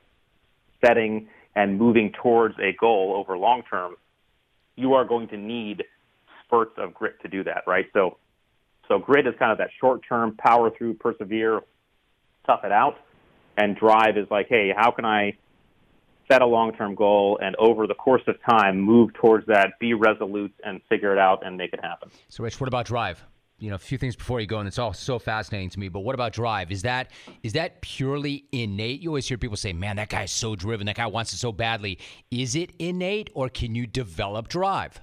setting 0.85 1.27
and 1.55 1.77
moving 1.77 2.13
towards 2.21 2.55
a 2.59 2.75
goal 2.79 3.15
over 3.15 3.37
long 3.37 3.63
term, 3.69 3.95
you 4.75 4.93
are 4.93 5.05
going 5.05 5.27
to 5.29 5.37
need 5.37 5.83
spurts 6.45 6.73
of 6.77 6.93
grit 6.93 7.19
to 7.21 7.27
do 7.27 7.43
that, 7.43 7.63
right? 7.67 7.85
So 7.93 8.17
so 8.87 8.99
grit 8.99 9.27
is 9.27 9.33
kind 9.37 9.51
of 9.51 9.57
that 9.57 9.69
short 9.79 10.01
term 10.07 10.35
power 10.37 10.69
through, 10.69 10.95
persevere, 10.95 11.61
tough 12.45 12.61
it 12.63 12.71
out. 12.71 12.95
And 13.57 13.75
drive 13.75 14.17
is 14.17 14.27
like, 14.29 14.47
hey, 14.47 14.71
how 14.75 14.91
can 14.91 15.03
I 15.03 15.35
set 16.29 16.41
a 16.41 16.45
long 16.45 16.73
term 16.73 16.95
goal 16.95 17.39
and 17.41 17.55
over 17.57 17.87
the 17.87 17.93
course 17.93 18.21
of 18.27 18.35
time 18.49 18.79
move 18.79 19.13
towards 19.13 19.45
that, 19.47 19.73
be 19.79 19.93
resolute 19.93 20.53
and 20.63 20.81
figure 20.89 21.13
it 21.13 21.19
out 21.19 21.45
and 21.45 21.57
make 21.57 21.73
it 21.73 21.79
happen. 21.81 22.09
So, 22.29 22.43
Rich, 22.43 22.59
what 22.59 22.67
about 22.67 22.85
drive? 22.85 23.23
You 23.59 23.69
know, 23.71 23.75
a 23.75 23.79
few 23.79 23.97
things 23.97 24.15
before 24.15 24.39
you 24.39 24.45
go, 24.45 24.59
and 24.59 24.67
it's 24.67 24.77
all 24.77 24.93
so 24.93 25.17
fascinating 25.17 25.71
to 25.71 25.79
me. 25.79 25.89
But 25.89 26.01
what 26.01 26.13
about 26.13 26.31
drive? 26.31 26.71
Is 26.71 26.83
that 26.83 27.09
is 27.41 27.53
that 27.53 27.81
purely 27.81 28.45
innate? 28.51 29.01
You 29.01 29.09
always 29.09 29.27
hear 29.27 29.37
people 29.37 29.57
say, 29.57 29.73
"Man, 29.73 29.95
that 29.95 30.09
guy's 30.09 30.31
so 30.31 30.55
driven. 30.55 30.85
That 30.85 30.97
guy 30.97 31.07
wants 31.07 31.33
it 31.33 31.37
so 31.37 31.51
badly." 31.51 31.97
Is 32.29 32.55
it 32.55 32.71
innate, 32.77 33.31
or 33.33 33.49
can 33.49 33.73
you 33.73 33.87
develop 33.87 34.47
drive? 34.47 35.01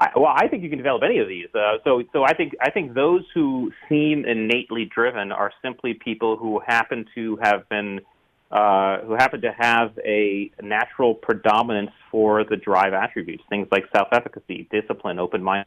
I, 0.00 0.08
well, 0.16 0.32
I 0.34 0.48
think 0.48 0.62
you 0.62 0.70
can 0.70 0.78
develop 0.78 1.02
any 1.04 1.18
of 1.18 1.28
these. 1.28 1.48
Uh, 1.54 1.76
so, 1.84 2.02
so 2.14 2.24
I 2.24 2.32
think 2.32 2.54
I 2.62 2.70
think 2.70 2.94
those 2.94 3.22
who 3.34 3.70
seem 3.86 4.24
innately 4.24 4.86
driven 4.86 5.30
are 5.30 5.52
simply 5.62 5.92
people 5.92 6.38
who 6.38 6.60
happen 6.66 7.04
to 7.14 7.38
have 7.42 7.68
been 7.68 8.00
uh, 8.50 8.98
who 9.02 9.12
happen 9.12 9.40
to 9.40 9.52
have 9.56 9.96
a 10.04 10.50
natural 10.60 11.14
predominance 11.14 11.92
for 12.10 12.44
the 12.44 12.56
drive 12.56 12.92
attributes, 12.92 13.44
things 13.48 13.68
like 13.70 13.84
self-efficacy, 13.94 14.68
discipline, 14.72 15.18
open 15.18 15.42
mind, 15.42 15.66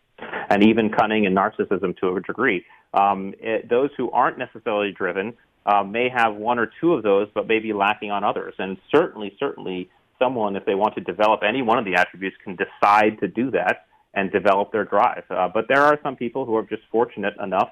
and 0.50 0.64
even 0.64 0.90
cunning 0.90 1.26
and 1.26 1.36
narcissism 1.36 1.98
to 1.98 2.16
a 2.16 2.22
degree. 2.22 2.66
Um, 2.94 3.34
it, 3.40 3.70
those 3.70 3.90
who 3.96 4.12
aren't 4.12 4.38
necessarily 4.38 4.92
driven 4.92 5.34
uh, 5.66 5.84
may 5.84 6.10
have 6.10 6.36
one 6.36 6.60
or 6.60 6.70
two 6.82 6.94
of 6.94 7.04
those, 7.04 7.30
but 7.34 7.48
may 7.48 7.60
be 7.60 7.72
lacking 7.72 8.12
on 8.12 8.24
others. 8.24 8.54
And 8.60 8.78
certainly, 8.94 9.34
certainly, 9.40 9.90
someone, 10.20 10.58
if 10.58 10.66
they 10.66 10.76
want 10.76 10.96
to 10.96 11.02
develop 11.02 11.42
any 11.48 11.62
one 11.62 11.78
of 11.78 11.86
the 11.86 11.96
attributes, 11.96 12.36
can 12.44 12.58
decide 12.58 13.20
to 13.22 13.28
do 13.30 13.50
that 13.52 13.86
and 14.14 14.32
develop 14.32 14.72
their 14.72 14.84
drive. 14.84 15.24
Uh, 15.30 15.48
but 15.54 15.66
there 15.70 15.82
are 15.82 15.98
some 16.04 16.16
people 16.16 16.46
who 16.46 16.56
are 16.56 16.64
just 16.64 16.84
fortunate 16.92 17.34
enough 17.42 17.70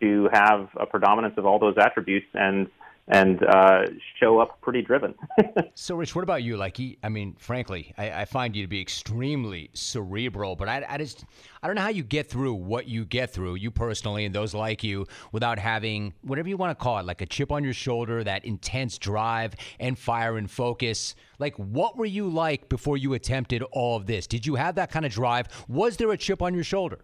to 0.00 0.28
have 0.32 0.68
a 0.78 0.86
predominance 0.86 1.34
of 1.36 1.46
all 1.46 1.58
those 1.58 1.76
attributes 1.78 2.26
and 2.34 2.68
and 3.08 3.42
uh, 3.42 3.82
show 4.20 4.38
up 4.38 4.60
pretty 4.60 4.80
driven. 4.80 5.14
so, 5.74 5.96
Rich, 5.96 6.14
what 6.14 6.22
about 6.22 6.42
you? 6.42 6.56
Like, 6.56 6.78
I 7.02 7.08
mean, 7.08 7.34
frankly, 7.38 7.92
I, 7.98 8.22
I 8.22 8.24
find 8.24 8.54
you 8.54 8.62
to 8.62 8.68
be 8.68 8.80
extremely 8.80 9.70
cerebral, 9.74 10.54
but 10.54 10.68
I, 10.68 10.84
I, 10.88 10.98
just, 10.98 11.24
I 11.62 11.66
don't 11.66 11.74
know 11.74 11.82
how 11.82 11.88
you 11.88 12.04
get 12.04 12.28
through 12.28 12.54
what 12.54 12.86
you 12.86 13.04
get 13.04 13.32
through, 13.32 13.56
you 13.56 13.70
personally 13.72 14.24
and 14.24 14.34
those 14.34 14.54
like 14.54 14.84
you, 14.84 15.06
without 15.32 15.58
having 15.58 16.14
whatever 16.22 16.48
you 16.48 16.56
want 16.56 16.76
to 16.78 16.80
call 16.80 16.98
it, 16.98 17.06
like 17.06 17.20
a 17.22 17.26
chip 17.26 17.50
on 17.50 17.64
your 17.64 17.74
shoulder, 17.74 18.22
that 18.22 18.44
intense 18.44 18.98
drive 18.98 19.54
and 19.80 19.98
fire 19.98 20.36
and 20.36 20.48
focus. 20.48 21.16
Like, 21.40 21.56
what 21.56 21.96
were 21.96 22.06
you 22.06 22.28
like 22.28 22.68
before 22.68 22.96
you 22.96 23.14
attempted 23.14 23.62
all 23.72 23.96
of 23.96 24.06
this? 24.06 24.28
Did 24.28 24.46
you 24.46 24.54
have 24.54 24.76
that 24.76 24.92
kind 24.92 25.04
of 25.04 25.10
drive? 25.10 25.48
Was 25.68 25.96
there 25.96 26.12
a 26.12 26.16
chip 26.16 26.40
on 26.40 26.54
your 26.54 26.64
shoulder? 26.64 27.00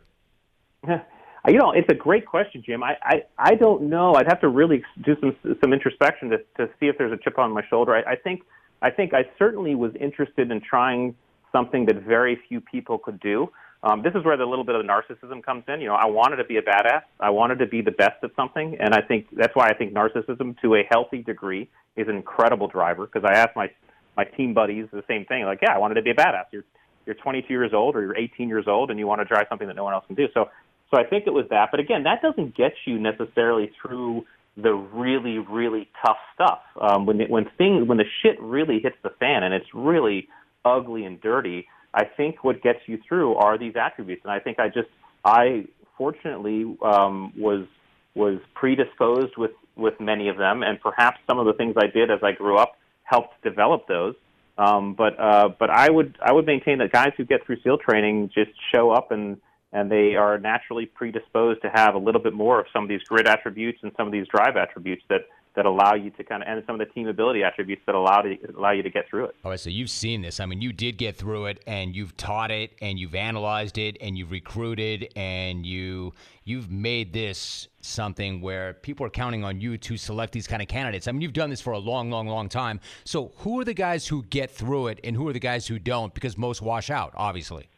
You 1.48 1.58
know, 1.58 1.72
it's 1.72 1.88
a 1.90 1.94
great 1.94 2.26
question, 2.26 2.62
Jim. 2.64 2.82
I, 2.82 2.96
I, 3.02 3.22
I 3.38 3.54
don't 3.54 3.84
know. 3.84 4.14
I'd 4.14 4.26
have 4.26 4.40
to 4.42 4.48
really 4.48 4.82
do 5.04 5.16
some 5.20 5.34
some 5.62 5.72
introspection 5.72 6.30
to, 6.30 6.38
to 6.56 6.70
see 6.78 6.86
if 6.86 6.98
there's 6.98 7.12
a 7.12 7.16
chip 7.16 7.38
on 7.38 7.52
my 7.52 7.62
shoulder. 7.68 7.94
I, 7.94 8.12
I 8.12 8.16
think 8.16 8.42
I 8.82 8.90
think 8.90 9.14
I 9.14 9.24
certainly 9.38 9.74
was 9.74 9.92
interested 10.00 10.50
in 10.50 10.60
trying 10.60 11.14
something 11.52 11.86
that 11.86 12.02
very 12.02 12.38
few 12.48 12.60
people 12.60 12.98
could 12.98 13.18
do. 13.20 13.48
Um, 13.82 14.02
this 14.02 14.12
is 14.14 14.24
where 14.24 14.36
the 14.36 14.44
little 14.44 14.64
bit 14.64 14.74
of 14.74 14.84
the 14.84 14.88
narcissism 14.88 15.42
comes 15.42 15.64
in. 15.68 15.80
You 15.80 15.88
know, 15.88 15.94
I 15.94 16.06
wanted 16.06 16.36
to 16.36 16.44
be 16.44 16.56
a 16.56 16.62
badass. 16.62 17.02
I 17.20 17.30
wanted 17.30 17.60
to 17.60 17.66
be 17.66 17.80
the 17.80 17.92
best 17.92 18.22
at 18.24 18.30
something, 18.34 18.76
and 18.80 18.92
I 18.92 19.00
think 19.00 19.28
that's 19.32 19.54
why 19.54 19.68
I 19.68 19.74
think 19.74 19.94
narcissism, 19.94 20.60
to 20.62 20.74
a 20.74 20.82
healthy 20.90 21.22
degree, 21.22 21.70
is 21.96 22.08
an 22.08 22.16
incredible 22.16 22.66
driver. 22.66 23.06
Because 23.06 23.24
I 23.24 23.38
asked 23.38 23.56
my 23.56 23.70
my 24.16 24.24
team 24.24 24.52
buddies 24.52 24.88
the 24.92 25.04
same 25.06 25.24
thing. 25.26 25.44
Like, 25.44 25.60
yeah, 25.62 25.74
I 25.74 25.78
wanted 25.78 25.94
to 25.94 26.02
be 26.02 26.10
a 26.10 26.14
badass. 26.14 26.46
You're 26.52 26.64
you're 27.06 27.14
22 27.14 27.46
years 27.48 27.72
old 27.72 27.96
or 27.96 28.02
you're 28.02 28.16
18 28.16 28.48
years 28.48 28.66
old, 28.66 28.90
and 28.90 28.98
you 28.98 29.06
want 29.06 29.20
to 29.20 29.24
try 29.24 29.48
something 29.48 29.66
that 29.66 29.76
no 29.76 29.84
one 29.84 29.94
else 29.94 30.04
can 30.06 30.16
do. 30.16 30.26
So 30.34 30.50
so 30.90 30.98
I 30.98 31.04
think 31.04 31.26
it 31.26 31.32
was 31.32 31.46
that. 31.50 31.68
But 31.70 31.80
again, 31.80 32.04
that 32.04 32.22
doesn't 32.22 32.56
get 32.56 32.72
you 32.86 32.98
necessarily 32.98 33.70
through 33.80 34.24
the 34.56 34.72
really, 34.72 35.38
really 35.38 35.88
tough 36.04 36.16
stuff. 36.34 36.60
Um, 36.80 37.06
when 37.06 37.20
when 37.28 37.46
things 37.56 37.86
when 37.86 37.98
the 37.98 38.04
shit 38.22 38.40
really 38.40 38.80
hits 38.80 38.96
the 39.02 39.10
fan 39.20 39.42
and 39.42 39.54
it's 39.54 39.72
really 39.72 40.28
ugly 40.64 41.04
and 41.04 41.20
dirty, 41.20 41.66
I 41.94 42.04
think 42.04 42.42
what 42.42 42.62
gets 42.62 42.80
you 42.86 42.98
through 43.08 43.34
are 43.36 43.58
these 43.58 43.74
attributes. 43.76 44.22
And 44.24 44.32
I 44.32 44.40
think 44.40 44.58
I 44.58 44.68
just 44.68 44.88
I 45.24 45.66
fortunately 45.96 46.76
um, 46.82 47.32
was 47.36 47.66
was 48.14 48.40
predisposed 48.54 49.36
with 49.36 49.52
with 49.76 50.00
many 50.00 50.28
of 50.28 50.36
them, 50.36 50.62
and 50.62 50.80
perhaps 50.80 51.18
some 51.28 51.38
of 51.38 51.46
the 51.46 51.52
things 51.52 51.76
I 51.78 51.86
did 51.86 52.10
as 52.10 52.18
I 52.22 52.32
grew 52.32 52.56
up 52.56 52.76
helped 53.04 53.40
develop 53.42 53.86
those. 53.86 54.14
Um, 54.56 54.94
but 54.94 55.18
uh, 55.20 55.50
but 55.58 55.70
I 55.70 55.88
would 55.88 56.18
I 56.20 56.32
would 56.32 56.46
maintain 56.46 56.78
that 56.78 56.90
guys 56.90 57.12
who 57.16 57.24
get 57.24 57.46
through 57.46 57.60
SEAL 57.62 57.78
training 57.78 58.30
just 58.34 58.50
show 58.74 58.90
up 58.90 59.12
and 59.12 59.36
and 59.72 59.90
they 59.90 60.14
are 60.14 60.38
naturally 60.38 60.86
predisposed 60.86 61.62
to 61.62 61.70
have 61.70 61.94
a 61.94 61.98
little 61.98 62.20
bit 62.20 62.32
more 62.32 62.60
of 62.60 62.66
some 62.72 62.84
of 62.84 62.88
these 62.88 63.02
grit 63.02 63.26
attributes 63.26 63.78
and 63.82 63.92
some 63.96 64.06
of 64.06 64.12
these 64.12 64.26
drive 64.28 64.56
attributes 64.56 65.02
that 65.08 65.22
that 65.58 65.66
allow 65.66 65.92
you 65.94 66.08
to 66.10 66.22
kind 66.22 66.40
of 66.40 66.48
and 66.48 66.62
some 66.66 66.80
of 66.80 66.86
the 66.86 66.94
team 66.94 67.08
ability 67.08 67.42
attributes 67.42 67.82
that 67.84 67.96
allow 67.96 68.22
to 68.22 68.36
allow 68.56 68.70
you 68.70 68.82
to 68.82 68.90
get 68.90 69.08
through 69.10 69.24
it. 69.24 69.34
All 69.44 69.50
right, 69.50 69.58
so 69.58 69.70
you've 69.70 69.90
seen 69.90 70.22
this. 70.22 70.38
I 70.38 70.46
mean, 70.46 70.60
you 70.60 70.72
did 70.72 70.98
get 70.98 71.16
through 71.16 71.46
it, 71.46 71.60
and 71.66 71.96
you've 71.96 72.16
taught 72.16 72.52
it, 72.52 72.72
and 72.80 72.96
you've 72.96 73.16
analyzed 73.16 73.76
it, 73.76 73.96
and 74.00 74.16
you've 74.16 74.30
recruited, 74.30 75.12
and 75.16 75.66
you 75.66 76.14
you've 76.44 76.70
made 76.70 77.12
this 77.12 77.66
something 77.80 78.40
where 78.40 78.74
people 78.74 79.04
are 79.04 79.10
counting 79.10 79.42
on 79.42 79.60
you 79.60 79.76
to 79.78 79.96
select 79.96 80.32
these 80.32 80.46
kind 80.46 80.62
of 80.62 80.68
candidates. 80.68 81.08
I 81.08 81.12
mean, 81.12 81.22
you've 81.22 81.32
done 81.32 81.50
this 81.50 81.60
for 81.60 81.72
a 81.72 81.78
long, 81.78 82.08
long, 82.08 82.28
long 82.28 82.48
time. 82.48 82.78
So, 83.04 83.32
who 83.38 83.58
are 83.60 83.64
the 83.64 83.74
guys 83.74 84.06
who 84.06 84.22
get 84.24 84.52
through 84.52 84.88
it, 84.88 85.00
and 85.02 85.16
who 85.16 85.26
are 85.26 85.32
the 85.32 85.40
guys 85.40 85.66
who 85.66 85.80
don't? 85.80 86.14
Because 86.14 86.38
most 86.38 86.62
wash 86.62 86.88
out, 86.88 87.12
obviously. 87.16 87.68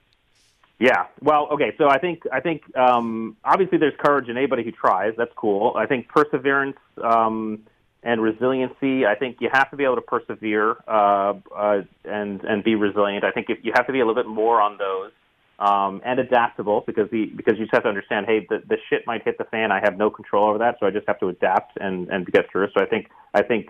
Yeah. 0.81 1.07
Well, 1.22 1.49
okay. 1.53 1.74
So 1.78 1.89
I 1.91 1.99
think 1.99 2.24
I 2.33 2.41
think 2.41 2.62
um, 2.76 3.37
obviously 3.45 3.78
there's 3.78 3.95
courage 4.05 4.28
in 4.31 4.37
anybody 4.39 4.64
who 4.64 4.72
tries. 4.72 5.14
That's 5.18 5.33
cool. 5.37 5.74
I 5.76 5.87
think 5.87 6.09
perseverance 6.09 6.78
um, 7.05 7.61
and 8.03 8.22
resiliency. 8.22 9.07
I 9.07 9.14
think 9.14 9.39
you 9.41 9.51
have 9.53 9.70
to 9.72 9.76
be 9.76 9.85
able 9.85 9.97
to 9.97 10.03
persevere 10.03 10.76
uh, 10.89 11.35
uh, 11.57 11.83
and 12.07 12.43
and 12.45 12.64
be 12.64 12.74
resilient. 12.76 13.24
I 13.24 13.31
think 13.33 13.51
if 13.51 13.59
you 13.62 13.72
have 13.76 13.87
to 13.89 13.93
be 13.93 14.01
a 14.01 14.07
little 14.07 14.20
bit 14.22 14.28
more 14.31 14.61
on 14.61 14.78
those. 14.78 15.12
um, 15.61 16.01
and 16.05 16.18
adaptable 16.18 16.83
because 16.87 17.09
the 17.11 17.26
because 17.37 17.55
you 17.59 17.64
just 17.66 17.74
have 17.74 17.83
to 17.85 17.89
understand, 17.89 18.26
hey, 18.26 18.47
the, 18.49 18.62
the 18.66 18.78
shit 18.89 19.07
might 19.07 19.22
hit 19.24 19.37
the 19.39 19.45
fan. 19.45 19.70
I 19.70 19.81
have 19.85 19.97
no 19.97 20.11
control 20.11 20.49
over 20.49 20.59
that, 20.59 20.76
so 20.81 20.87
I 20.87 20.91
just 20.91 21.07
have 21.07 21.20
to 21.20 21.28
adapt 21.28 21.76
and 21.78 22.09
and 22.09 22.26
get 22.26 22.51
through. 22.51 22.68
So 22.74 22.83
I 22.83 22.87
think 22.87 23.09
I 23.35 23.43
think 23.43 23.68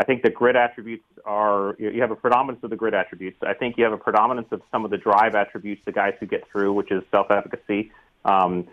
I 0.00 0.04
think 0.04 0.22
the 0.22 0.30
grit 0.30 0.56
attributes 0.56 1.04
are 1.24 1.76
you 1.78 2.00
have 2.00 2.10
a 2.10 2.16
predominance 2.16 2.64
of 2.64 2.70
the 2.70 2.76
grit 2.76 2.94
attributes. 2.94 3.38
I 3.42 3.54
think 3.54 3.76
you 3.76 3.84
have 3.84 3.92
a 3.92 3.98
predominance 3.98 4.48
of 4.50 4.62
some 4.70 4.84
of 4.84 4.90
the 4.90 4.96
drive 4.96 5.34
attributes, 5.34 5.82
the 5.84 5.92
guys 5.92 6.14
who 6.18 6.26
get 6.26 6.48
through, 6.50 6.72
which 6.72 6.90
is 6.90 7.02
self-efficacy, 7.10 7.92
um, 8.24 8.66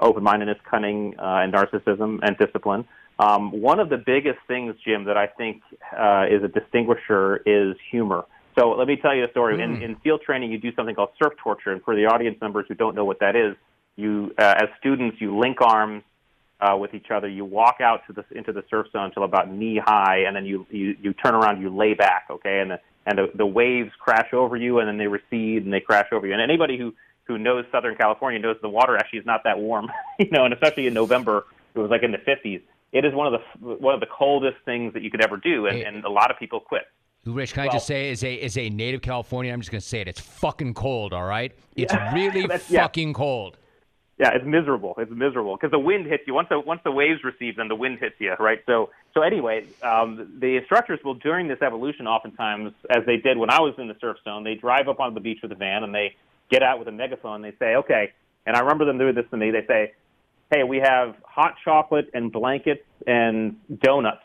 open-mindedness, 0.00 0.58
cunning, 0.68 1.14
uh, 1.18 1.42
and 1.42 1.52
narcissism, 1.52 2.20
and 2.22 2.36
discipline. 2.38 2.86
Um, 3.18 3.52
one 3.52 3.78
of 3.78 3.90
the 3.90 3.98
biggest 3.98 4.38
things, 4.48 4.74
Jim, 4.84 5.04
that 5.04 5.16
I 5.16 5.26
think 5.26 5.62
uh, 5.96 6.26
is 6.28 6.42
a 6.42 6.48
distinguisher 6.48 7.36
is 7.46 7.76
humor. 7.90 8.24
So 8.58 8.70
let 8.70 8.88
me 8.88 8.96
tell 8.96 9.14
you 9.14 9.24
a 9.24 9.30
story. 9.30 9.58
Mm. 9.58 9.64
In, 9.64 9.82
in 9.82 9.96
field 9.96 10.22
training, 10.22 10.50
you 10.50 10.58
do 10.58 10.74
something 10.74 10.94
called 10.94 11.10
surf 11.22 11.34
torture, 11.42 11.70
and 11.70 11.82
for 11.82 11.94
the 11.94 12.06
audience 12.06 12.38
members 12.40 12.66
who 12.68 12.74
don't 12.74 12.94
know 12.94 13.04
what 13.04 13.20
that 13.20 13.36
is, 13.36 13.54
you, 13.96 14.34
uh, 14.38 14.54
as 14.62 14.68
students, 14.80 15.20
you 15.20 15.38
link 15.38 15.58
arms 15.60 16.02
uh, 16.64 16.76
with 16.76 16.94
each 16.94 17.10
other. 17.10 17.28
You 17.28 17.44
walk 17.44 17.76
out 17.80 18.02
to 18.06 18.12
the 18.12 18.24
into 18.36 18.52
the 18.52 18.64
surf 18.70 18.86
zone 18.92 19.06
until 19.06 19.24
about 19.24 19.50
knee 19.50 19.80
high, 19.84 20.24
and 20.26 20.34
then 20.34 20.46
you 20.46 20.66
you, 20.70 20.96
you 21.00 21.12
turn 21.12 21.34
around, 21.34 21.60
you 21.60 21.74
lay 21.74 21.94
back, 21.94 22.26
okay, 22.30 22.60
and 22.60 22.72
the 22.72 22.80
and 23.06 23.18
the, 23.18 23.30
the 23.34 23.46
waves 23.46 23.90
crash 23.98 24.32
over 24.32 24.56
you, 24.56 24.78
and 24.78 24.88
then 24.88 24.96
they 24.96 25.06
recede 25.06 25.64
and 25.64 25.72
they 25.72 25.80
crash 25.80 26.08
over 26.12 26.26
you. 26.26 26.32
And 26.32 26.40
anybody 26.40 26.78
who 26.78 26.94
who 27.24 27.38
knows 27.38 27.64
Southern 27.70 27.96
California 27.96 28.38
knows 28.38 28.56
the 28.62 28.68
water 28.68 28.96
actually 28.96 29.20
is 29.20 29.26
not 29.26 29.42
that 29.44 29.58
warm, 29.58 29.90
you 30.18 30.30
know, 30.30 30.44
and 30.44 30.54
especially 30.54 30.86
in 30.86 30.94
November, 30.94 31.44
it 31.74 31.78
was 31.78 31.90
like 31.90 32.02
in 32.02 32.12
the 32.12 32.18
50s. 32.18 32.62
It 32.92 33.04
is 33.04 33.12
one 33.12 33.32
of 33.32 33.40
the 33.40 33.74
one 33.74 33.94
of 33.94 34.00
the 34.00 34.06
coldest 34.06 34.56
things 34.64 34.94
that 34.94 35.02
you 35.02 35.10
could 35.10 35.22
ever 35.22 35.36
do, 35.36 35.66
and, 35.66 35.78
and 35.78 36.04
a 36.04 36.10
lot 36.10 36.30
of 36.30 36.38
people 36.38 36.60
quit. 36.60 36.82
Rich, 37.26 37.54
can 37.54 37.64
well, 37.64 37.70
I 37.70 37.72
just 37.72 37.86
say, 37.86 38.10
as 38.10 38.22
a 38.22 38.38
as 38.40 38.56
a 38.56 38.70
native 38.70 39.02
Californian, 39.02 39.54
I'm 39.54 39.60
just 39.60 39.70
going 39.70 39.80
to 39.80 39.86
say 39.86 40.00
it. 40.00 40.08
It's 40.08 40.20
fucking 40.20 40.74
cold. 40.74 41.12
All 41.12 41.24
right, 41.24 41.52
it's 41.74 41.92
yeah, 41.92 42.14
really 42.14 42.46
fucking 42.46 43.08
yeah. 43.08 43.14
cold. 43.14 43.58
Yeah, 44.18 44.30
it's 44.32 44.44
miserable. 44.44 44.94
It's 44.98 45.10
miserable 45.10 45.56
because 45.56 45.72
the 45.72 45.78
wind 45.78 46.06
hits 46.06 46.22
you 46.26 46.34
once 46.34 46.48
the 46.48 46.60
once 46.60 46.80
the 46.84 46.92
waves 46.92 47.24
receive, 47.24 47.56
then 47.56 47.66
the 47.66 47.74
wind 47.74 47.98
hits 47.98 48.14
you, 48.20 48.32
right? 48.38 48.60
So 48.64 48.90
so 49.12 49.22
anyway, 49.22 49.66
um, 49.82 50.38
the 50.38 50.56
instructors 50.56 51.00
will 51.04 51.14
during 51.14 51.48
this 51.48 51.60
evolution, 51.62 52.06
oftentimes 52.06 52.74
as 52.90 53.04
they 53.06 53.16
did 53.16 53.38
when 53.38 53.50
I 53.50 53.60
was 53.60 53.74
in 53.76 53.88
the 53.88 53.96
surf 54.00 54.18
zone, 54.22 54.44
they 54.44 54.54
drive 54.54 54.88
up 54.88 55.00
on 55.00 55.14
the 55.14 55.20
beach 55.20 55.40
with 55.42 55.50
a 55.50 55.56
van 55.56 55.82
and 55.82 55.92
they 55.92 56.14
get 56.48 56.62
out 56.62 56.78
with 56.78 56.86
a 56.86 56.92
megaphone. 56.92 57.44
And 57.44 57.52
they 57.52 57.56
say, 57.58 57.74
okay, 57.76 58.12
and 58.46 58.56
I 58.56 58.60
remember 58.60 58.84
them 58.84 58.98
doing 58.98 59.16
this 59.16 59.26
to 59.30 59.36
me. 59.36 59.50
They 59.50 59.66
say, 59.66 59.92
hey, 60.52 60.62
we 60.62 60.78
have 60.78 61.16
hot 61.24 61.56
chocolate 61.64 62.10
and 62.14 62.30
blankets 62.30 62.84
and 63.06 63.56
donuts 63.80 64.22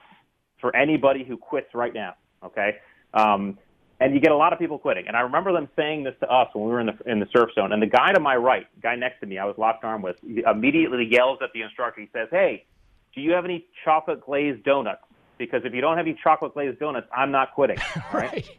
for 0.62 0.76
anybody 0.76 1.24
who 1.24 1.38
quits 1.38 1.74
right 1.74 1.94
now. 1.94 2.16
Okay. 2.44 2.78
Um, 3.14 3.58
and 4.00 4.14
you 4.14 4.20
get 4.20 4.32
a 4.32 4.36
lot 4.36 4.54
of 4.54 4.60
people 4.60 4.80
quitting. 4.80 5.08
And 5.08 5.16
I 5.16 5.22
remember 5.22 5.52
them 5.52 5.68
saying 5.76 6.04
this 6.04 6.16
to 6.22 6.32
us 6.32 6.48
when 6.54 6.66
we 6.66 6.72
were 6.72 6.80
in 6.80 6.88
the 6.88 6.98
in 7.06 7.20
the 7.20 7.28
surf 7.34 7.50
zone. 7.54 7.74
And 7.74 7.82
the 7.82 7.88
guy 7.88 8.14
to 8.14 8.20
my 8.20 8.36
right, 8.36 8.66
guy 8.82 8.96
next 8.96 9.20
to 9.20 9.26
me, 9.26 9.38
I 9.38 9.46
was 9.46 9.56
locked 9.58 9.84
arm 9.84 10.02
with, 10.02 10.18
immediately 10.24 11.08
yells 11.10 11.40
at 11.42 11.52
the 11.54 11.62
instructor. 11.62 12.02
He 12.02 12.10
says, 12.14 12.30
"Hey, 12.32 12.66
do 13.14 13.22
you 13.22 13.32
have 13.32 13.46
any 13.46 13.66
chocolate 13.84 14.22
glazed 14.26 14.64
donuts? 14.64 15.04
Because 15.38 15.62
if 15.66 15.74
you 15.74 15.82
don't 15.82 15.98
have 15.98 16.06
any 16.06 16.18
chocolate 16.22 16.54
glazed 16.54 16.80
donuts, 16.80 17.08
I'm 17.16 17.32
not 17.32 17.54
quitting." 17.54 17.78
right. 18.14 18.32
right. 18.32 18.50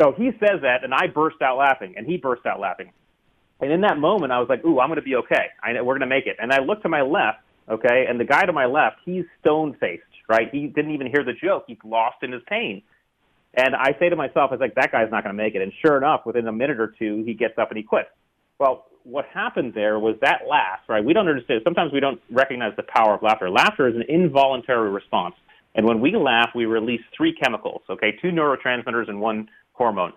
So 0.00 0.12
he 0.12 0.30
says 0.40 0.60
that, 0.62 0.82
and 0.82 0.92
I 0.92 1.06
burst 1.06 1.40
out 1.40 1.56
laughing, 1.56 1.94
and 1.96 2.06
he 2.06 2.16
burst 2.16 2.44
out 2.44 2.60
laughing. 2.60 2.90
And 3.60 3.70
in 3.70 3.82
that 3.82 3.98
moment, 3.98 4.32
I 4.32 4.40
was 4.40 4.48
like, 4.48 4.64
"Ooh, 4.64 4.80
I'm 4.80 4.88
going 4.88 4.96
to 4.96 5.02
be 5.02 5.16
okay. 5.16 5.46
I, 5.62 5.72
we're 5.80 5.98
going 5.98 6.00
to 6.00 6.06
make 6.06 6.26
it." 6.26 6.36
And 6.38 6.52
I 6.52 6.58
looked 6.58 6.82
to 6.82 6.88
my 6.90 7.00
left, 7.00 7.38
okay, 7.70 8.04
and 8.08 8.20
the 8.20 8.24
guy 8.24 8.44
to 8.44 8.52
my 8.52 8.66
left, 8.66 8.96
he's 9.06 9.24
stone 9.40 9.74
faced, 9.80 10.02
right? 10.28 10.48
He 10.52 10.66
didn't 10.66 10.90
even 10.90 11.06
hear 11.06 11.24
the 11.24 11.32
joke. 11.32 11.64
He's 11.66 11.78
lost 11.82 12.16
in 12.22 12.32
his 12.32 12.42
pain. 12.46 12.82
And 13.56 13.74
I 13.76 13.96
say 13.98 14.08
to 14.08 14.16
myself, 14.16 14.50
I 14.50 14.54
was 14.54 14.60
like, 14.60 14.74
that 14.74 14.90
guy's 14.90 15.10
not 15.10 15.22
going 15.22 15.36
to 15.36 15.42
make 15.42 15.54
it. 15.54 15.62
And 15.62 15.72
sure 15.84 15.96
enough, 15.96 16.22
within 16.26 16.46
a 16.48 16.52
minute 16.52 16.80
or 16.80 16.94
two, 16.98 17.22
he 17.24 17.34
gets 17.34 17.56
up 17.58 17.70
and 17.70 17.76
he 17.76 17.84
quits. 17.84 18.08
Well, 18.58 18.86
what 19.04 19.26
happened 19.32 19.74
there 19.74 19.98
was 19.98 20.16
that 20.22 20.42
laugh, 20.48 20.80
right? 20.88 21.04
We 21.04 21.12
don't 21.12 21.28
understand. 21.28 21.60
Sometimes 21.62 21.92
we 21.92 22.00
don't 22.00 22.20
recognize 22.30 22.72
the 22.76 22.82
power 22.82 23.14
of 23.14 23.22
laughter. 23.22 23.50
Laughter 23.50 23.88
is 23.88 23.94
an 23.94 24.04
involuntary 24.08 24.90
response. 24.90 25.34
And 25.74 25.86
when 25.86 26.00
we 26.00 26.16
laugh, 26.16 26.50
we 26.54 26.66
release 26.66 27.02
three 27.16 27.34
chemicals, 27.34 27.82
okay? 27.90 28.12
Two 28.22 28.28
neurotransmitters 28.28 29.08
and 29.08 29.20
one 29.20 29.48
hormone. 29.72 30.12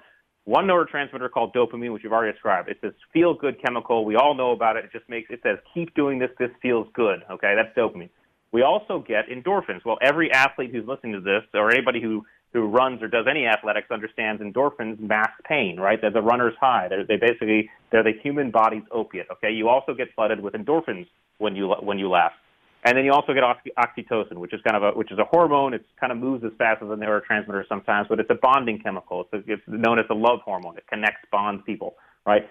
One 0.46 0.66
neurotransmitter 0.66 1.30
called 1.30 1.54
dopamine, 1.54 1.92
which 1.92 2.04
you've 2.04 2.14
already 2.14 2.32
described. 2.32 2.70
It's 2.70 2.80
this 2.82 2.94
feel 3.12 3.34
good 3.34 3.62
chemical. 3.62 4.06
We 4.06 4.16
all 4.16 4.34
know 4.34 4.52
about 4.52 4.78
it. 4.78 4.86
It 4.86 4.92
just 4.94 5.10
makes, 5.10 5.30
it 5.30 5.42
says, 5.44 5.58
keep 5.74 5.94
doing 5.94 6.20
this. 6.20 6.30
This 6.40 6.52
feels 6.62 6.88
good, 6.94 7.20
okay? 7.30 7.56
That's 7.56 7.76
dopamine. 7.78 8.10
We 8.54 8.62
also 8.62 9.04
get 9.06 9.28
endorphins. 9.28 9.84
Well, 9.84 9.98
every 10.02 10.32
athlete 10.32 10.72
who's 10.72 10.88
listening 10.88 11.14
to 11.14 11.20
this, 11.20 11.44
or 11.54 11.70
anybody 11.70 12.02
who 12.02 12.24
who 12.54 12.66
runs 12.66 13.02
or 13.02 13.08
does 13.08 13.26
any 13.30 13.46
athletics 13.46 13.88
understands 13.92 14.42
endorphins 14.42 15.00
mask 15.00 15.32
pain, 15.48 15.80
right? 15.80 16.00
They're 16.00 16.12
the 16.12 16.22
runner's 16.22 16.56
high. 16.60 16.88
They're, 16.88 17.06
they 17.06 17.18
basically 17.18 17.70
they're 17.92 18.04
the 18.04 18.14
human 18.24 18.52
body's 18.52 18.84
opiate. 18.92 19.28
Okay, 19.32 19.52
you 19.52 19.70
also 19.70 19.94
get 19.94 20.08
flooded 20.16 20.40
with 20.40 20.54
endorphins 20.54 21.08
when 21.38 21.56
you 21.56 21.68
when 21.82 22.00
you 22.00 22.10
laugh, 22.10 22.32
and 22.84 22.98
then 22.98 23.06
you 23.06 23.12
also 23.12 23.34
get 23.34 23.44
oxytocin, 23.44 24.38
which 24.38 24.54
is 24.54 24.62
kind 24.62 24.78
of 24.78 24.84
a 24.84 24.98
which 24.98 25.12
is 25.12 25.20
a 25.20 25.26
hormone. 25.26 25.74
It 25.74 25.86
kind 26.00 26.12
of 26.12 26.18
moves 26.18 26.44
as 26.44 26.52
fast 26.58 26.82
as 26.82 26.90
a 26.90 26.96
neurotransmitter 26.96 27.68
sometimes, 27.68 28.08
but 28.10 28.20
it's 28.20 28.30
a 28.30 28.40
bonding 28.42 28.80
chemical. 28.80 29.28
It's, 29.32 29.46
it's 29.48 29.64
known 29.68 30.00
as 30.00 30.06
a 30.10 30.16
love 30.16 30.40
hormone. 30.44 30.78
It 30.78 30.88
connects, 30.88 31.22
bonds 31.32 31.64
people, 31.66 31.96
right? 32.26 32.48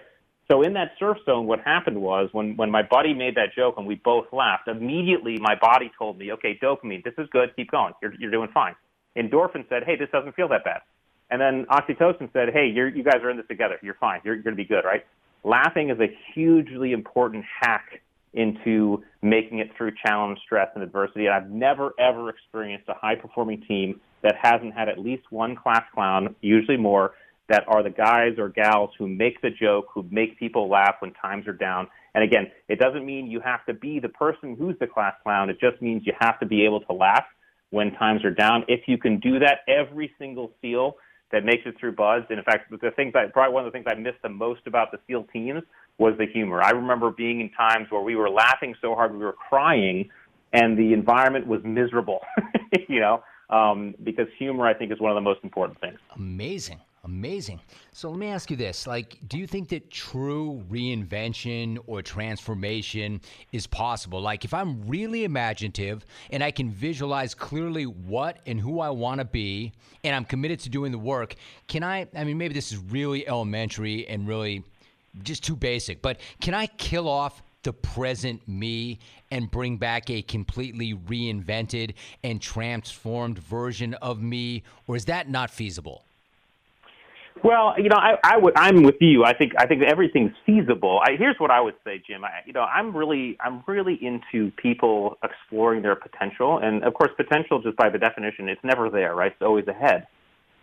So 0.49 0.61
in 0.61 0.73
that 0.73 0.91
surf 0.97 1.17
zone, 1.25 1.45
what 1.45 1.59
happened 1.59 2.01
was 2.01 2.29
when, 2.31 2.55
when 2.55 2.71
my 2.71 2.81
buddy 2.81 3.13
made 3.13 3.35
that 3.35 3.49
joke 3.53 3.75
and 3.77 3.85
we 3.85 3.95
both 3.95 4.27
laughed, 4.31 4.69
immediately 4.69 5.37
my 5.41 5.55
body 5.59 5.91
told 5.99 6.17
me, 6.17 6.31
okay, 6.31 6.57
dopamine, 6.63 7.03
this 7.03 7.13
is 7.17 7.27
good, 7.31 7.53
keep 7.55 7.69
going, 7.69 7.93
you're, 8.01 8.13
you're 8.17 8.31
doing 8.31 8.47
fine. 8.53 8.73
Endorphin 9.17 9.67
said, 9.69 9.83
hey, 9.85 9.95
this 9.95 10.09
doesn't 10.11 10.35
feel 10.35 10.47
that 10.49 10.63
bad. 10.63 10.81
And 11.29 11.41
then 11.41 11.65
oxytocin 11.65 12.31
said, 12.31 12.49
hey, 12.53 12.67
you 12.67 13.03
guys 13.03 13.21
are 13.23 13.29
in 13.29 13.37
this 13.37 13.47
together. 13.47 13.77
You're 13.81 13.95
fine. 13.95 14.21
You're, 14.23 14.35
you're 14.35 14.43
going 14.43 14.55
to 14.55 14.61
be 14.61 14.67
good, 14.67 14.85
right? 14.85 15.05
Laughing 15.43 15.89
is 15.89 15.99
a 15.99 16.07
hugely 16.33 16.93
important 16.93 17.43
hack 17.59 18.01
into 18.33 19.03
making 19.21 19.59
it 19.59 19.71
through 19.75 19.91
challenge, 20.05 20.39
stress, 20.45 20.69
and 20.75 20.83
adversity. 20.83 21.25
And 21.25 21.33
I've 21.33 21.49
never, 21.49 21.93
ever 21.99 22.29
experienced 22.29 22.87
a 22.87 22.93
high 22.93 23.15
performing 23.15 23.61
team 23.67 23.99
that 24.21 24.35
hasn't 24.41 24.73
had 24.73 24.89
at 24.89 24.99
least 24.99 25.23
one 25.31 25.55
class 25.55 25.83
clown, 25.93 26.35
usually 26.41 26.77
more, 26.77 27.13
that 27.49 27.63
are 27.67 27.81
the 27.81 27.89
guys 27.89 28.33
or 28.37 28.49
gals 28.49 28.91
who 28.97 29.07
make 29.07 29.41
the 29.41 29.49
joke, 29.49 29.87
who 29.93 30.05
make 30.11 30.37
people 30.37 30.69
laugh 30.69 30.95
when 30.99 31.13
times 31.13 31.47
are 31.47 31.53
down. 31.53 31.87
And 32.13 32.23
again, 32.23 32.51
it 32.67 32.79
doesn't 32.79 33.05
mean 33.05 33.27
you 33.27 33.39
have 33.39 33.65
to 33.67 33.73
be 33.73 33.99
the 33.99 34.09
person 34.09 34.55
who's 34.55 34.77
the 34.79 34.87
class 34.87 35.13
clown. 35.23 35.49
It 35.49 35.59
just 35.59 35.81
means 35.81 36.03
you 36.05 36.13
have 36.19 36.39
to 36.39 36.45
be 36.45 36.65
able 36.65 36.81
to 36.81 36.93
laugh 36.93 37.25
when 37.71 37.91
times 37.93 38.23
are 38.23 38.31
down. 38.31 38.63
If 38.67 38.81
you 38.87 38.97
can 38.97 39.19
do 39.19 39.39
that, 39.39 39.59
every 39.67 40.13
single 40.17 40.51
SEAL 40.61 40.95
that 41.31 41.43
makes 41.43 41.63
it 41.65 41.75
through 41.79 41.93
BUD/S, 41.93 42.25
and 42.29 42.39
in 42.39 42.45
fact, 42.45 42.71
the 42.71 42.91
things 42.91 43.13
I, 43.15 43.25
probably 43.31 43.53
one 43.53 43.65
of 43.65 43.71
the 43.71 43.77
things 43.77 43.85
I 43.89 43.95
missed 43.95 44.21
the 44.23 44.29
most 44.29 44.61
about 44.65 44.91
the 44.91 44.99
SEAL 45.07 45.27
teams 45.33 45.61
was 45.97 46.13
the 46.17 46.25
humor. 46.25 46.61
I 46.61 46.69
remember 46.69 47.11
being 47.11 47.41
in 47.41 47.49
times 47.51 47.87
where 47.89 48.01
we 48.01 48.15
were 48.15 48.29
laughing 48.29 48.75
so 48.81 48.95
hard 48.95 49.11
we 49.11 49.19
were 49.19 49.33
crying, 49.33 50.09
and 50.53 50.77
the 50.77 50.93
environment 50.93 51.47
was 51.47 51.59
miserable, 51.65 52.21
you 52.87 52.99
know, 52.99 53.23
um, 53.49 53.95
because 54.03 54.27
humor, 54.37 54.65
I 54.65 54.73
think, 54.73 54.91
is 54.91 54.99
one 54.99 55.11
of 55.11 55.15
the 55.15 55.21
most 55.21 55.39
important 55.43 55.81
things. 55.81 55.99
Amazing. 56.15 56.79
Amazing. 57.07 57.61
So 57.93 58.09
let 58.09 58.19
me 58.19 58.27
ask 58.27 58.51
you 58.51 58.57
this: 58.57 58.85
like, 58.85 59.17
do 59.29 59.37
you 59.37 59.47
think 59.47 59.69
that 59.69 59.89
true 59.89 60.61
reinvention 60.69 61.77
or 61.87 62.01
transformation 62.01 63.21
is 63.53 63.65
possible? 63.65 64.19
Like, 64.19 64.43
if 64.43 64.53
I'm 64.53 64.85
really 64.85 65.23
imaginative 65.23 66.05
and 66.31 66.43
I 66.43 66.51
can 66.51 66.69
visualize 66.69 67.33
clearly 67.33 67.85
what 67.85 68.39
and 68.45 68.59
who 68.59 68.81
I 68.81 68.89
want 68.89 69.19
to 69.19 69.25
be, 69.25 69.71
and 70.03 70.13
I'm 70.13 70.25
committed 70.25 70.59
to 70.61 70.69
doing 70.69 70.91
the 70.91 70.97
work, 70.97 71.35
can 71.69 71.81
I? 71.81 72.07
I 72.13 72.25
mean, 72.25 72.37
maybe 72.37 72.53
this 72.53 72.73
is 72.73 72.77
really 72.77 73.25
elementary 73.25 74.05
and 74.09 74.27
really 74.27 74.65
just 75.23 75.45
too 75.45 75.55
basic, 75.55 76.01
but 76.01 76.19
can 76.41 76.53
I 76.53 76.67
kill 76.67 77.07
off 77.07 77.41
the 77.63 77.71
present 77.71 78.45
me 78.47 78.99
and 79.31 79.49
bring 79.49 79.77
back 79.77 80.09
a 80.09 80.21
completely 80.23 80.93
reinvented 80.93 81.93
and 82.23 82.41
transformed 82.41 83.39
version 83.39 83.93
of 83.95 84.21
me, 84.21 84.63
or 84.87 84.97
is 84.97 85.05
that 85.05 85.29
not 85.29 85.49
feasible? 85.49 86.03
Well, 87.43 87.75
you 87.77 87.89
know, 87.89 87.97
I, 87.97 88.15
I 88.23 88.37
would, 88.37 88.53
I'm 88.57 88.83
with 88.83 88.95
you. 88.99 89.23
I 89.23 89.33
think, 89.33 89.53
I 89.57 89.67
think 89.67 89.83
everything's 89.83 90.33
feasible. 90.45 90.99
I, 91.03 91.11
here's 91.17 91.35
what 91.39 91.51
I 91.51 91.61
would 91.61 91.75
say, 91.83 92.01
Jim. 92.05 92.23
I, 92.23 92.29
you 92.45 92.53
know, 92.53 92.61
I'm 92.61 92.95
really, 92.95 93.37
I'm 93.39 93.63
really 93.67 93.97
into 94.01 94.51
people 94.57 95.17
exploring 95.23 95.81
their 95.81 95.95
potential, 95.95 96.59
and 96.61 96.83
of 96.83 96.93
course, 96.93 97.11
potential, 97.15 97.61
just 97.61 97.77
by 97.77 97.89
the 97.89 97.97
definition, 97.97 98.49
it's 98.49 98.63
never 98.63 98.89
there, 98.89 99.15
right? 99.15 99.31
It's 99.31 99.41
always 99.41 99.67
ahead. 99.67 100.07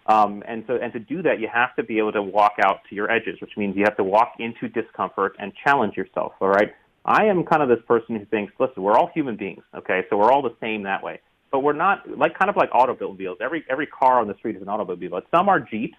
Um, 0.06 0.42
and 0.46 0.64
so, 0.66 0.76
and 0.76 0.92
to 0.92 0.98
do 0.98 1.22
that, 1.22 1.40
you 1.40 1.48
have 1.52 1.74
to 1.76 1.82
be 1.82 1.98
able 1.98 2.12
to 2.12 2.22
walk 2.22 2.54
out 2.62 2.80
to 2.88 2.94
your 2.94 3.10
edges, 3.10 3.40
which 3.40 3.52
means 3.56 3.76
you 3.76 3.84
have 3.84 3.96
to 3.96 4.04
walk 4.04 4.34
into 4.38 4.68
discomfort 4.68 5.36
and 5.38 5.52
challenge 5.64 5.96
yourself. 5.96 6.32
All 6.40 6.48
right. 6.48 6.74
I 7.06 7.24
am 7.26 7.44
kind 7.44 7.62
of 7.62 7.68
this 7.68 7.84
person 7.86 8.16
who 8.18 8.24
thinks, 8.26 8.52
listen, 8.58 8.82
we're 8.82 8.96
all 8.96 9.10
human 9.14 9.36
beings, 9.36 9.62
okay? 9.76 10.02
So 10.08 10.16
we're 10.16 10.32
all 10.32 10.42
the 10.42 10.54
same 10.60 10.84
that 10.84 11.02
way. 11.02 11.20
But 11.50 11.62
we're 11.62 11.74
not 11.74 12.18
like 12.18 12.36
kind 12.38 12.50
of 12.50 12.56
like 12.56 12.70
automobiles. 12.72 13.38
Every 13.40 13.64
every 13.70 13.86
car 13.86 14.20
on 14.20 14.26
the 14.26 14.34
street 14.34 14.56
is 14.56 14.62
an 14.62 14.68
automobile. 14.68 15.10
But 15.10 15.26
some 15.30 15.48
are 15.48 15.60
Jeeps, 15.60 15.96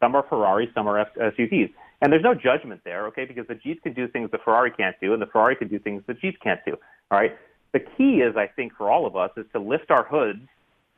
some 0.00 0.14
are 0.16 0.24
Ferraris, 0.28 0.68
some 0.74 0.88
are 0.88 1.06
SUVs. 1.16 1.72
And 2.02 2.12
there's 2.12 2.22
no 2.22 2.34
judgment 2.34 2.80
there, 2.84 3.06
okay, 3.08 3.26
because 3.26 3.46
the 3.46 3.54
Jeep 3.54 3.82
can 3.82 3.92
do 3.92 4.08
things 4.08 4.30
the 4.30 4.38
Ferrari 4.38 4.70
can't 4.70 4.96
do, 5.00 5.12
and 5.12 5.20
the 5.20 5.26
Ferrari 5.26 5.54
can 5.54 5.68
do 5.68 5.78
things 5.78 6.02
the 6.06 6.14
Jeep 6.14 6.40
can't 6.42 6.60
do. 6.64 6.76
All 7.10 7.18
right. 7.18 7.36
The 7.72 7.80
key 7.80 8.20
is, 8.20 8.36
I 8.36 8.46
think, 8.46 8.72
for 8.76 8.90
all 8.90 9.06
of 9.06 9.16
us, 9.16 9.30
is 9.36 9.46
to 9.52 9.60
lift 9.60 9.90
our 9.90 10.04
hoods 10.04 10.40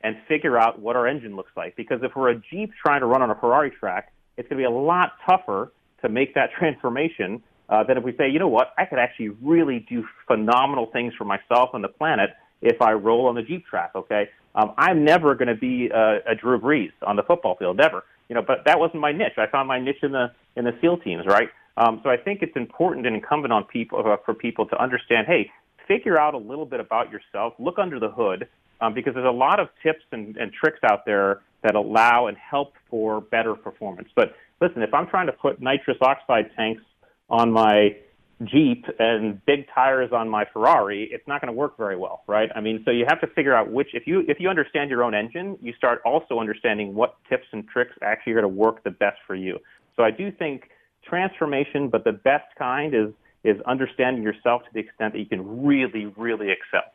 and 0.01 0.15
figure 0.27 0.57
out 0.57 0.79
what 0.79 0.95
our 0.95 1.07
engine 1.07 1.35
looks 1.35 1.51
like. 1.55 1.75
Because 1.75 1.99
if 2.03 2.15
we're 2.15 2.31
a 2.31 2.41
Jeep 2.51 2.71
trying 2.83 3.01
to 3.01 3.05
run 3.05 3.21
on 3.21 3.29
a 3.29 3.35
Ferrari 3.35 3.71
track, 3.71 4.11
it's 4.37 4.47
going 4.49 4.61
to 4.61 4.67
be 4.69 4.73
a 4.73 4.77
lot 4.77 5.13
tougher 5.29 5.71
to 6.01 6.09
make 6.09 6.33
that 6.35 6.49
transformation 6.57 7.43
uh, 7.69 7.83
than 7.83 7.97
if 7.97 8.03
we 8.03 8.15
say, 8.17 8.29
you 8.29 8.39
know 8.39 8.47
what, 8.47 8.73
I 8.77 8.85
could 8.85 8.99
actually 8.99 9.29
really 9.41 9.85
do 9.89 10.05
phenomenal 10.27 10.87
things 10.91 11.13
for 11.17 11.25
myself 11.25 11.69
and 11.73 11.83
the 11.83 11.89
planet 11.89 12.31
if 12.61 12.81
I 12.81 12.93
roll 12.93 13.27
on 13.27 13.35
the 13.35 13.41
Jeep 13.41 13.65
track. 13.65 13.91
Okay, 13.95 14.29
um, 14.55 14.73
I'm 14.77 15.03
never 15.03 15.35
going 15.35 15.47
to 15.47 15.55
be 15.55 15.89
a, 15.89 16.31
a 16.31 16.35
Drew 16.35 16.59
Brees 16.59 16.91
on 17.05 17.15
the 17.15 17.23
football 17.23 17.55
field, 17.55 17.77
never. 17.77 18.03
You 18.29 18.35
know, 18.35 18.41
but 18.41 18.63
that 18.65 18.79
wasn't 18.79 19.01
my 19.01 19.11
niche. 19.11 19.37
I 19.37 19.47
found 19.47 19.67
my 19.67 19.79
niche 19.79 20.03
in 20.03 20.11
the 20.11 20.31
in 20.55 20.65
the 20.65 20.71
SEAL 20.81 20.97
teams, 20.99 21.25
right? 21.25 21.49
Um, 21.77 22.01
so 22.03 22.09
I 22.09 22.17
think 22.17 22.41
it's 22.41 22.55
important 22.55 23.07
and 23.07 23.15
incumbent 23.15 23.51
on 23.51 23.63
people 23.65 23.99
uh, 24.05 24.17
for 24.23 24.33
people 24.33 24.67
to 24.67 24.81
understand, 24.81 25.27
hey, 25.27 25.49
figure 25.87 26.17
out 26.17 26.33
a 26.33 26.37
little 26.37 26.65
bit 26.65 26.79
about 26.79 27.11
yourself, 27.11 27.53
look 27.57 27.79
under 27.79 27.99
the 27.99 28.09
hood, 28.09 28.47
um, 28.81 28.93
because 28.93 29.13
there's 29.15 29.27
a 29.27 29.31
lot 29.31 29.59
of 29.59 29.69
tips 29.81 30.03
and, 30.11 30.37
and 30.37 30.53
tricks 30.53 30.79
out 30.83 31.05
there 31.05 31.41
that 31.63 31.75
allow 31.75 32.27
and 32.27 32.37
help 32.37 32.73
for 32.89 33.21
better 33.21 33.55
performance. 33.55 34.09
But 34.15 34.35
listen, 34.61 34.83
if 34.83 34.93
I'm 34.93 35.07
trying 35.07 35.27
to 35.27 35.33
put 35.33 35.61
nitrous 35.61 35.97
oxide 36.01 36.51
tanks 36.55 36.83
on 37.29 37.51
my 37.51 37.95
Jeep 38.43 38.85
and 38.99 39.43
big 39.45 39.67
tires 39.73 40.11
on 40.11 40.27
my 40.27 40.45
Ferrari, 40.51 41.07
it's 41.11 41.27
not 41.27 41.39
going 41.39 41.53
to 41.53 41.57
work 41.57 41.77
very 41.77 41.95
well, 41.95 42.23
right? 42.27 42.49
I 42.55 42.61
mean, 42.61 42.81
so 42.83 42.91
you 42.91 43.05
have 43.07 43.21
to 43.21 43.27
figure 43.27 43.55
out 43.55 43.71
which 43.71 43.89
if 43.93 44.07
you 44.07 44.23
if 44.27 44.39
you 44.39 44.49
understand 44.49 44.89
your 44.89 45.03
own 45.03 45.13
engine, 45.13 45.57
you 45.61 45.73
start 45.73 46.01
also 46.03 46.39
understanding 46.39 46.95
what 46.95 47.15
tips 47.29 47.45
and 47.51 47.67
tricks 47.67 47.93
actually 48.01 48.33
are 48.33 48.41
going 48.41 48.51
to 48.51 48.59
work 48.59 48.83
the 48.83 48.91
best 48.91 49.17
for 49.27 49.35
you. 49.35 49.59
So 49.95 50.03
I 50.03 50.11
do 50.11 50.31
think 50.31 50.69
transformation, 51.07 51.89
but 51.89 52.03
the 52.03 52.11
best 52.11 52.45
kind 52.57 52.93
is 52.93 53.13
is 53.43 53.61
understanding 53.67 54.23
yourself 54.23 54.63
to 54.63 54.69
the 54.73 54.79
extent 54.79 55.13
that 55.13 55.19
you 55.19 55.25
can 55.25 55.63
really, 55.63 56.05
really 56.17 56.49
excel. 56.49 56.91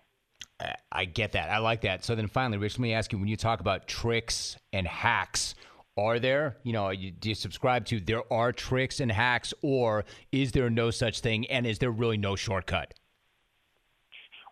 I 0.91 1.05
get 1.05 1.33
that. 1.33 1.51
I 1.51 1.59
like 1.59 1.83
that. 1.83 2.05
So 2.05 2.15
then 2.15 2.27
finally, 2.27 2.59
Rich, 2.59 2.79
let 2.79 2.83
me 2.83 2.93
ask 2.93 3.13
you 3.13 3.19
when 3.19 3.29
you 3.29 3.37
talk 3.37 3.61
about 3.61 3.87
tricks 3.87 4.57
and 4.73 4.87
hacks, 4.87 5.55
are 5.99 6.19
there, 6.19 6.57
you 6.63 6.73
know, 6.73 6.91
you, 6.91 7.11
do 7.11 7.31
you 7.31 7.35
subscribe 7.35 7.85
to 7.87 8.01
there 8.01 8.31
are 8.33 8.53
tricks 8.53 9.01
and 9.01 9.11
hacks, 9.11 9.53
or 9.63 10.05
is 10.33 10.53
there 10.53 10.71
no 10.71 10.91
such 10.91 11.21
thing, 11.21 11.47
and 11.47 11.67
is 11.67 11.79
there 11.79 11.91
really 11.91 12.17
no 12.17 12.37
shortcut? 12.37 12.95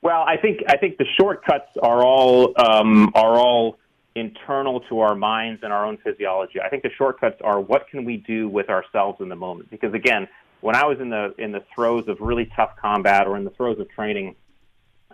Well, 0.03 0.23
I 0.23 0.37
think 0.37 0.61
I 0.69 0.77
think 0.77 0.99
the 0.99 1.07
shortcuts 1.19 1.71
are 1.83 2.05
all 2.05 2.53
um, 2.57 3.13
are 3.15 3.37
all 3.37 3.79
internal 4.15 4.81
to 4.89 5.01
our 5.01 5.15
minds 5.15 5.63
and 5.63 5.73
our 5.73 5.85
own 5.85 5.99
physiology. 5.99 6.61
I 6.61 6.69
think 6.69 6.83
the 6.83 6.91
shortcuts 6.97 7.41
are 7.43 7.61
what 7.61 7.89
can 7.89 8.05
we 8.05 8.17
do 8.19 8.49
with 8.49 8.69
ourselves 8.69 9.21
in 9.21 9.29
the 9.29 9.37
moment. 9.37 9.71
Because 9.71 9.95
again, 9.95 10.27
when 10.61 10.75
I 10.75 10.87
was 10.87 11.01
in 11.01 11.11
the 11.11 11.35
in 11.39 11.53
the 11.53 11.63
throes 11.75 12.09
of 12.09 12.19
really 12.21 12.51
tough 12.57 12.77
combat 12.81 13.27
or 13.27 13.37
in 13.37 13.45
the 13.45 13.51
throes 13.51 13.79
of 13.79 13.89
training, 13.91 14.37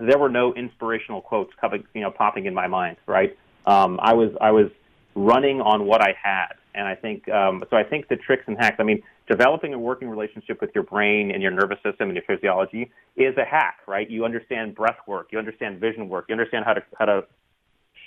there 0.00 0.18
were 0.18 0.28
no 0.28 0.54
inspirational 0.54 1.20
quotes 1.20 1.52
coming, 1.60 1.84
you 1.94 2.00
know, 2.00 2.10
popping 2.10 2.46
in 2.46 2.54
my 2.54 2.66
mind. 2.66 2.96
Right? 3.06 3.36
Um, 3.66 3.98
I 4.02 4.14
was 4.14 4.30
I 4.40 4.50
was 4.50 4.70
running 5.14 5.60
on 5.60 5.86
what 5.86 6.00
I 6.00 6.14
had, 6.20 6.54
and 6.74 6.86
I 6.86 6.94
think 6.94 7.28
um, 7.28 7.64
so. 7.70 7.76
I 7.76 7.84
think 7.84 8.08
the 8.08 8.16
tricks 8.16 8.44
and 8.46 8.56
hacks. 8.58 8.76
I 8.78 8.82
mean, 8.82 9.02
developing 9.28 9.74
a 9.74 9.78
working 9.78 10.08
relationship 10.08 10.60
with 10.60 10.70
your 10.74 10.84
brain 10.84 11.30
and 11.30 11.42
your 11.42 11.52
nervous 11.52 11.78
system 11.84 12.08
and 12.08 12.14
your 12.14 12.24
physiology 12.26 12.90
is 13.16 13.36
a 13.36 13.44
hack. 13.44 13.78
Right? 13.86 14.08
You 14.08 14.24
understand 14.24 14.74
breath 14.74 14.98
work. 15.06 15.28
You 15.30 15.38
understand 15.38 15.80
vision 15.80 16.08
work. 16.08 16.26
You 16.28 16.34
understand 16.34 16.64
how 16.64 16.74
to 16.74 16.82
how 16.98 17.04
to 17.06 17.24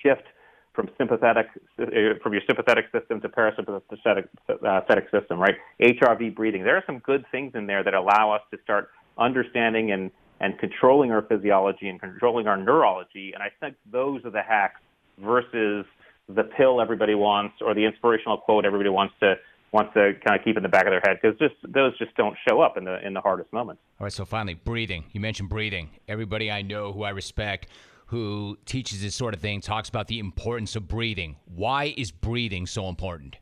shift 0.01 0.23
from 0.73 0.89
sympathetic 0.97 1.47
uh, 1.79 1.85
from 2.21 2.33
your 2.33 2.41
sympathetic 2.47 2.85
system 2.91 3.21
to 3.21 3.29
parasympathetic 3.29 4.27
uh, 4.49 5.19
system, 5.19 5.39
right? 5.39 5.55
HRV 5.81 6.35
breathing. 6.35 6.63
There 6.63 6.75
are 6.75 6.83
some 6.85 6.99
good 6.99 7.25
things 7.31 7.53
in 7.55 7.65
there 7.65 7.83
that 7.83 7.93
allow 7.93 8.31
us 8.31 8.41
to 8.51 8.57
start 8.63 8.89
understanding 9.17 9.91
and 9.91 10.11
and 10.41 10.59
controlling 10.59 11.11
our 11.11 11.21
physiology 11.21 11.87
and 11.87 11.99
controlling 11.99 12.45
our 12.45 12.57
neurology. 12.57 13.31
And 13.33 13.41
I 13.41 13.51
think 13.61 13.75
those 13.89 14.23
are 14.25 14.31
the 14.31 14.41
hacks 14.41 14.81
versus 15.17 15.85
the 16.27 16.43
pill 16.43 16.81
everybody 16.81 17.15
wants 17.15 17.55
or 17.61 17.73
the 17.73 17.85
inspirational 17.85 18.37
quote 18.37 18.65
everybody 18.65 18.89
wants 18.89 19.13
to 19.19 19.35
wants 19.71 19.93
to 19.93 20.13
kind 20.25 20.39
of 20.39 20.45
keep 20.45 20.55
in 20.57 20.63
the 20.63 20.69
back 20.69 20.85
of 20.85 20.91
their 20.91 21.01
head 21.05 21.17
because 21.21 21.37
just 21.37 21.55
those 21.73 21.97
just 21.97 22.15
don't 22.15 22.35
show 22.47 22.61
up 22.61 22.77
in 22.77 22.85
the 22.85 23.05
in 23.05 23.13
the 23.13 23.21
hardest 23.21 23.51
moments. 23.51 23.81
All 23.99 24.05
right, 24.05 24.13
so 24.13 24.25
finally, 24.25 24.53
breathing. 24.53 25.05
You 25.11 25.19
mentioned 25.19 25.49
breathing. 25.49 25.89
Everybody 26.07 26.49
I 26.49 26.61
know 26.61 26.93
who 26.93 27.03
I 27.03 27.09
respect 27.09 27.67
who 28.07 28.57
teaches 28.65 29.01
this 29.01 29.15
sort 29.15 29.33
of 29.33 29.41
thing 29.41 29.61
talks 29.61 29.89
about 29.89 30.07
the 30.07 30.19
importance 30.19 30.75
of 30.75 30.87
breathing. 30.87 31.37
Why 31.45 31.93
is 31.97 32.11
breathing 32.11 32.67
so 32.67 32.87
important? 32.87 33.37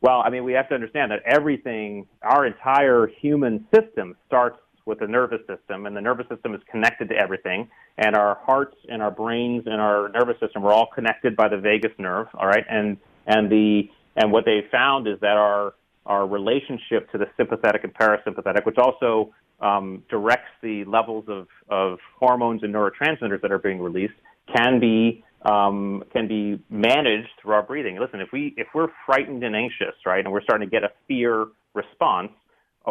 Well, 0.00 0.22
I 0.24 0.28
mean, 0.28 0.44
we 0.44 0.52
have 0.52 0.68
to 0.68 0.74
understand 0.74 1.12
that 1.12 1.22
everything, 1.24 2.06
our 2.22 2.44
entire 2.44 3.06
human 3.20 3.66
system 3.74 4.16
starts 4.26 4.58
with 4.86 4.98
the 4.98 5.06
nervous 5.06 5.40
system, 5.46 5.86
and 5.86 5.96
the 5.96 6.00
nervous 6.00 6.26
system 6.28 6.54
is 6.54 6.60
connected 6.70 7.08
to 7.08 7.14
everything. 7.16 7.68
And 7.96 8.14
our 8.14 8.38
hearts 8.42 8.76
and 8.88 9.02
our 9.02 9.10
brains 9.10 9.64
and 9.66 9.80
our 9.80 10.08
nervous 10.10 10.38
system 10.40 10.64
are 10.64 10.72
all 10.72 10.88
connected 10.94 11.36
by 11.36 11.48
the 11.48 11.58
vagus 11.58 11.92
nerve. 11.98 12.26
All 12.34 12.46
right, 12.46 12.64
and 12.68 12.96
and 13.26 13.50
the 13.50 13.88
and 14.16 14.30
what 14.30 14.44
they 14.44 14.60
found 14.70 15.08
is 15.08 15.18
that 15.20 15.36
our 15.36 15.74
our 16.06 16.26
relationship 16.26 17.10
to 17.12 17.18
the 17.18 17.26
sympathetic 17.36 17.84
and 17.84 17.94
parasympathetic, 17.94 18.66
which 18.66 18.76
also 18.76 19.32
um, 19.60 20.02
directs 20.10 20.50
the 20.62 20.84
levels 20.84 21.24
of, 21.28 21.46
of 21.68 21.98
hormones 22.18 22.62
and 22.62 22.74
neurotransmitters 22.74 23.40
that 23.40 23.50
are 23.50 23.58
being 23.58 23.80
released 23.80 24.14
can 24.54 24.78
be 24.80 25.24
um, 25.42 26.02
can 26.12 26.26
be 26.26 26.62
managed 26.70 27.28
through 27.40 27.52
our 27.52 27.62
breathing. 27.62 27.98
Listen, 28.00 28.20
if 28.20 28.28
we 28.32 28.54
if 28.56 28.66
we're 28.74 28.88
frightened 29.04 29.44
and 29.44 29.54
anxious, 29.54 29.94
right, 30.06 30.24
and 30.24 30.32
we're 30.32 30.42
starting 30.42 30.68
to 30.68 30.70
get 30.70 30.84
a 30.84 30.90
fear 31.06 31.46
response, 31.74 32.30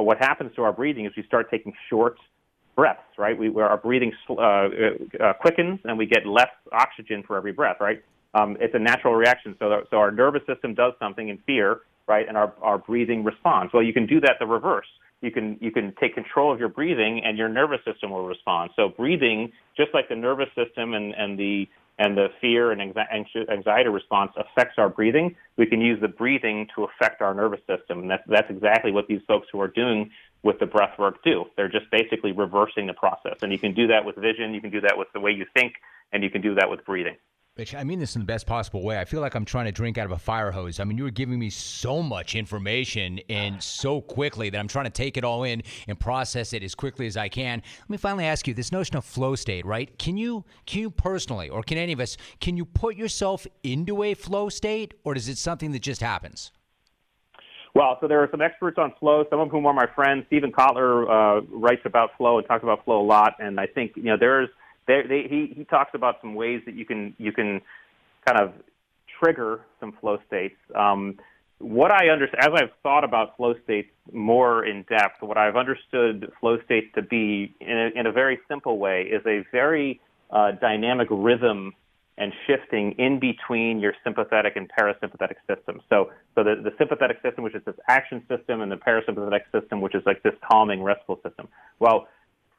what 0.01 0.17
happens 0.17 0.51
to 0.55 0.63
our 0.63 0.73
breathing 0.73 1.05
is 1.05 1.11
we 1.15 1.23
start 1.23 1.51
taking 1.51 1.73
short 1.89 2.17
breaths, 2.75 3.01
right? 3.17 3.37
We 3.37 3.53
our 3.61 3.77
breathing 3.77 4.11
uh, 4.29 4.33
uh, 4.33 5.33
quickens 5.39 5.79
and 5.83 5.97
we 5.97 6.05
get 6.05 6.25
less 6.25 6.49
oxygen 6.71 7.23
for 7.25 7.37
every 7.37 7.51
breath, 7.51 7.77
right? 7.79 8.03
Um, 8.33 8.57
it's 8.59 8.73
a 8.73 8.79
natural 8.79 9.13
reaction. 9.13 9.55
So 9.59 9.83
so 9.89 9.97
our 9.97 10.11
nervous 10.11 10.41
system 10.47 10.73
does 10.73 10.93
something 10.99 11.29
in 11.29 11.37
fear, 11.45 11.81
right, 12.07 12.27
and 12.27 12.35
our 12.35 12.53
our 12.61 12.77
breathing 12.77 13.23
responds. 13.23 13.73
Well, 13.73 13.83
you 13.83 13.93
can 13.93 14.07
do 14.07 14.19
that 14.21 14.37
the 14.39 14.47
reverse 14.47 14.87
you 15.23 15.31
can 15.31 15.57
you 15.61 15.71
can 15.71 15.93
take 15.99 16.13
control 16.13 16.53
of 16.53 16.59
your 16.59 16.67
breathing 16.67 17.21
and 17.23 17.37
your 17.37 17.47
nervous 17.47 17.79
system 17.85 18.11
will 18.11 18.27
respond. 18.27 18.71
So 18.75 18.89
breathing, 18.89 19.51
just 19.75 19.93
like 19.93 20.09
the 20.09 20.15
nervous 20.15 20.49
system 20.53 20.93
and, 20.93 21.13
and 21.15 21.39
the 21.39 21.67
and 21.99 22.17
the 22.17 22.27
fear 22.41 22.71
and 22.71 22.81
anxiety 22.81 23.89
response 23.89 24.31
affects 24.35 24.75
our 24.77 24.89
breathing, 24.89 25.35
we 25.57 25.65
can 25.65 25.79
use 25.79 26.01
the 26.01 26.07
breathing 26.07 26.67
to 26.75 26.85
affect 26.85 27.21
our 27.21 27.33
nervous 27.33 27.59
system. 27.67 27.99
And 27.99 28.09
that's, 28.09 28.23
that's 28.27 28.49
exactly 28.49 28.91
what 28.91 29.07
these 29.07 29.21
folks 29.27 29.47
who 29.51 29.61
are 29.61 29.67
doing 29.67 30.09
with 30.41 30.59
the 30.59 30.65
breath 30.65 30.97
work 30.97 31.23
do. 31.23 31.45
They're 31.55 31.69
just 31.69 31.89
basically 31.91 32.31
reversing 32.31 32.87
the 32.87 32.93
process. 32.93 33.37
And 33.41 33.51
you 33.51 33.59
can 33.59 33.73
do 33.73 33.87
that 33.87 34.03
with 34.05 34.15
vision, 34.15 34.53
you 34.53 34.61
can 34.61 34.71
do 34.71 34.81
that 34.81 34.97
with 34.97 35.07
the 35.13 35.19
way 35.19 35.31
you 35.31 35.45
think, 35.53 35.73
and 36.11 36.23
you 36.23 36.29
can 36.29 36.41
do 36.41 36.55
that 36.55 36.69
with 36.69 36.83
breathing. 36.85 37.15
Rich, 37.55 37.75
I 37.75 37.83
mean 37.83 37.99
this 37.99 38.15
in 38.15 38.21
the 38.23 38.25
best 38.25 38.47
possible 38.47 38.81
way. 38.81 38.99
I 38.99 39.05
feel 39.05 39.21
like 39.21 39.35
I'm 39.35 39.45
trying 39.45 39.65
to 39.65 39.71
drink 39.71 39.99
out 39.99 40.07
of 40.07 40.11
a 40.11 40.17
fire 40.17 40.49
hose. 40.49 40.79
I 40.79 40.85
mean, 40.85 40.97
you 40.97 41.03
were 41.03 41.11
giving 41.11 41.37
me 41.37 41.51
so 41.51 42.01
much 42.01 42.33
information 42.33 43.19
and 43.29 43.61
so 43.61 44.01
quickly 44.01 44.49
that 44.49 44.57
I'm 44.57 44.67
trying 44.67 44.85
to 44.85 44.91
take 44.91 45.17
it 45.17 45.23
all 45.23 45.43
in 45.43 45.61
and 45.87 45.99
process 45.99 46.53
it 46.53 46.63
as 46.63 46.73
quickly 46.73 47.05
as 47.05 47.15
I 47.15 47.29
can. 47.29 47.61
Let 47.81 47.89
me 47.91 47.97
finally 47.97 48.25
ask 48.25 48.47
you 48.47 48.55
this 48.55 48.71
notion 48.71 48.97
of 48.97 49.05
flow 49.05 49.35
state, 49.35 49.67
right? 49.67 49.95
Can 49.99 50.17
you 50.17 50.45
can 50.65 50.81
you 50.81 50.89
personally 50.89 51.47
or 51.47 51.61
can 51.61 51.77
any 51.77 51.93
of 51.93 51.99
us 51.99 52.17
can 52.41 52.57
you 52.57 52.65
put 52.65 52.95
yourself 52.95 53.45
into 53.61 54.01
a 54.01 54.15
flow 54.15 54.49
state 54.49 54.95
or 55.03 55.15
is 55.15 55.29
it 55.29 55.37
something 55.37 55.73
that 55.73 55.83
just 55.83 56.01
happens? 56.01 56.51
Well, 57.75 57.99
so 58.01 58.07
there 58.07 58.23
are 58.23 58.29
some 58.31 58.41
experts 58.41 58.79
on 58.79 58.95
flow, 58.99 59.25
some 59.29 59.39
of 59.39 59.51
whom 59.51 59.67
are 59.67 59.73
my 59.73 59.87
friends. 59.93 60.25
Steven 60.25 60.51
Kotler 60.51 61.03
uh, 61.07 61.41
writes 61.51 61.81
about 61.85 62.17
flow 62.17 62.39
and 62.39 62.47
talks 62.47 62.63
about 62.63 62.83
flow 62.83 62.99
a 62.99 63.05
lot, 63.05 63.35
and 63.37 63.59
I 63.59 63.67
think 63.67 63.91
you 63.95 64.05
know 64.05 64.17
there's– 64.19 64.49
they, 64.87 65.01
they, 65.07 65.27
he, 65.29 65.53
he 65.55 65.63
talks 65.65 65.91
about 65.93 66.15
some 66.21 66.35
ways 66.35 66.61
that 66.65 66.75
you 66.75 66.85
can 66.85 67.15
you 67.17 67.31
can 67.31 67.61
kind 68.25 68.39
of 68.39 68.53
trigger 69.19 69.61
some 69.79 69.93
flow 69.99 70.17
states. 70.27 70.55
Um, 70.75 71.17
what 71.59 71.91
I 71.91 72.09
understand, 72.09 72.43
as 72.43 72.61
I've 72.61 72.75
thought 72.81 73.03
about 73.03 73.37
flow 73.37 73.53
states 73.63 73.89
more 74.11 74.65
in 74.65 74.83
depth, 74.89 75.21
what 75.21 75.37
I've 75.37 75.55
understood 75.55 76.31
flow 76.39 76.57
states 76.65 76.87
to 76.95 77.01
be 77.01 77.55
in 77.61 77.77
a, 77.77 77.99
in 77.99 78.05
a 78.05 78.11
very 78.11 78.39
simple 78.49 78.77
way 78.79 79.03
is 79.03 79.21
a 79.25 79.45
very 79.51 80.01
uh, 80.29 80.51
dynamic 80.59 81.07
rhythm 81.09 81.73
and 82.17 82.31
shifting 82.45 82.91
in 82.99 83.19
between 83.19 83.79
your 83.79 83.93
sympathetic 84.03 84.55
and 84.55 84.69
parasympathetic 84.77 85.35
systems. 85.47 85.81
So, 85.89 86.11
so 86.35 86.43
the, 86.43 86.55
the 86.63 86.71
sympathetic 86.77 87.17
system, 87.23 87.43
which 87.43 87.55
is 87.55 87.63
this 87.65 87.75
action 87.89 88.23
system, 88.27 88.61
and 88.61 88.71
the 88.71 88.75
parasympathetic 88.75 89.41
system, 89.51 89.81
which 89.81 89.95
is 89.95 90.03
like 90.05 90.21
this 90.21 90.33
calming, 90.47 90.83
restful 90.83 91.19
system. 91.27 91.47
Well, 91.79 92.07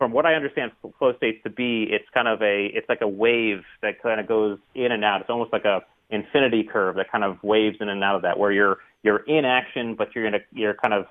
from 0.04 0.12
what 0.12 0.26
I 0.26 0.34
understand 0.34 0.70
flow 0.98 1.16
states 1.16 1.38
to 1.44 1.48
be, 1.48 1.86
it's 1.88 2.04
kind 2.12 2.28
of 2.28 2.42
a 2.42 2.66
it's 2.74 2.86
like 2.90 3.00
a 3.00 3.08
wave 3.08 3.62
that 3.80 4.02
kind 4.02 4.20
of 4.20 4.28
goes 4.28 4.58
in 4.74 4.92
and 4.92 5.02
out. 5.02 5.22
It's 5.22 5.30
almost 5.30 5.50
like 5.50 5.64
a 5.64 5.80
infinity 6.10 6.62
curve 6.62 6.96
that 6.96 7.10
kind 7.10 7.24
of 7.24 7.42
waves 7.42 7.78
in 7.80 7.88
and 7.88 8.04
out 8.04 8.16
of 8.16 8.20
that, 8.20 8.38
where 8.38 8.52
you're 8.52 8.80
you're 9.02 9.24
in 9.26 9.46
action, 9.46 9.94
but 9.94 10.14
you're 10.14 10.26
in 10.26 10.34
a 10.34 10.40
you're 10.52 10.74
kind 10.74 10.92
of 10.92 11.06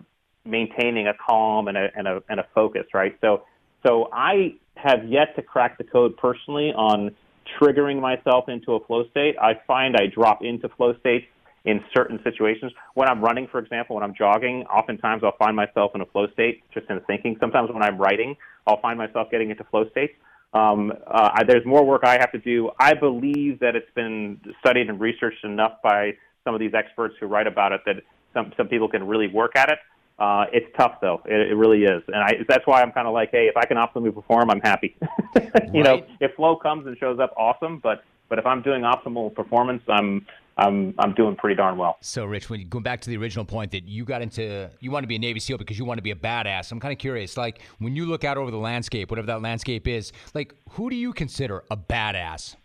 maintaining 0.46 1.08
a 1.08 1.14
calm 1.16 1.68
and 1.68 1.76
a 1.76 1.90
and 1.96 2.08
a 2.08 2.22
and 2.30 2.40
a 2.40 2.46
focus, 2.54 2.84
right? 2.94 3.18
So 3.20 3.46
so 3.84 4.10
I 4.14 4.58
have 4.76 5.04
yet 5.06 5.36
to 5.38 5.42
crack 5.42 5.80
the 5.80 5.86
code 5.86 6.16
personally 6.16 6.72
on 6.72 7.16
triggering 7.60 8.00
myself 8.00 8.48
into 8.48 8.74
a 8.74 8.86
flow 8.86 9.10
state. 9.10 9.36
I 9.42 9.54
find 9.66 9.96
I 9.98 10.06
drop 10.06 10.44
into 10.44 10.70
flow 10.70 10.96
states 11.00 11.26
in 11.66 11.82
certain 11.96 12.20
situations. 12.24 12.72
When 12.94 13.08
I'm 13.08 13.22
running, 13.22 13.48
for 13.48 13.60
example, 13.60 13.96
when 13.96 14.04
I'm 14.04 14.14
jogging, 14.14 14.64
oftentimes 14.64 15.24
I'll 15.24 15.38
find 15.38 15.56
myself 15.56 15.92
in 15.96 16.02
a 16.02 16.06
flow 16.08 16.28
state 16.34 16.64
just 16.74 16.90
in 16.90 17.00
thinking. 17.02 17.38
Sometimes 17.40 17.70
when 17.72 17.82
I'm 17.82 17.98
writing, 17.98 18.36
I'll 18.68 18.82
find 18.82 18.98
myself 18.98 19.30
getting 19.32 19.50
into 19.50 19.64
flow 19.66 19.90
states. 19.90 20.14
Um, 20.54 20.92
uh, 21.08 21.30
I, 21.34 21.44
there's 21.44 21.66
more 21.66 21.84
work 21.84 22.02
I 22.04 22.14
have 22.20 22.32
to 22.34 22.38
do. 22.38 22.70
I 22.80 22.94
believe 22.94 23.60
that 23.60 23.76
it's 23.76 23.90
been 23.96 24.40
studied 24.60 24.90
and 24.90 25.00
researched 25.00 25.44
enough 25.44 25.82
by 25.82 26.12
some 26.44 26.54
of 26.54 26.60
these 26.60 26.74
experts 26.74 27.16
who 27.20 27.28
write 27.28 27.48
about 27.48 27.72
it 27.72 27.82
that 27.86 27.96
some, 28.34 28.52
some 28.58 28.68
people 28.68 28.90
can 28.90 29.08
really 29.08 29.28
work 29.28 29.56
at 29.56 29.70
it. 29.70 29.80
Uh, 30.20 30.46
it's 30.54 30.68
tough 30.78 31.00
though. 31.02 31.22
It, 31.26 31.52
it 31.52 31.56
really 31.56 31.84
is, 31.86 32.04
and 32.08 32.18
I, 32.18 32.34
that's 32.48 32.68
why 32.68 32.84
I'm 32.84 32.92
kind 32.92 33.08
of 33.08 33.16
like, 33.16 33.32
hey, 33.32 33.48
if 33.48 33.58
I 33.58 33.66
can 33.66 33.78
optimally 33.78 34.14
perform, 34.14 34.52
I'm 34.52 34.62
happy. 34.62 34.96
you 35.02 35.42
right. 35.44 35.74
know, 35.74 36.06
if 36.20 36.36
flow 36.36 36.56
comes 36.56 36.86
and 36.86 36.96
shows 37.00 37.20
up, 37.20 37.34
awesome. 37.36 37.80
But 37.80 38.04
but 38.30 38.38
if 38.38 38.46
I'm 38.46 38.62
doing 38.62 38.84
optimal 38.84 39.34
performance, 39.34 39.82
I'm 39.90 40.28
I'm 40.58 40.94
I'm 41.00 41.14
doing 41.14 41.36
pretty 41.36 41.56
darn 41.56 41.78
well. 41.78 41.98
So, 42.02 42.26
Rich, 42.26 42.50
when 42.50 42.60
you 42.60 42.66
go 42.66 42.80
back 42.80 43.02
to 43.02 43.10
the 43.10 43.18
original 43.18 43.46
point 43.46 43.72
that 43.72 43.88
you 43.88 44.06
got 44.06 44.22
into, 44.22 44.70
you 44.80 44.92
want 44.92 45.04
to 45.04 45.08
be 45.08 45.16
a 45.16 45.20
Navy 45.20 45.40
SEAL 45.40 45.58
because 45.58 45.80
you 45.80 45.86
want 45.86 45.98
to 45.98 46.04
be 46.04 46.12
a 46.12 46.16
badass. 46.16 46.72
I'm 46.72 46.80
kind 46.80 46.92
of 46.92 47.00
curious, 47.00 47.38
like 47.38 47.62
when 47.80 47.96
you 47.96 48.06
look 48.06 48.24
out 48.24 48.38
over 48.38 48.52
the 48.52 48.58
landscape, 48.58 49.10
whatever 49.10 49.28
that 49.28 49.42
landscape 49.42 49.88
is, 49.88 50.14
like 50.34 50.54
who 50.72 50.90
do 50.90 50.96
you 50.96 51.12
consider 51.12 51.64
a 51.72 51.78
badass? 51.78 52.56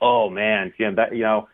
Oh 0.00 0.28
man, 0.28 0.72
Jim, 0.76 0.96
that 0.96 1.14
you 1.14 1.22
know, 1.22 1.48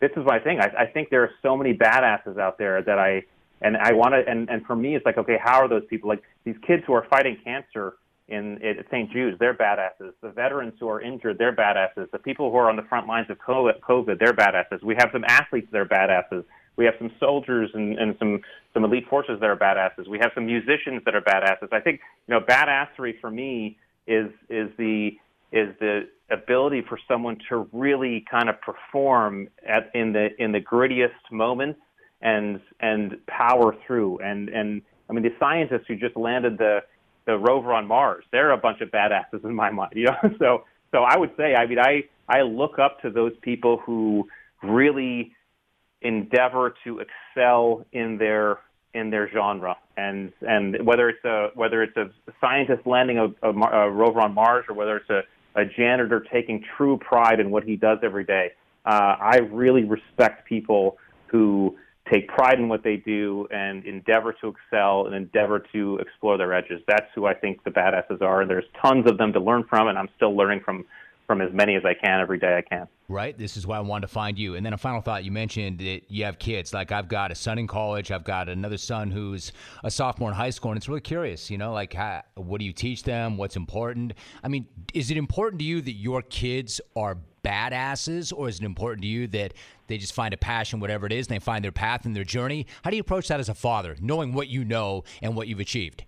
this 0.00 0.10
is 0.16 0.24
my 0.24 0.38
thing. 0.38 0.58
I, 0.58 0.72
I 0.82 0.86
think 0.86 1.10
there 1.10 1.22
are 1.22 1.30
so 1.42 1.56
many 1.56 1.74
badasses 1.74 2.38
out 2.38 2.56
there 2.56 2.82
that 2.82 2.98
I 2.98 3.24
and 3.60 3.76
I 3.76 3.92
want 3.92 4.14
to 4.14 4.24
and 4.26 4.48
and 4.48 4.64
for 4.64 4.74
me, 4.74 4.96
it's 4.96 5.04
like, 5.04 5.18
okay, 5.18 5.38
how 5.42 5.60
are 5.60 5.68
those 5.68 5.84
people? 5.90 6.08
Like 6.08 6.22
these 6.44 6.56
kids 6.66 6.82
who 6.86 6.94
are 6.94 7.06
fighting 7.10 7.36
cancer 7.44 7.94
in 8.28 8.62
at 8.62 8.86
St. 8.90 9.10
Jude's, 9.12 9.38
they're 9.38 9.54
badasses. 9.54 10.12
The 10.22 10.30
veterans 10.30 10.74
who 10.80 10.88
are 10.88 11.00
injured, 11.00 11.36
they're 11.38 11.54
badasses. 11.54 12.10
The 12.10 12.18
people 12.18 12.50
who 12.50 12.56
are 12.56 12.70
on 12.70 12.76
the 12.76 12.82
front 12.82 13.06
lines 13.06 13.28
of 13.28 13.38
COVID, 13.38 14.18
they're 14.18 14.32
badasses. 14.32 14.82
We 14.82 14.94
have 14.98 15.10
some 15.12 15.24
athletes 15.28 15.68
that 15.72 15.78
are 15.78 15.86
badasses. 15.86 16.44
We 16.76 16.84
have 16.86 16.94
some 16.98 17.10
soldiers 17.20 17.70
and, 17.74 17.98
and 17.98 18.16
some 18.18 18.40
some 18.72 18.84
elite 18.84 19.06
forces 19.08 19.38
that 19.40 19.48
are 19.48 19.56
badasses. 19.56 20.08
We 20.08 20.18
have 20.20 20.32
some 20.34 20.46
musicians 20.46 21.02
that 21.04 21.14
are 21.14 21.20
badasses. 21.20 21.72
I 21.72 21.80
think 21.80 22.00
you 22.26 22.34
know 22.34 22.40
badassery 22.40 23.20
for 23.20 23.30
me 23.30 23.78
is 24.06 24.30
is 24.48 24.70
the 24.78 25.10
is 25.52 25.68
the 25.78 26.08
ability 26.30 26.82
for 26.88 26.98
someone 27.06 27.38
to 27.48 27.68
really 27.72 28.24
kind 28.30 28.48
of 28.48 28.56
perform 28.60 29.48
at 29.66 29.90
in 29.94 30.12
the 30.12 30.30
in 30.42 30.52
the 30.52 30.60
grittiest 30.60 31.30
moments 31.30 31.78
and 32.22 32.60
and 32.80 33.18
power 33.26 33.76
through 33.86 34.18
and 34.18 34.48
and 34.48 34.82
I 35.08 35.12
mean 35.12 35.22
the 35.22 35.34
scientists 35.38 35.84
who 35.86 35.94
just 35.94 36.16
landed 36.16 36.58
the 36.58 36.80
the 37.26 37.38
rover 37.38 37.72
on 37.72 37.86
Mars. 37.86 38.24
They're 38.32 38.52
a 38.52 38.58
bunch 38.58 38.80
of 38.80 38.90
badasses 38.90 39.44
in 39.44 39.54
my 39.54 39.70
mind, 39.70 39.92
you 39.96 40.06
know. 40.06 40.16
So 40.38 40.64
so 40.92 41.02
I 41.02 41.16
would 41.16 41.30
say, 41.36 41.54
I 41.54 41.66
mean, 41.66 41.78
I 41.78 42.04
I 42.28 42.42
look 42.42 42.78
up 42.78 43.00
to 43.02 43.10
those 43.10 43.32
people 43.42 43.78
who 43.78 44.28
really 44.62 45.32
endeavor 46.02 46.74
to 46.84 47.00
excel 47.00 47.84
in 47.92 48.18
their 48.18 48.58
in 48.94 49.10
their 49.10 49.28
genre, 49.32 49.76
and 49.96 50.32
and 50.42 50.86
whether 50.86 51.08
it's 51.08 51.24
a 51.24 51.48
whether 51.54 51.82
it's 51.82 51.96
a 51.96 52.10
scientist 52.40 52.86
landing 52.86 53.18
a, 53.18 53.48
a, 53.48 53.52
a 53.52 53.90
rover 53.90 54.20
on 54.20 54.34
Mars 54.34 54.64
or 54.68 54.74
whether 54.74 54.96
it's 54.96 55.10
a, 55.10 55.22
a 55.60 55.64
janitor 55.64 56.24
taking 56.32 56.64
true 56.76 56.98
pride 56.98 57.40
in 57.40 57.50
what 57.50 57.64
he 57.64 57.76
does 57.76 57.98
every 58.02 58.24
day. 58.24 58.52
Uh, 58.86 59.16
I 59.18 59.38
really 59.50 59.84
respect 59.84 60.46
people 60.46 60.98
who 61.26 61.76
take 62.10 62.28
pride 62.28 62.58
in 62.58 62.68
what 62.68 62.82
they 62.82 62.96
do 62.96 63.48
and 63.50 63.84
endeavor 63.84 64.34
to 64.40 64.48
excel 64.48 65.06
and 65.06 65.14
endeavor 65.14 65.64
to 65.72 65.98
explore 65.98 66.36
their 66.36 66.52
edges. 66.52 66.82
That's 66.86 67.06
who 67.14 67.26
I 67.26 67.34
think 67.34 67.64
the 67.64 67.70
badasses 67.70 68.20
are. 68.20 68.42
And 68.42 68.50
there's 68.50 68.66
tons 68.82 69.10
of 69.10 69.16
them 69.18 69.32
to 69.32 69.40
learn 69.40 69.64
from, 69.64 69.88
and 69.88 69.98
I'm 69.98 70.08
still 70.16 70.36
learning 70.36 70.60
from 70.64 70.84
from 71.26 71.40
as 71.40 71.52
many 71.52 71.74
as 71.74 71.84
I 71.84 71.94
can 71.94 72.20
every 72.20 72.38
day 72.38 72.56
I 72.56 72.62
can. 72.62 72.86
Right. 73.08 73.36
This 73.36 73.56
is 73.56 73.66
why 73.66 73.78
I 73.78 73.80
wanted 73.80 74.08
to 74.08 74.12
find 74.12 74.38
you. 74.38 74.56
And 74.56 74.64
then 74.64 74.72
a 74.72 74.78
final 74.78 75.00
thought. 75.00 75.24
You 75.24 75.30
mentioned 75.30 75.78
that 75.78 76.02
you 76.08 76.24
have 76.24 76.38
kids. 76.38 76.72
Like 76.72 76.92
I've 76.92 77.08
got 77.08 77.30
a 77.30 77.34
son 77.34 77.58
in 77.58 77.66
college. 77.66 78.10
I've 78.10 78.24
got 78.24 78.48
another 78.48 78.76
son 78.78 79.10
who's 79.10 79.52
a 79.82 79.90
sophomore 79.90 80.30
in 80.30 80.34
high 80.34 80.50
school, 80.50 80.70
and 80.70 80.78
it's 80.78 80.88
really 80.88 81.00
curious. 81.00 81.50
You 81.50 81.58
know, 81.58 81.72
like 81.72 81.94
how, 81.94 82.22
what 82.34 82.58
do 82.58 82.64
you 82.64 82.72
teach 82.72 83.02
them? 83.02 83.36
What's 83.36 83.56
important? 83.56 84.14
I 84.42 84.48
mean, 84.48 84.66
is 84.92 85.10
it 85.10 85.16
important 85.16 85.60
to 85.60 85.64
you 85.64 85.80
that 85.80 85.92
your 85.92 86.22
kids 86.22 86.80
are 86.96 87.18
badasses, 87.44 88.32
or 88.34 88.48
is 88.48 88.58
it 88.58 88.64
important 88.64 89.02
to 89.02 89.08
you 89.08 89.26
that 89.28 89.54
they 89.86 89.98
just 89.98 90.14
find 90.14 90.32
a 90.32 90.36
passion, 90.36 90.80
whatever 90.80 91.06
it 91.06 91.12
is, 91.12 91.26
and 91.26 91.36
they 91.36 91.38
find 91.38 91.64
their 91.64 91.72
path 91.72 92.04
and 92.04 92.16
their 92.16 92.24
journey? 92.24 92.66
How 92.82 92.90
do 92.90 92.96
you 92.96 93.02
approach 93.02 93.28
that 93.28 93.38
as 93.38 93.48
a 93.48 93.54
father, 93.54 93.96
knowing 94.00 94.32
what 94.32 94.48
you 94.48 94.64
know 94.64 95.04
and 95.22 95.36
what 95.36 95.46
you've 95.46 95.60
achieved? 95.60 96.04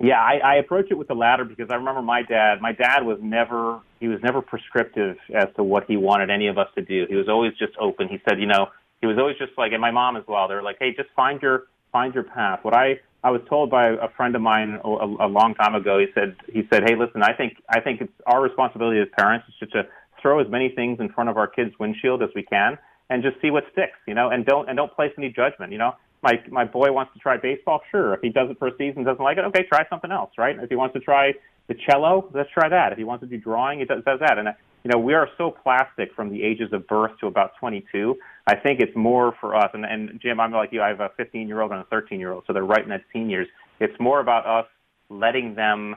Yeah, 0.00 0.20
I, 0.20 0.38
I 0.38 0.54
approach 0.56 0.86
it 0.90 0.94
with 0.94 1.08
the 1.08 1.14
latter 1.14 1.44
because 1.44 1.68
I 1.70 1.74
remember 1.74 2.02
my 2.02 2.22
dad. 2.22 2.60
My 2.60 2.72
dad 2.72 3.04
was 3.04 3.18
never 3.20 3.80
he 4.00 4.08
was 4.08 4.20
never 4.22 4.42
prescriptive 4.42 5.16
as 5.32 5.46
to 5.56 5.62
what 5.62 5.84
he 5.86 5.96
wanted 5.96 6.28
any 6.28 6.48
of 6.48 6.58
us 6.58 6.68
to 6.74 6.82
do. 6.82 7.06
He 7.08 7.14
was 7.14 7.28
always 7.28 7.52
just 7.56 7.72
open. 7.78 8.08
He 8.08 8.20
said, 8.28 8.40
you 8.40 8.46
know, 8.46 8.66
he 9.00 9.06
was 9.06 9.16
always 9.16 9.36
just 9.38 9.52
like, 9.56 9.70
and 9.70 9.80
my 9.80 9.92
mom 9.92 10.16
as 10.16 10.24
well. 10.26 10.48
They're 10.48 10.62
like, 10.62 10.76
hey, 10.80 10.92
just 10.96 11.10
find 11.14 11.40
your 11.40 11.64
find 11.92 12.14
your 12.14 12.24
path. 12.24 12.60
What 12.62 12.74
I 12.74 13.00
I 13.22 13.30
was 13.30 13.42
told 13.48 13.70
by 13.70 13.90
a 13.90 14.08
friend 14.16 14.34
of 14.34 14.42
mine 14.42 14.80
a, 14.82 14.88
a 14.88 15.28
long 15.28 15.54
time 15.54 15.76
ago. 15.76 16.00
He 16.00 16.06
said 16.14 16.34
he 16.52 16.66
said, 16.72 16.82
hey, 16.84 16.96
listen, 16.96 17.22
I 17.22 17.34
think 17.34 17.62
I 17.68 17.80
think 17.80 18.00
it's 18.00 18.12
our 18.26 18.42
responsibility 18.42 18.98
as 18.98 19.06
parents 19.16 19.46
is 19.48 19.54
just 19.60 19.72
to 19.72 19.86
throw 20.22 20.40
as 20.40 20.46
many 20.48 20.70
things 20.70 20.98
in 21.00 21.08
front 21.10 21.28
of 21.28 21.36
our 21.36 21.46
kids' 21.46 21.74
windshield 21.78 22.22
as 22.22 22.30
we 22.34 22.42
can 22.42 22.78
and 23.10 23.22
just 23.22 23.40
see 23.42 23.50
what 23.50 23.64
sticks, 23.72 23.98
you 24.06 24.14
know, 24.14 24.30
and 24.30 24.46
don't 24.46 24.68
and 24.68 24.76
don't 24.76 24.92
place 24.92 25.12
any 25.18 25.28
judgment, 25.28 25.72
you 25.72 25.78
know. 25.78 25.92
My 26.22 26.34
my 26.48 26.64
boy 26.64 26.92
wants 26.92 27.12
to 27.14 27.18
try 27.18 27.36
baseball, 27.36 27.80
sure. 27.90 28.14
If 28.14 28.20
he 28.22 28.30
does 28.30 28.48
it 28.50 28.58
for 28.58 28.68
a 28.68 28.76
season, 28.78 29.04
doesn't 29.04 29.22
like 29.22 29.38
it, 29.38 29.44
okay, 29.46 29.64
try 29.68 29.84
something 29.90 30.12
else, 30.12 30.30
right? 30.38 30.56
If 30.58 30.70
he 30.70 30.76
wants 30.76 30.94
to 30.94 31.00
try 31.00 31.32
the 31.68 31.74
cello, 31.88 32.30
let's 32.32 32.50
try 32.50 32.68
that. 32.68 32.92
If 32.92 32.98
he 32.98 33.04
wants 33.04 33.22
to 33.22 33.28
do 33.28 33.38
drawing, 33.38 33.80
he 33.80 33.84
does, 33.84 34.02
does 34.04 34.20
that. 34.20 34.38
And 34.38 34.48
you 34.84 34.90
know, 34.92 34.98
we 34.98 35.14
are 35.14 35.28
so 35.38 35.50
plastic 35.50 36.12
from 36.14 36.30
the 36.30 36.42
ages 36.42 36.72
of 36.72 36.86
birth 36.88 37.12
to 37.20 37.26
about 37.26 37.52
22. 37.60 38.16
I 38.46 38.56
think 38.56 38.80
it's 38.80 38.96
more 38.96 39.34
for 39.40 39.54
us. 39.54 39.70
And, 39.74 39.84
and 39.84 40.20
Jim, 40.20 40.40
I'm 40.40 40.52
like 40.52 40.72
you. 40.72 40.82
I 40.82 40.88
have 40.88 41.00
a 41.00 41.10
15 41.16 41.46
year 41.46 41.60
old 41.60 41.70
and 41.70 41.80
a 41.80 41.84
13 41.84 42.18
year 42.18 42.32
old, 42.32 42.44
so 42.46 42.52
they're 42.52 42.64
right 42.64 42.82
in 42.82 42.88
that 42.90 43.02
teen 43.12 43.30
years. 43.30 43.46
It's 43.78 43.94
more 44.00 44.20
about 44.20 44.46
us 44.46 44.66
letting 45.08 45.54
them 45.54 45.96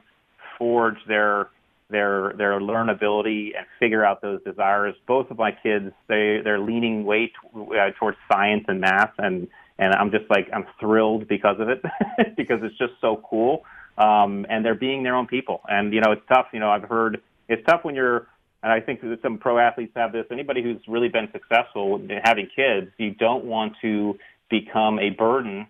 forge 0.57 0.97
their 1.07 1.49
their 1.89 2.33
their 2.37 2.59
learnability 2.59 3.55
and 3.55 3.65
figure 3.79 4.03
out 4.03 4.21
those 4.21 4.41
desires. 4.43 4.95
Both 5.07 5.31
of 5.31 5.37
my 5.37 5.51
kids, 5.51 5.91
they 6.07 6.41
they're 6.43 6.59
leaning 6.59 7.05
way 7.05 7.27
t- 7.27 7.33
uh, 7.55 7.91
towards 7.99 8.17
science 8.31 8.65
and 8.67 8.81
math, 8.81 9.13
and 9.17 9.47
and 9.77 9.93
I'm 9.93 10.11
just 10.11 10.29
like 10.29 10.49
I'm 10.53 10.65
thrilled 10.79 11.27
because 11.27 11.59
of 11.59 11.69
it 11.69 11.83
because 12.37 12.59
it's 12.63 12.77
just 12.77 12.93
so 13.01 13.21
cool. 13.29 13.65
Um, 13.97 14.45
and 14.49 14.65
they're 14.65 14.75
being 14.75 15.03
their 15.03 15.15
own 15.15 15.27
people, 15.27 15.61
and 15.67 15.93
you 15.93 16.01
know 16.01 16.11
it's 16.11 16.25
tough. 16.27 16.47
You 16.53 16.59
know 16.59 16.69
I've 16.69 16.83
heard 16.83 17.21
it's 17.47 17.65
tough 17.67 17.83
when 17.83 17.95
you're. 17.95 18.27
And 18.63 18.73
I 18.73 18.79
think 18.79 19.01
that 19.01 19.19
some 19.21 19.37
pro 19.37 19.59
athletes 19.59 19.91
have 19.95 20.11
this. 20.11 20.25
Anybody 20.31 20.63
who's 20.63 20.81
really 20.87 21.07
been 21.07 21.29
successful 21.31 21.97
in 21.97 22.09
having 22.23 22.47
kids, 22.55 22.89
you 22.97 23.11
don't 23.11 23.45
want 23.45 23.73
to 23.83 24.17
become 24.49 24.97
a 24.97 25.11
burden 25.11 25.67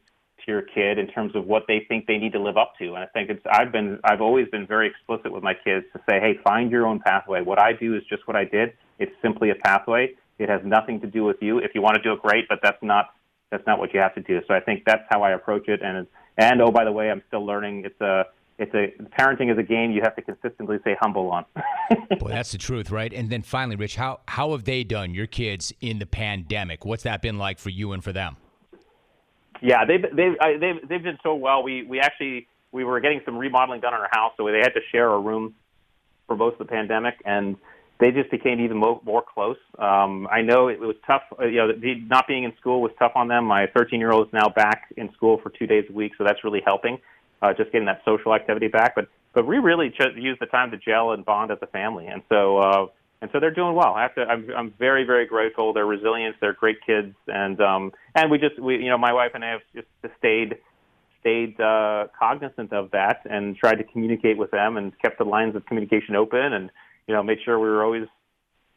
your 0.47 0.61
kid 0.61 0.97
in 0.97 1.07
terms 1.07 1.35
of 1.35 1.45
what 1.45 1.63
they 1.67 1.85
think 1.87 2.07
they 2.07 2.17
need 2.17 2.33
to 2.33 2.41
live 2.41 2.57
up 2.57 2.73
to. 2.79 2.93
And 2.93 2.97
I 2.97 3.07
think 3.07 3.29
it's 3.29 3.45
I've 3.51 3.71
been 3.71 3.99
I've 4.03 4.21
always 4.21 4.47
been 4.49 4.67
very 4.67 4.87
explicit 4.87 5.31
with 5.31 5.43
my 5.43 5.53
kids 5.53 5.85
to 5.93 5.99
say, 6.09 6.19
hey, 6.19 6.39
find 6.43 6.71
your 6.71 6.85
own 6.85 6.99
pathway. 6.99 7.41
What 7.41 7.59
I 7.59 7.73
do 7.73 7.95
is 7.95 8.03
just 8.09 8.27
what 8.27 8.35
I 8.35 8.45
did. 8.45 8.73
It's 8.99 9.11
simply 9.21 9.49
a 9.49 9.55
pathway. 9.55 10.13
It 10.37 10.49
has 10.49 10.61
nothing 10.65 10.99
to 11.01 11.07
do 11.07 11.23
with 11.23 11.37
you. 11.41 11.59
If 11.59 11.71
you 11.73 11.81
want 11.81 11.95
to 11.95 12.01
do 12.01 12.13
it, 12.13 12.21
great, 12.21 12.47
but 12.49 12.59
that's 12.61 12.81
not 12.81 13.13
that's 13.51 13.65
not 13.65 13.79
what 13.79 13.93
you 13.93 13.99
have 13.99 14.15
to 14.15 14.21
do. 14.21 14.41
So 14.47 14.53
I 14.53 14.59
think 14.59 14.83
that's 14.85 15.03
how 15.09 15.21
I 15.23 15.31
approach 15.31 15.67
it. 15.67 15.81
And 15.81 16.07
and 16.37 16.61
oh, 16.61 16.71
by 16.71 16.83
the 16.83 16.91
way, 16.91 17.09
I'm 17.09 17.23
still 17.27 17.45
learning. 17.45 17.83
It's 17.85 18.01
a 18.01 18.25
it's 18.57 18.73
a 18.73 18.93
parenting 19.19 19.51
is 19.51 19.57
a 19.57 19.63
game 19.63 19.91
you 19.91 20.01
have 20.01 20.15
to 20.15 20.21
consistently 20.21 20.77
stay 20.81 20.95
humble 20.99 21.29
on. 21.29 21.45
Boy, 22.19 22.29
that's 22.29 22.51
the 22.51 22.57
truth, 22.57 22.89
right? 22.89 23.11
And 23.13 23.29
then 23.29 23.41
finally, 23.41 23.75
Rich, 23.75 23.95
how 23.95 24.21
how 24.27 24.51
have 24.51 24.63
they 24.63 24.83
done 24.83 25.13
your 25.13 25.27
kids 25.27 25.73
in 25.81 25.99
the 25.99 26.05
pandemic? 26.05 26.85
What's 26.85 27.03
that 27.03 27.21
been 27.21 27.37
like 27.37 27.59
for 27.59 27.69
you 27.69 27.91
and 27.91 28.03
for 28.03 28.13
them? 28.13 28.37
Yeah, 29.61 29.85
they've 29.85 30.01
they've 30.01 30.35
they've 30.59 30.87
they've 30.87 31.03
done 31.03 31.19
so 31.23 31.35
well. 31.35 31.63
We 31.63 31.83
we 31.83 31.99
actually 31.99 32.47
we 32.71 32.83
were 32.83 32.99
getting 32.99 33.21
some 33.25 33.37
remodeling 33.37 33.81
done 33.81 33.93
on 33.93 34.01
our 34.01 34.09
house, 34.11 34.33
so 34.37 34.45
they 34.45 34.59
had 34.59 34.73
to 34.73 34.81
share 34.91 35.09
a 35.09 35.19
room 35.19 35.55
for 36.27 36.35
most 36.35 36.53
of 36.53 36.67
the 36.67 36.71
pandemic, 36.71 37.15
and 37.25 37.55
they 37.99 38.11
just 38.11 38.29
became 38.29 38.59
even 38.59 38.77
more, 38.77 38.99
more 39.05 39.23
close. 39.23 39.57
Um, 39.79 40.27
I 40.29 40.41
know 40.41 40.67
it 40.67 40.79
was 40.79 40.95
tough. 41.07 41.21
Uh, 41.39 41.45
you 41.45 41.57
know, 41.57 41.71
the, 41.71 41.95
not 42.07 42.27
being 42.27 42.43
in 42.43 42.53
school 42.59 42.81
was 42.81 42.91
tough 42.99 43.13
on 43.15 43.29
them. 43.29 43.45
My 43.45 43.67
13 43.75 43.99
year 43.99 44.11
old 44.11 44.27
is 44.27 44.33
now 44.33 44.49
back 44.49 44.93
in 44.97 45.11
school 45.13 45.39
for 45.41 45.49
two 45.49 45.67
days 45.67 45.85
a 45.89 45.93
week, 45.93 46.13
so 46.17 46.23
that's 46.25 46.43
really 46.43 46.61
helping. 46.65 46.99
Uh, 47.41 47.53
just 47.53 47.71
getting 47.71 47.85
that 47.85 48.01
social 48.05 48.33
activity 48.33 48.67
back, 48.67 48.95
but 48.95 49.07
but 49.33 49.45
we 49.45 49.57
really 49.57 49.89
ch- 49.89 50.15
use 50.15 50.37
the 50.39 50.45
time 50.45 50.71
to 50.71 50.77
gel 50.77 51.11
and 51.11 51.25
bond 51.25 51.51
as 51.51 51.57
a 51.61 51.67
family, 51.67 52.07
and 52.07 52.23
so 52.29 52.57
uh, 52.57 52.85
and 53.25 53.31
so 53.33 53.39
they're 53.39 53.49
doing 53.49 53.73
well. 53.73 53.95
I 53.95 54.03
have 54.03 54.13
to. 54.15 54.21
I'm, 54.21 54.47
I'm 54.55 54.73
very, 54.77 55.03
very 55.03 55.25
grateful. 55.25 55.73
They're 55.73 55.83
resilient. 55.83 56.35
They're 56.39 56.53
great 56.53 56.77
kids, 56.85 57.15
and 57.25 57.59
um, 57.59 57.91
and 58.13 58.29
we 58.29 58.37
just, 58.37 58.59
we, 58.59 58.75
you 58.75 58.89
know, 58.89 58.99
my 58.99 59.13
wife 59.13 59.31
and 59.33 59.43
I 59.43 59.49
have 59.49 59.61
just 59.73 59.87
stayed, 60.19 60.57
stayed 61.21 61.59
uh, 61.59 62.05
cognizant 62.19 62.71
of 62.71 62.91
that, 62.91 63.21
and 63.27 63.57
tried 63.57 63.77
to 63.77 63.83
communicate 63.83 64.37
with 64.37 64.51
them, 64.51 64.77
and 64.77 64.93
kept 64.99 65.17
the 65.17 65.23
lines 65.23 65.55
of 65.55 65.65
communication 65.65 66.15
open, 66.15 66.53
and 66.53 66.69
you 67.07 67.15
know, 67.15 67.23
made 67.23 67.39
sure 67.43 67.57
we 67.57 67.67
were 67.67 67.83
always 67.83 68.05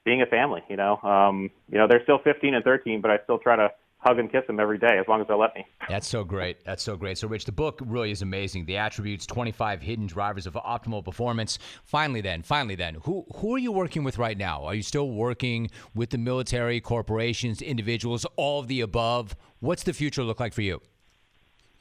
being 0.07 0.23
a 0.23 0.27
family. 0.27 0.63
You 0.71 0.77
know, 0.77 0.97
um, 1.03 1.51
you 1.71 1.77
know, 1.77 1.87
they're 1.87 2.03
still 2.05 2.19
15 2.25 2.55
and 2.55 2.65
13, 2.65 3.03
but 3.03 3.11
I 3.11 3.19
still 3.25 3.39
try 3.39 3.57
to 3.57 3.69
hug 3.99 4.19
and 4.19 4.31
kiss 4.31 4.47
them 4.47 4.61
every 4.61 4.79
day 4.79 4.97
as 4.99 5.07
long 5.09 5.21
as 5.21 5.27
they'll 5.27 5.39
let 5.39 5.55
me. 5.55 5.67
That's 5.89 6.07
so 6.07 6.25
great. 6.25 6.65
That's 6.65 6.83
so 6.83 6.97
great. 6.97 7.19
So, 7.19 7.29
Rich, 7.29 7.45
the 7.45 7.53
book 7.53 7.81
really 7.85 8.11
is 8.11 8.23
amazing. 8.23 8.65
The 8.65 8.77
attributes, 8.77 9.27
25 9.27 9.83
hidden 9.83 10.07
drivers 10.07 10.47
of 10.47 10.55
optimal 10.55 11.05
performance. 11.05 11.59
Finally, 11.85 12.21
then, 12.21 12.43
finally, 12.43 12.75
then, 12.75 12.97
who 13.03 13.27
who 13.37 13.55
are 13.55 13.59
you 13.59 13.73
working 13.73 14.05
with 14.05 14.19
right 14.19 14.39
now? 14.39 14.65
Are 14.65 14.75
you 14.75 14.83
still 14.83 15.11
working 15.11 15.71
with 15.95 16.11
the 16.11 16.19
military, 16.19 16.81
corporations, 16.81 17.61
individuals, 17.61 18.25
all 18.37 18.61
of 18.61 18.69
the 18.69 18.81
above? 18.81 19.37
What's 19.61 19.83
the 19.83 19.93
future 19.93 20.23
look 20.23 20.41
like 20.41 20.53
for 20.53 20.63
you? 20.63 20.81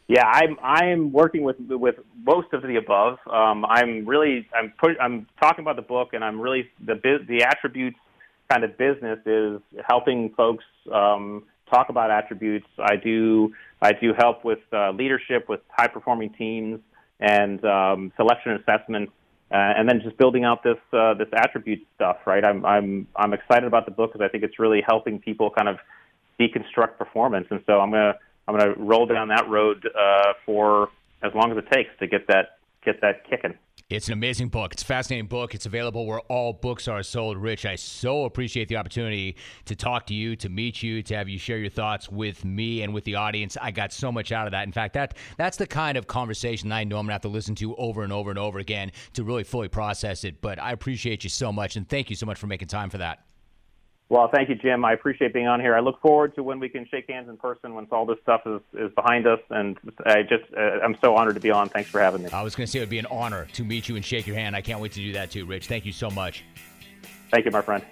Yeah, 0.07 0.25
I'm 0.25 0.57
I'm 0.63 1.11
working 1.11 1.43
with 1.43 1.57
with 1.59 1.95
most 2.23 2.53
of 2.53 2.61
the 2.63 2.77
above. 2.77 3.19
Um, 3.29 3.65
I'm 3.65 4.07
really 4.07 4.47
I'm 4.55 4.73
put, 4.79 4.91
I'm 5.01 5.27
talking 5.39 5.63
about 5.63 5.75
the 5.75 5.81
book, 5.81 6.13
and 6.13 6.23
I'm 6.23 6.39
really 6.39 6.69
the 6.83 6.95
the 7.27 7.43
attributes 7.43 7.99
kind 8.49 8.63
of 8.63 8.77
business 8.77 9.19
is 9.25 9.59
helping 9.87 10.33
folks. 10.35 10.63
Um, 10.91 11.43
talk 11.69 11.89
about 11.89 12.11
attributes. 12.11 12.67
I 12.79 12.95
do 12.95 13.53
I 13.81 13.93
do 13.93 14.13
help 14.17 14.43
with 14.43 14.59
uh, 14.73 14.91
leadership 14.91 15.47
with 15.49 15.61
high 15.69 15.87
performing 15.87 16.31
teams 16.33 16.79
and 17.19 17.63
um, 17.65 18.11
selection 18.15 18.53
assessments, 18.53 19.11
uh, 19.51 19.55
and 19.55 19.87
then 19.89 20.01
just 20.03 20.17
building 20.17 20.43
out 20.43 20.63
this 20.63 20.77
uh, 20.93 21.13
this 21.13 21.29
attribute 21.33 21.85
stuff. 21.95 22.17
Right, 22.25 22.43
I'm 22.43 22.65
I'm 22.65 23.07
I'm 23.15 23.33
excited 23.33 23.65
about 23.65 23.85
the 23.85 23.91
book 23.91 24.13
because 24.13 24.25
I 24.25 24.29
think 24.29 24.43
it's 24.43 24.59
really 24.59 24.81
helping 24.85 25.19
people 25.19 25.49
kind 25.49 25.67
of 25.67 25.77
deconstruct 26.39 26.97
performance, 26.97 27.47
and 27.49 27.61
so 27.65 27.79
I'm 27.79 27.91
gonna 27.91 28.15
I'm 28.47 28.57
gonna 28.57 28.73
roll 28.77 29.05
down 29.05 29.29
that 29.29 29.49
road 29.49 29.87
uh, 29.87 30.33
for 30.45 30.89
as 31.23 31.33
long 31.33 31.51
as 31.51 31.57
it 31.57 31.69
takes 31.71 31.89
to 31.99 32.07
get 32.07 32.27
that 32.27 32.56
get 32.87 33.01
that 33.01 33.29
kicking. 33.29 33.53
It's 33.89 34.07
an 34.07 34.13
amazing 34.13 34.49
book. 34.49 34.73
It's 34.73 34.83
a 34.83 34.85
fascinating 34.85 35.27
book. 35.27 35.55
It's 35.55 35.65
available 35.65 36.05
where 36.05 36.19
all 36.21 36.51
books 36.51 36.87
are 36.87 37.01
sold. 37.03 37.37
Rich, 37.37 37.65
I 37.65 37.75
so 37.75 38.25
appreciate 38.25 38.67
the 38.67 38.75
opportunity 38.75 39.37
to 39.65 39.75
talk 39.75 40.07
to 40.07 40.13
you, 40.13 40.35
to 40.37 40.49
meet 40.49 40.83
you, 40.83 41.01
to 41.03 41.15
have 41.15 41.29
you 41.29 41.37
share 41.37 41.57
your 41.57 41.69
thoughts 41.69 42.09
with 42.09 42.43
me 42.43 42.81
and 42.81 42.93
with 42.93 43.05
the 43.05 43.15
audience. 43.15 43.55
I 43.61 43.71
got 43.71 43.93
so 43.93 44.11
much 44.11 44.31
out 44.31 44.47
of 44.47 44.51
that. 44.51 44.65
In 44.65 44.73
fact, 44.73 44.93
that 44.95 45.15
that's 45.37 45.57
the 45.57 45.67
kind 45.67 45.97
of 45.97 46.07
conversation 46.07 46.71
I 46.71 46.83
know 46.83 46.97
I'm 46.97 47.07
to 47.07 47.13
have 47.13 47.21
to 47.21 47.29
listen 47.29 47.55
to 47.55 47.75
over 47.75 48.03
and 48.03 48.11
over 48.11 48.29
and 48.29 48.39
over 48.39 48.59
again 48.59 48.91
to 49.13 49.23
really 49.23 49.43
fully 49.43 49.69
process 49.69 50.23
it. 50.23 50.41
But 50.41 50.61
I 50.61 50.71
appreciate 50.71 51.23
you 51.23 51.29
so 51.29 51.53
much, 51.53 51.75
and 51.75 51.87
thank 51.87 52.09
you 52.09 52.15
so 52.15 52.25
much 52.25 52.39
for 52.39 52.47
making 52.47 52.67
time 52.67 52.89
for 52.89 52.97
that. 52.97 53.26
Well, 54.09 54.29
thank 54.33 54.47
you, 54.47 54.55
Jim. 54.55 54.85
I 54.85 54.93
appreciate 54.93 55.33
being 55.33 55.47
on 55.47 55.59
here. 55.59 55.75
I 55.75 55.81
look 55.81 55.99
forward 56.01 56.33
to 56.35 56.43
when 56.43 56.59
we 56.61 56.69
can 56.69 56.87
shake 56.87 57.09
hands 57.09 57.27
in 57.27 57.35
person 57.35 57.73
once 57.73 57.89
all 57.91 58.05
this 58.05 58.17
stuff 58.23 58.41
is, 58.45 58.61
is 58.73 58.91
behind 58.93 59.27
us. 59.27 59.39
And 59.49 59.77
I 60.05 60.21
just, 60.21 60.45
uh, 60.55 60.79
I'm 60.81 60.95
so 61.01 61.15
honored 61.15 61.35
to 61.35 61.41
be 61.41 61.51
on. 61.51 61.67
Thanks 61.67 61.89
for 61.89 61.99
having 61.99 62.23
me. 62.23 62.29
I 62.29 62.41
was 62.41 62.55
going 62.55 62.65
to 62.65 62.71
say 62.71 62.79
it 62.79 62.83
would 62.83 62.89
be 62.89 62.99
an 62.99 63.07
honor 63.07 63.47
to 63.53 63.65
meet 63.65 63.89
you 63.89 63.97
and 63.97 64.05
shake 64.05 64.25
your 64.25 64.37
hand. 64.37 64.55
I 64.55 64.61
can't 64.61 64.79
wait 64.79 64.93
to 64.93 65.01
do 65.01 65.13
that 65.13 65.31
too, 65.31 65.45
Rich. 65.45 65.67
Thank 65.67 65.85
you 65.85 65.91
so 65.91 66.09
much. 66.09 66.45
Thank 67.31 67.43
you, 67.43 67.51
my 67.51 67.61
friend. 67.61 67.83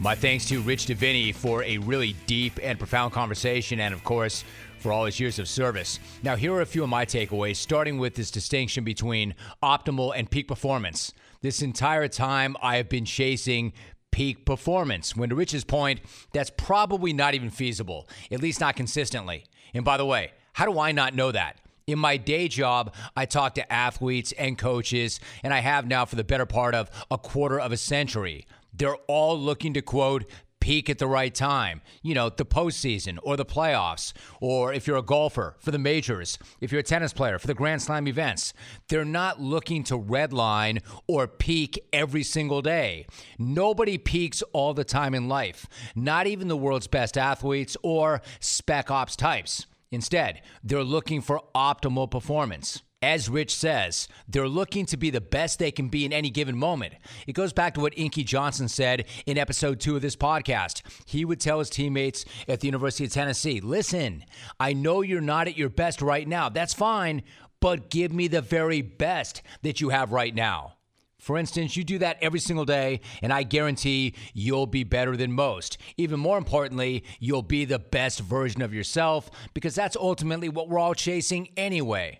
My 0.00 0.14
thanks 0.14 0.44
to 0.46 0.60
Rich 0.60 0.86
Diviney 0.86 1.34
for 1.34 1.64
a 1.64 1.78
really 1.78 2.14
deep 2.26 2.60
and 2.62 2.78
profound 2.78 3.12
conversation, 3.12 3.80
and 3.80 3.92
of 3.92 4.04
course, 4.04 4.44
for 4.78 4.92
all 4.92 5.04
his 5.04 5.20
years 5.20 5.38
of 5.38 5.48
service. 5.48 5.98
Now, 6.22 6.36
here 6.36 6.52
are 6.54 6.60
a 6.60 6.66
few 6.66 6.82
of 6.82 6.88
my 6.88 7.04
takeaways, 7.04 7.56
starting 7.56 7.98
with 7.98 8.14
this 8.14 8.30
distinction 8.30 8.84
between 8.84 9.34
optimal 9.62 10.12
and 10.16 10.30
peak 10.30 10.48
performance. 10.48 11.12
This 11.40 11.62
entire 11.62 12.08
time, 12.08 12.56
I 12.62 12.76
have 12.76 12.88
been 12.88 13.04
chasing 13.04 13.72
peak 14.10 14.44
performance. 14.44 15.14
When 15.14 15.28
to 15.28 15.34
Rich's 15.34 15.64
point, 15.64 16.00
that's 16.32 16.50
probably 16.50 17.12
not 17.12 17.34
even 17.34 17.50
feasible, 17.50 18.08
at 18.30 18.40
least 18.40 18.60
not 18.60 18.76
consistently. 18.76 19.44
And 19.74 19.84
by 19.84 19.96
the 19.96 20.06
way, 20.06 20.32
how 20.54 20.64
do 20.64 20.78
I 20.78 20.92
not 20.92 21.14
know 21.14 21.30
that? 21.32 21.60
In 21.86 21.98
my 21.98 22.16
day 22.16 22.48
job, 22.48 22.94
I 23.16 23.24
talk 23.24 23.54
to 23.54 23.72
athletes 23.72 24.32
and 24.32 24.58
coaches, 24.58 25.20
and 25.42 25.54
I 25.54 25.60
have 25.60 25.86
now 25.86 26.04
for 26.04 26.16
the 26.16 26.24
better 26.24 26.46
part 26.46 26.74
of 26.74 26.90
a 27.10 27.16
quarter 27.16 27.58
of 27.58 27.72
a 27.72 27.76
century. 27.76 28.46
They're 28.74 28.96
all 29.06 29.38
looking 29.38 29.72
to 29.74 29.82
quote 29.82 30.24
peak 30.60 30.90
at 30.90 30.98
the 30.98 31.06
right 31.06 31.34
time. 31.34 31.80
You 32.02 32.14
know, 32.14 32.28
the 32.28 32.44
postseason 32.44 33.18
or 33.22 33.36
the 33.36 33.44
playoffs, 33.44 34.12
or 34.40 34.72
if 34.72 34.86
you're 34.86 34.96
a 34.96 35.02
golfer 35.02 35.56
for 35.58 35.70
the 35.70 35.78
majors, 35.78 36.38
if 36.60 36.72
you're 36.72 36.80
a 36.80 36.84
tennis 36.84 37.12
player 37.12 37.38
for 37.38 37.46
the 37.46 37.54
Grand 37.54 37.82
Slam 37.82 38.06
events. 38.08 38.52
They're 38.88 39.04
not 39.04 39.40
looking 39.40 39.84
to 39.84 39.98
redline 39.98 40.82
or 41.06 41.26
peak 41.26 41.78
every 41.92 42.22
single 42.22 42.62
day. 42.62 43.06
Nobody 43.38 43.98
peaks 43.98 44.42
all 44.52 44.74
the 44.74 44.84
time 44.84 45.14
in 45.14 45.28
life, 45.28 45.66
not 45.94 46.26
even 46.26 46.48
the 46.48 46.56
world's 46.56 46.86
best 46.86 47.18
athletes 47.18 47.76
or 47.82 48.22
spec 48.40 48.90
ops 48.90 49.16
types. 49.16 49.66
Instead, 49.90 50.42
they're 50.62 50.84
looking 50.84 51.20
for 51.20 51.42
optimal 51.54 52.10
performance. 52.10 52.82
As 53.00 53.28
Rich 53.28 53.54
says, 53.54 54.08
they're 54.26 54.48
looking 54.48 54.84
to 54.86 54.96
be 54.96 55.10
the 55.10 55.20
best 55.20 55.60
they 55.60 55.70
can 55.70 55.88
be 55.88 56.04
in 56.04 56.12
any 56.12 56.30
given 56.30 56.58
moment. 56.58 56.94
It 57.28 57.34
goes 57.34 57.52
back 57.52 57.74
to 57.74 57.80
what 57.80 57.96
Inky 57.96 58.24
Johnson 58.24 58.66
said 58.66 59.06
in 59.24 59.38
episode 59.38 59.78
two 59.78 59.94
of 59.94 60.02
this 60.02 60.16
podcast. 60.16 60.82
He 61.06 61.24
would 61.24 61.38
tell 61.38 61.60
his 61.60 61.70
teammates 61.70 62.24
at 62.48 62.58
the 62.58 62.66
University 62.66 63.04
of 63.04 63.12
Tennessee 63.12 63.60
listen, 63.60 64.24
I 64.58 64.72
know 64.72 65.02
you're 65.02 65.20
not 65.20 65.46
at 65.46 65.56
your 65.56 65.68
best 65.68 66.02
right 66.02 66.26
now. 66.26 66.48
That's 66.48 66.74
fine, 66.74 67.22
but 67.60 67.88
give 67.88 68.12
me 68.12 68.26
the 68.26 68.42
very 68.42 68.82
best 68.82 69.42
that 69.62 69.80
you 69.80 69.90
have 69.90 70.10
right 70.10 70.34
now. 70.34 70.74
For 71.20 71.38
instance, 71.38 71.76
you 71.76 71.84
do 71.84 71.98
that 71.98 72.18
every 72.20 72.40
single 72.40 72.64
day, 72.64 73.00
and 73.22 73.32
I 73.32 73.44
guarantee 73.44 74.14
you'll 74.34 74.66
be 74.66 74.82
better 74.82 75.16
than 75.16 75.30
most. 75.30 75.78
Even 75.96 76.18
more 76.18 76.38
importantly, 76.38 77.04
you'll 77.20 77.42
be 77.42 77.64
the 77.64 77.78
best 77.78 78.18
version 78.18 78.60
of 78.60 78.74
yourself 78.74 79.30
because 79.54 79.76
that's 79.76 79.96
ultimately 79.96 80.48
what 80.48 80.68
we're 80.68 80.80
all 80.80 80.94
chasing 80.94 81.50
anyway. 81.56 82.18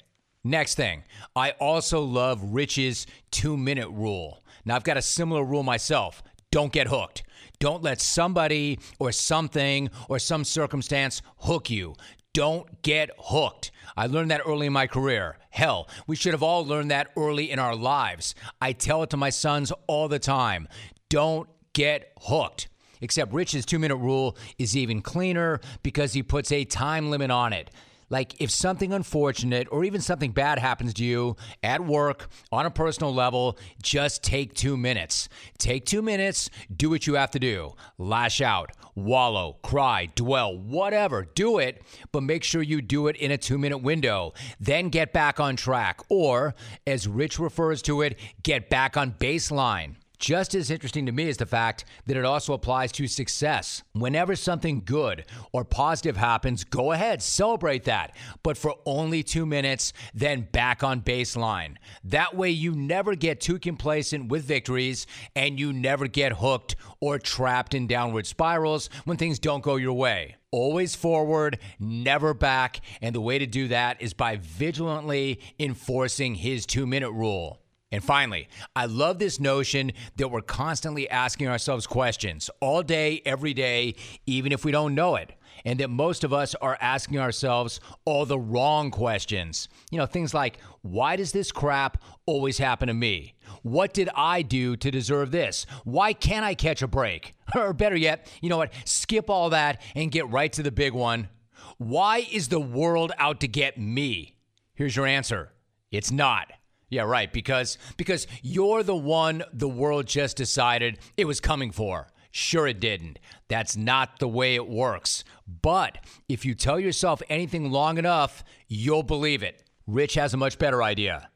Next 0.49 0.77
thing, 0.77 1.05
I 1.37 1.51
also 1.61 2.01
love 2.01 2.41
Rich's 2.43 3.07
two 3.31 3.59
minute 3.59 3.91
rule. 3.91 4.43
Now, 4.65 4.77
I've 4.77 4.83
got 4.83 4.97
a 4.97 5.03
similar 5.03 5.45
rule 5.45 5.63
myself 5.63 6.23
don't 6.51 6.73
get 6.73 6.89
hooked. 6.89 7.23
Don't 7.59 7.83
let 7.83 8.01
somebody 8.01 8.79
or 8.99 9.13
something 9.13 9.91
or 10.09 10.19
some 10.19 10.45
circumstance 10.45 11.21
hook 11.41 11.69
you. 11.69 11.97
Don't 12.33 12.81
get 12.81 13.11
hooked. 13.19 13.73
I 13.95 14.07
learned 14.07 14.31
that 14.31 14.41
early 14.47 14.69
in 14.69 14.73
my 14.73 14.87
career. 14.87 15.37
Hell, 15.51 15.87
we 16.07 16.17
should 16.17 16.33
have 16.33 16.43
all 16.43 16.65
learned 16.65 16.93
that 16.93 17.11
early 17.15 17.51
in 17.51 17.59
our 17.59 17.77
lives. 17.77 18.35
I 18.59 18.73
tell 18.73 19.03
it 19.03 19.11
to 19.11 19.19
my 19.19 19.29
sons 19.29 19.71
all 19.87 20.09
the 20.09 20.19
time. 20.19 20.67
Don't 21.11 21.47
get 21.75 22.11
hooked. 22.23 22.69
Except 23.03 23.35
Rich's 23.35 23.67
two 23.67 23.79
minute 23.79 23.97
rule 23.97 24.35
is 24.57 24.75
even 24.75 25.03
cleaner 25.03 25.61
because 25.83 26.15
he 26.15 26.23
puts 26.23 26.51
a 26.53 26.65
time 26.65 27.11
limit 27.11 27.31
on 27.31 27.53
it. 27.53 27.71
Like 28.11 28.41
if 28.41 28.51
something 28.51 28.93
unfortunate 28.93 29.69
or 29.71 29.85
even 29.85 30.01
something 30.01 30.33
bad 30.33 30.59
happens 30.59 30.95
to 30.95 31.05
you 31.05 31.37
at 31.63 31.85
work 31.85 32.29
on 32.51 32.67
a 32.67 32.71
personal 32.71 33.13
level, 33.13 33.59
just 33.83 34.23
take 34.23 34.55
two 34.55 34.77
minutes. 34.77 35.29
Take 35.59 35.85
two 35.85 36.03
minutes, 36.03 36.51
do 36.75 36.91
what 36.91 37.07
you 37.07 37.15
have 37.15 37.31
to 37.33 37.39
do. 37.39 37.75
Lash 37.99 38.41
out, 38.41 38.71
wallow, 38.95 39.59
cry, 39.63 40.09
dwell, 40.15 40.57
whatever. 40.57 41.27
Do 41.35 41.59
it, 41.59 41.83
but 42.13 42.23
make 42.23 42.45
sure 42.45 42.63
you 42.63 42.81
do 42.81 43.09
it 43.09 43.17
in 43.17 43.31
a 43.31 43.39
two 43.39 43.59
minute 43.59 43.79
window. 43.79 44.33
Then 44.59 44.89
get 44.89 45.13
back 45.13 45.41
on 45.41 45.57
track. 45.57 46.01
Or, 46.09 46.55
as 46.87 47.07
Rich 47.07 47.39
refers 47.39 47.83
to 47.83 48.03
it, 48.03 48.19
get 48.43 48.71
back 48.71 48.97
on 48.97 49.13
baseline. 49.13 49.97
Just 50.19 50.57
as 50.57 50.69
interesting 50.69 51.07
to 51.07 51.13
me 51.13 51.29
is 51.29 51.37
the 51.37 51.47
fact 51.47 51.85
that 52.07 52.17
it 52.17 52.25
also 52.25 52.53
applies 52.53 52.91
to 52.93 53.07
success. 53.07 53.85
Whenever 53.93 54.35
something 54.35 54.83
good 54.85 55.25
or 55.53 55.65
positive 55.65 56.17
happens, 56.17 56.65
go 56.65 56.91
ahead, 56.91 57.23
celebrate 57.23 57.85
that, 57.85 58.17
but 58.43 58.59
for 58.59 58.75
only 58.85 59.23
two 59.23 59.47
minutes, 59.47 59.93
then 60.13 60.49
back 60.51 60.83
on 60.83 61.03
baseline. 61.03 61.77
That 62.03 62.35
way, 62.35 62.51
you 62.51 62.73
never 62.73 63.15
get 63.15 63.41
too 63.41 63.61
complacent 63.61 64.29
with 64.29 64.45
victories 64.45 65.07
and 65.37 65.59
you 65.61 65.73
never 65.73 66.09
get 66.09 66.33
hooked 66.33 66.75
or 67.01 67.21
trapped 67.21 67.73
in 67.73 67.87
downward 67.87 68.27
spirals 68.27 68.91
when 69.05 69.19
things 69.19 69.39
don't 69.39 69.63
go 69.63 69.77
your 69.77 69.93
way. 69.93 70.35
Always 70.51 70.97
forward, 70.97 71.61
never 71.79 72.35
back, 72.35 72.81
and 73.01 73.15
the 73.15 73.21
way 73.21 73.39
to 73.39 73.47
do 73.47 73.69
that 73.69 74.03
is 74.03 74.15
by 74.15 74.37
vigilantly 74.37 75.41
enforcing 75.61 76.35
his 76.35 76.67
two 76.67 76.87
minute 76.89 77.13
rule. 77.13 77.61
And 77.91 78.05
finally, 78.05 78.49
I 78.77 78.85
love 78.85 79.19
this 79.19 79.41
notion 79.41 79.93
that 80.17 80.29
we're 80.29 80.43
constantly 80.43 81.09
asking 81.09 81.49
ourselves 81.49 81.87
questions 81.87 82.51
all 82.61 82.83
day, 82.83 83.23
every 83.25 83.55
day, 83.55 83.95
even 84.27 84.53
if 84.53 84.65
we 84.65 84.73
don't 84.73 84.95
know 84.95 85.17
it. 85.17 85.33
And 85.65 85.81
that 85.81 85.89
most 85.89 86.23
of 86.23 86.33
us 86.33 86.55
are 86.57 86.79
asking 86.81 87.19
ourselves 87.19 87.81
all 88.05 88.27
the 88.27 88.39
wrong 88.39 88.91
questions. 88.91 89.69
You 89.91 89.99
know, 89.99 90.07
things 90.07 90.33
like, 90.33 90.59
why 90.83 91.17
does 91.17 91.33
this 91.33 91.51
crap 91.51 92.03
always 92.27 92.59
happen 92.59 92.89
to 92.89 92.95
me? 92.95 93.35
What 93.63 93.93
did 93.93 94.09
I 94.15 94.43
do 94.43 94.77
to 94.77 94.91
deserve 94.91 95.31
this? 95.31 95.67
Why 95.85 96.13
can't 96.13 96.45
I 96.45 96.55
catch 96.55 96.83
a 96.83 96.89
break? 96.89 97.35
Or 97.55 97.73
better 97.73 97.97
yet, 97.97 98.31
you 98.43 98.51
know 98.51 98.59
what? 98.59 98.75
Skip 98.85 99.31
all 99.31 99.49
that 99.51 99.81
and 99.95 100.13
get 100.13 100.29
right 100.29 100.53
to 100.53 100.63
the 100.63 100.71
big 100.71 100.93
one. 100.93 101.31
Why 101.79 102.27
is 102.31 102.49
the 102.49 102.61
world 102.61 103.11
out 103.17 103.41
to 103.41 103.49
get 103.49 103.79
me? 103.79 104.37
Here's 104.75 104.95
your 104.95 105.07
answer 105.07 105.51
it's 105.91 106.11
not. 106.11 106.53
Yeah, 106.91 107.03
right. 107.03 107.33
Because 107.33 107.79
because 107.97 108.27
you're 108.43 108.83
the 108.83 108.97
one 108.97 109.45
the 109.53 109.69
world 109.69 110.07
just 110.07 110.37
decided 110.37 110.99
it 111.17 111.27
was 111.27 111.41
coming 111.41 111.71
for. 111.71 112.09
Sure, 112.31 112.67
it 112.67 112.81
didn't. 112.81 113.19
That's 113.49 113.77
not 113.77 114.19
the 114.19 114.29
way 114.29 114.55
it 114.55 114.69
works. 114.69 115.25
But 115.47 115.99
if 116.29 116.45
you 116.45 116.55
tell 116.55 116.79
yourself 116.79 117.23
anything 117.29 117.71
long 117.71 117.99
enough, 117.99 118.45
you'll 118.69 119.03
believe 119.03 119.43
it. 119.43 119.65
Rich 119.87 120.15
has 120.15 120.35
a 120.35 120.39
much 120.39 120.59
better 120.59 120.83
idea. 120.83 121.31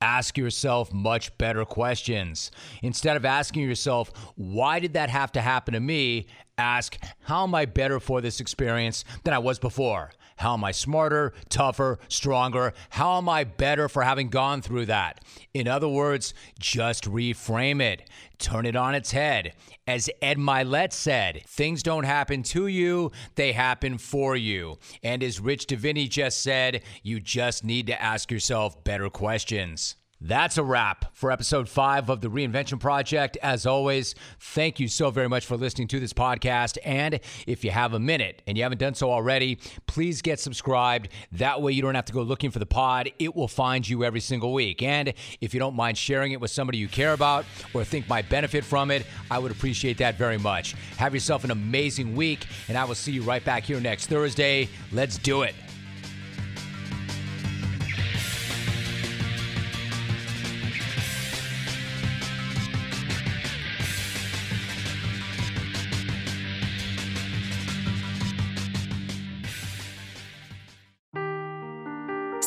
Ask 0.00 0.36
yourself 0.36 0.92
much 0.92 1.36
better 1.38 1.64
questions. 1.64 2.50
Instead 2.82 3.16
of 3.16 3.24
asking 3.24 3.62
yourself, 3.62 4.12
why 4.34 4.78
did 4.78 4.92
that 4.94 5.08
have 5.08 5.32
to 5.32 5.40
happen 5.40 5.72
to 5.72 5.80
me? 5.80 6.26
Ask, 6.56 6.98
how 7.22 7.42
am 7.42 7.54
I 7.54 7.64
better 7.64 7.98
for 7.98 8.20
this 8.20 8.38
experience 8.40 9.04
than 9.24 9.34
I 9.34 9.38
was 9.38 9.58
before? 9.58 10.12
How 10.36 10.54
am 10.54 10.64
I 10.64 10.72
smarter, 10.72 11.32
tougher, 11.48 11.98
stronger? 12.08 12.74
How 12.90 13.18
am 13.18 13.28
I 13.28 13.44
better 13.44 13.88
for 13.88 14.02
having 14.02 14.28
gone 14.28 14.62
through 14.62 14.86
that? 14.86 15.24
In 15.52 15.68
other 15.68 15.88
words, 15.88 16.34
just 16.58 17.04
reframe 17.04 17.80
it. 17.80 18.08
Turn 18.38 18.66
it 18.66 18.76
on 18.76 18.94
its 18.94 19.12
head. 19.12 19.54
As 19.86 20.10
Ed 20.22 20.38
Mylett 20.38 20.92
said, 20.92 21.42
things 21.46 21.82
don't 21.82 22.04
happen 22.04 22.42
to 22.44 22.66
you, 22.66 23.12
they 23.36 23.52
happen 23.52 23.98
for 23.98 24.36
you. 24.36 24.78
And 25.02 25.22
as 25.22 25.40
Rich 25.40 25.66
Diviney 25.66 26.08
just 26.08 26.42
said, 26.42 26.82
you 27.02 27.20
just 27.20 27.64
need 27.64 27.86
to 27.88 28.00
ask 28.00 28.30
yourself 28.30 28.82
better 28.82 29.10
questions. 29.10 29.96
That's 30.26 30.56
a 30.56 30.64
wrap 30.64 31.14
for 31.14 31.30
episode 31.30 31.68
five 31.68 32.08
of 32.08 32.22
the 32.22 32.28
Reinvention 32.28 32.80
Project. 32.80 33.36
As 33.42 33.66
always, 33.66 34.14
thank 34.40 34.80
you 34.80 34.88
so 34.88 35.10
very 35.10 35.28
much 35.28 35.44
for 35.44 35.58
listening 35.58 35.86
to 35.88 36.00
this 36.00 36.14
podcast. 36.14 36.78
And 36.82 37.20
if 37.46 37.62
you 37.62 37.70
have 37.72 37.92
a 37.92 37.98
minute 37.98 38.40
and 38.46 38.56
you 38.56 38.62
haven't 38.62 38.78
done 38.78 38.94
so 38.94 39.12
already, 39.12 39.58
please 39.86 40.22
get 40.22 40.40
subscribed. 40.40 41.10
That 41.32 41.60
way, 41.60 41.72
you 41.72 41.82
don't 41.82 41.94
have 41.94 42.06
to 42.06 42.14
go 42.14 42.22
looking 42.22 42.50
for 42.50 42.58
the 42.58 42.64
pod. 42.64 43.10
It 43.18 43.36
will 43.36 43.48
find 43.48 43.86
you 43.86 44.02
every 44.02 44.20
single 44.20 44.54
week. 44.54 44.82
And 44.82 45.12
if 45.42 45.52
you 45.52 45.60
don't 45.60 45.76
mind 45.76 45.98
sharing 45.98 46.32
it 46.32 46.40
with 46.40 46.50
somebody 46.50 46.78
you 46.78 46.88
care 46.88 47.12
about 47.12 47.44
or 47.74 47.84
think 47.84 48.08
might 48.08 48.30
benefit 48.30 48.64
from 48.64 48.90
it, 48.90 49.04
I 49.30 49.38
would 49.38 49.52
appreciate 49.52 49.98
that 49.98 50.16
very 50.16 50.38
much. 50.38 50.72
Have 50.96 51.12
yourself 51.12 51.44
an 51.44 51.50
amazing 51.50 52.16
week, 52.16 52.46
and 52.68 52.78
I 52.78 52.84
will 52.86 52.94
see 52.94 53.12
you 53.12 53.20
right 53.24 53.44
back 53.44 53.64
here 53.64 53.78
next 53.78 54.06
Thursday. 54.06 54.70
Let's 54.90 55.18
do 55.18 55.42
it. 55.42 55.54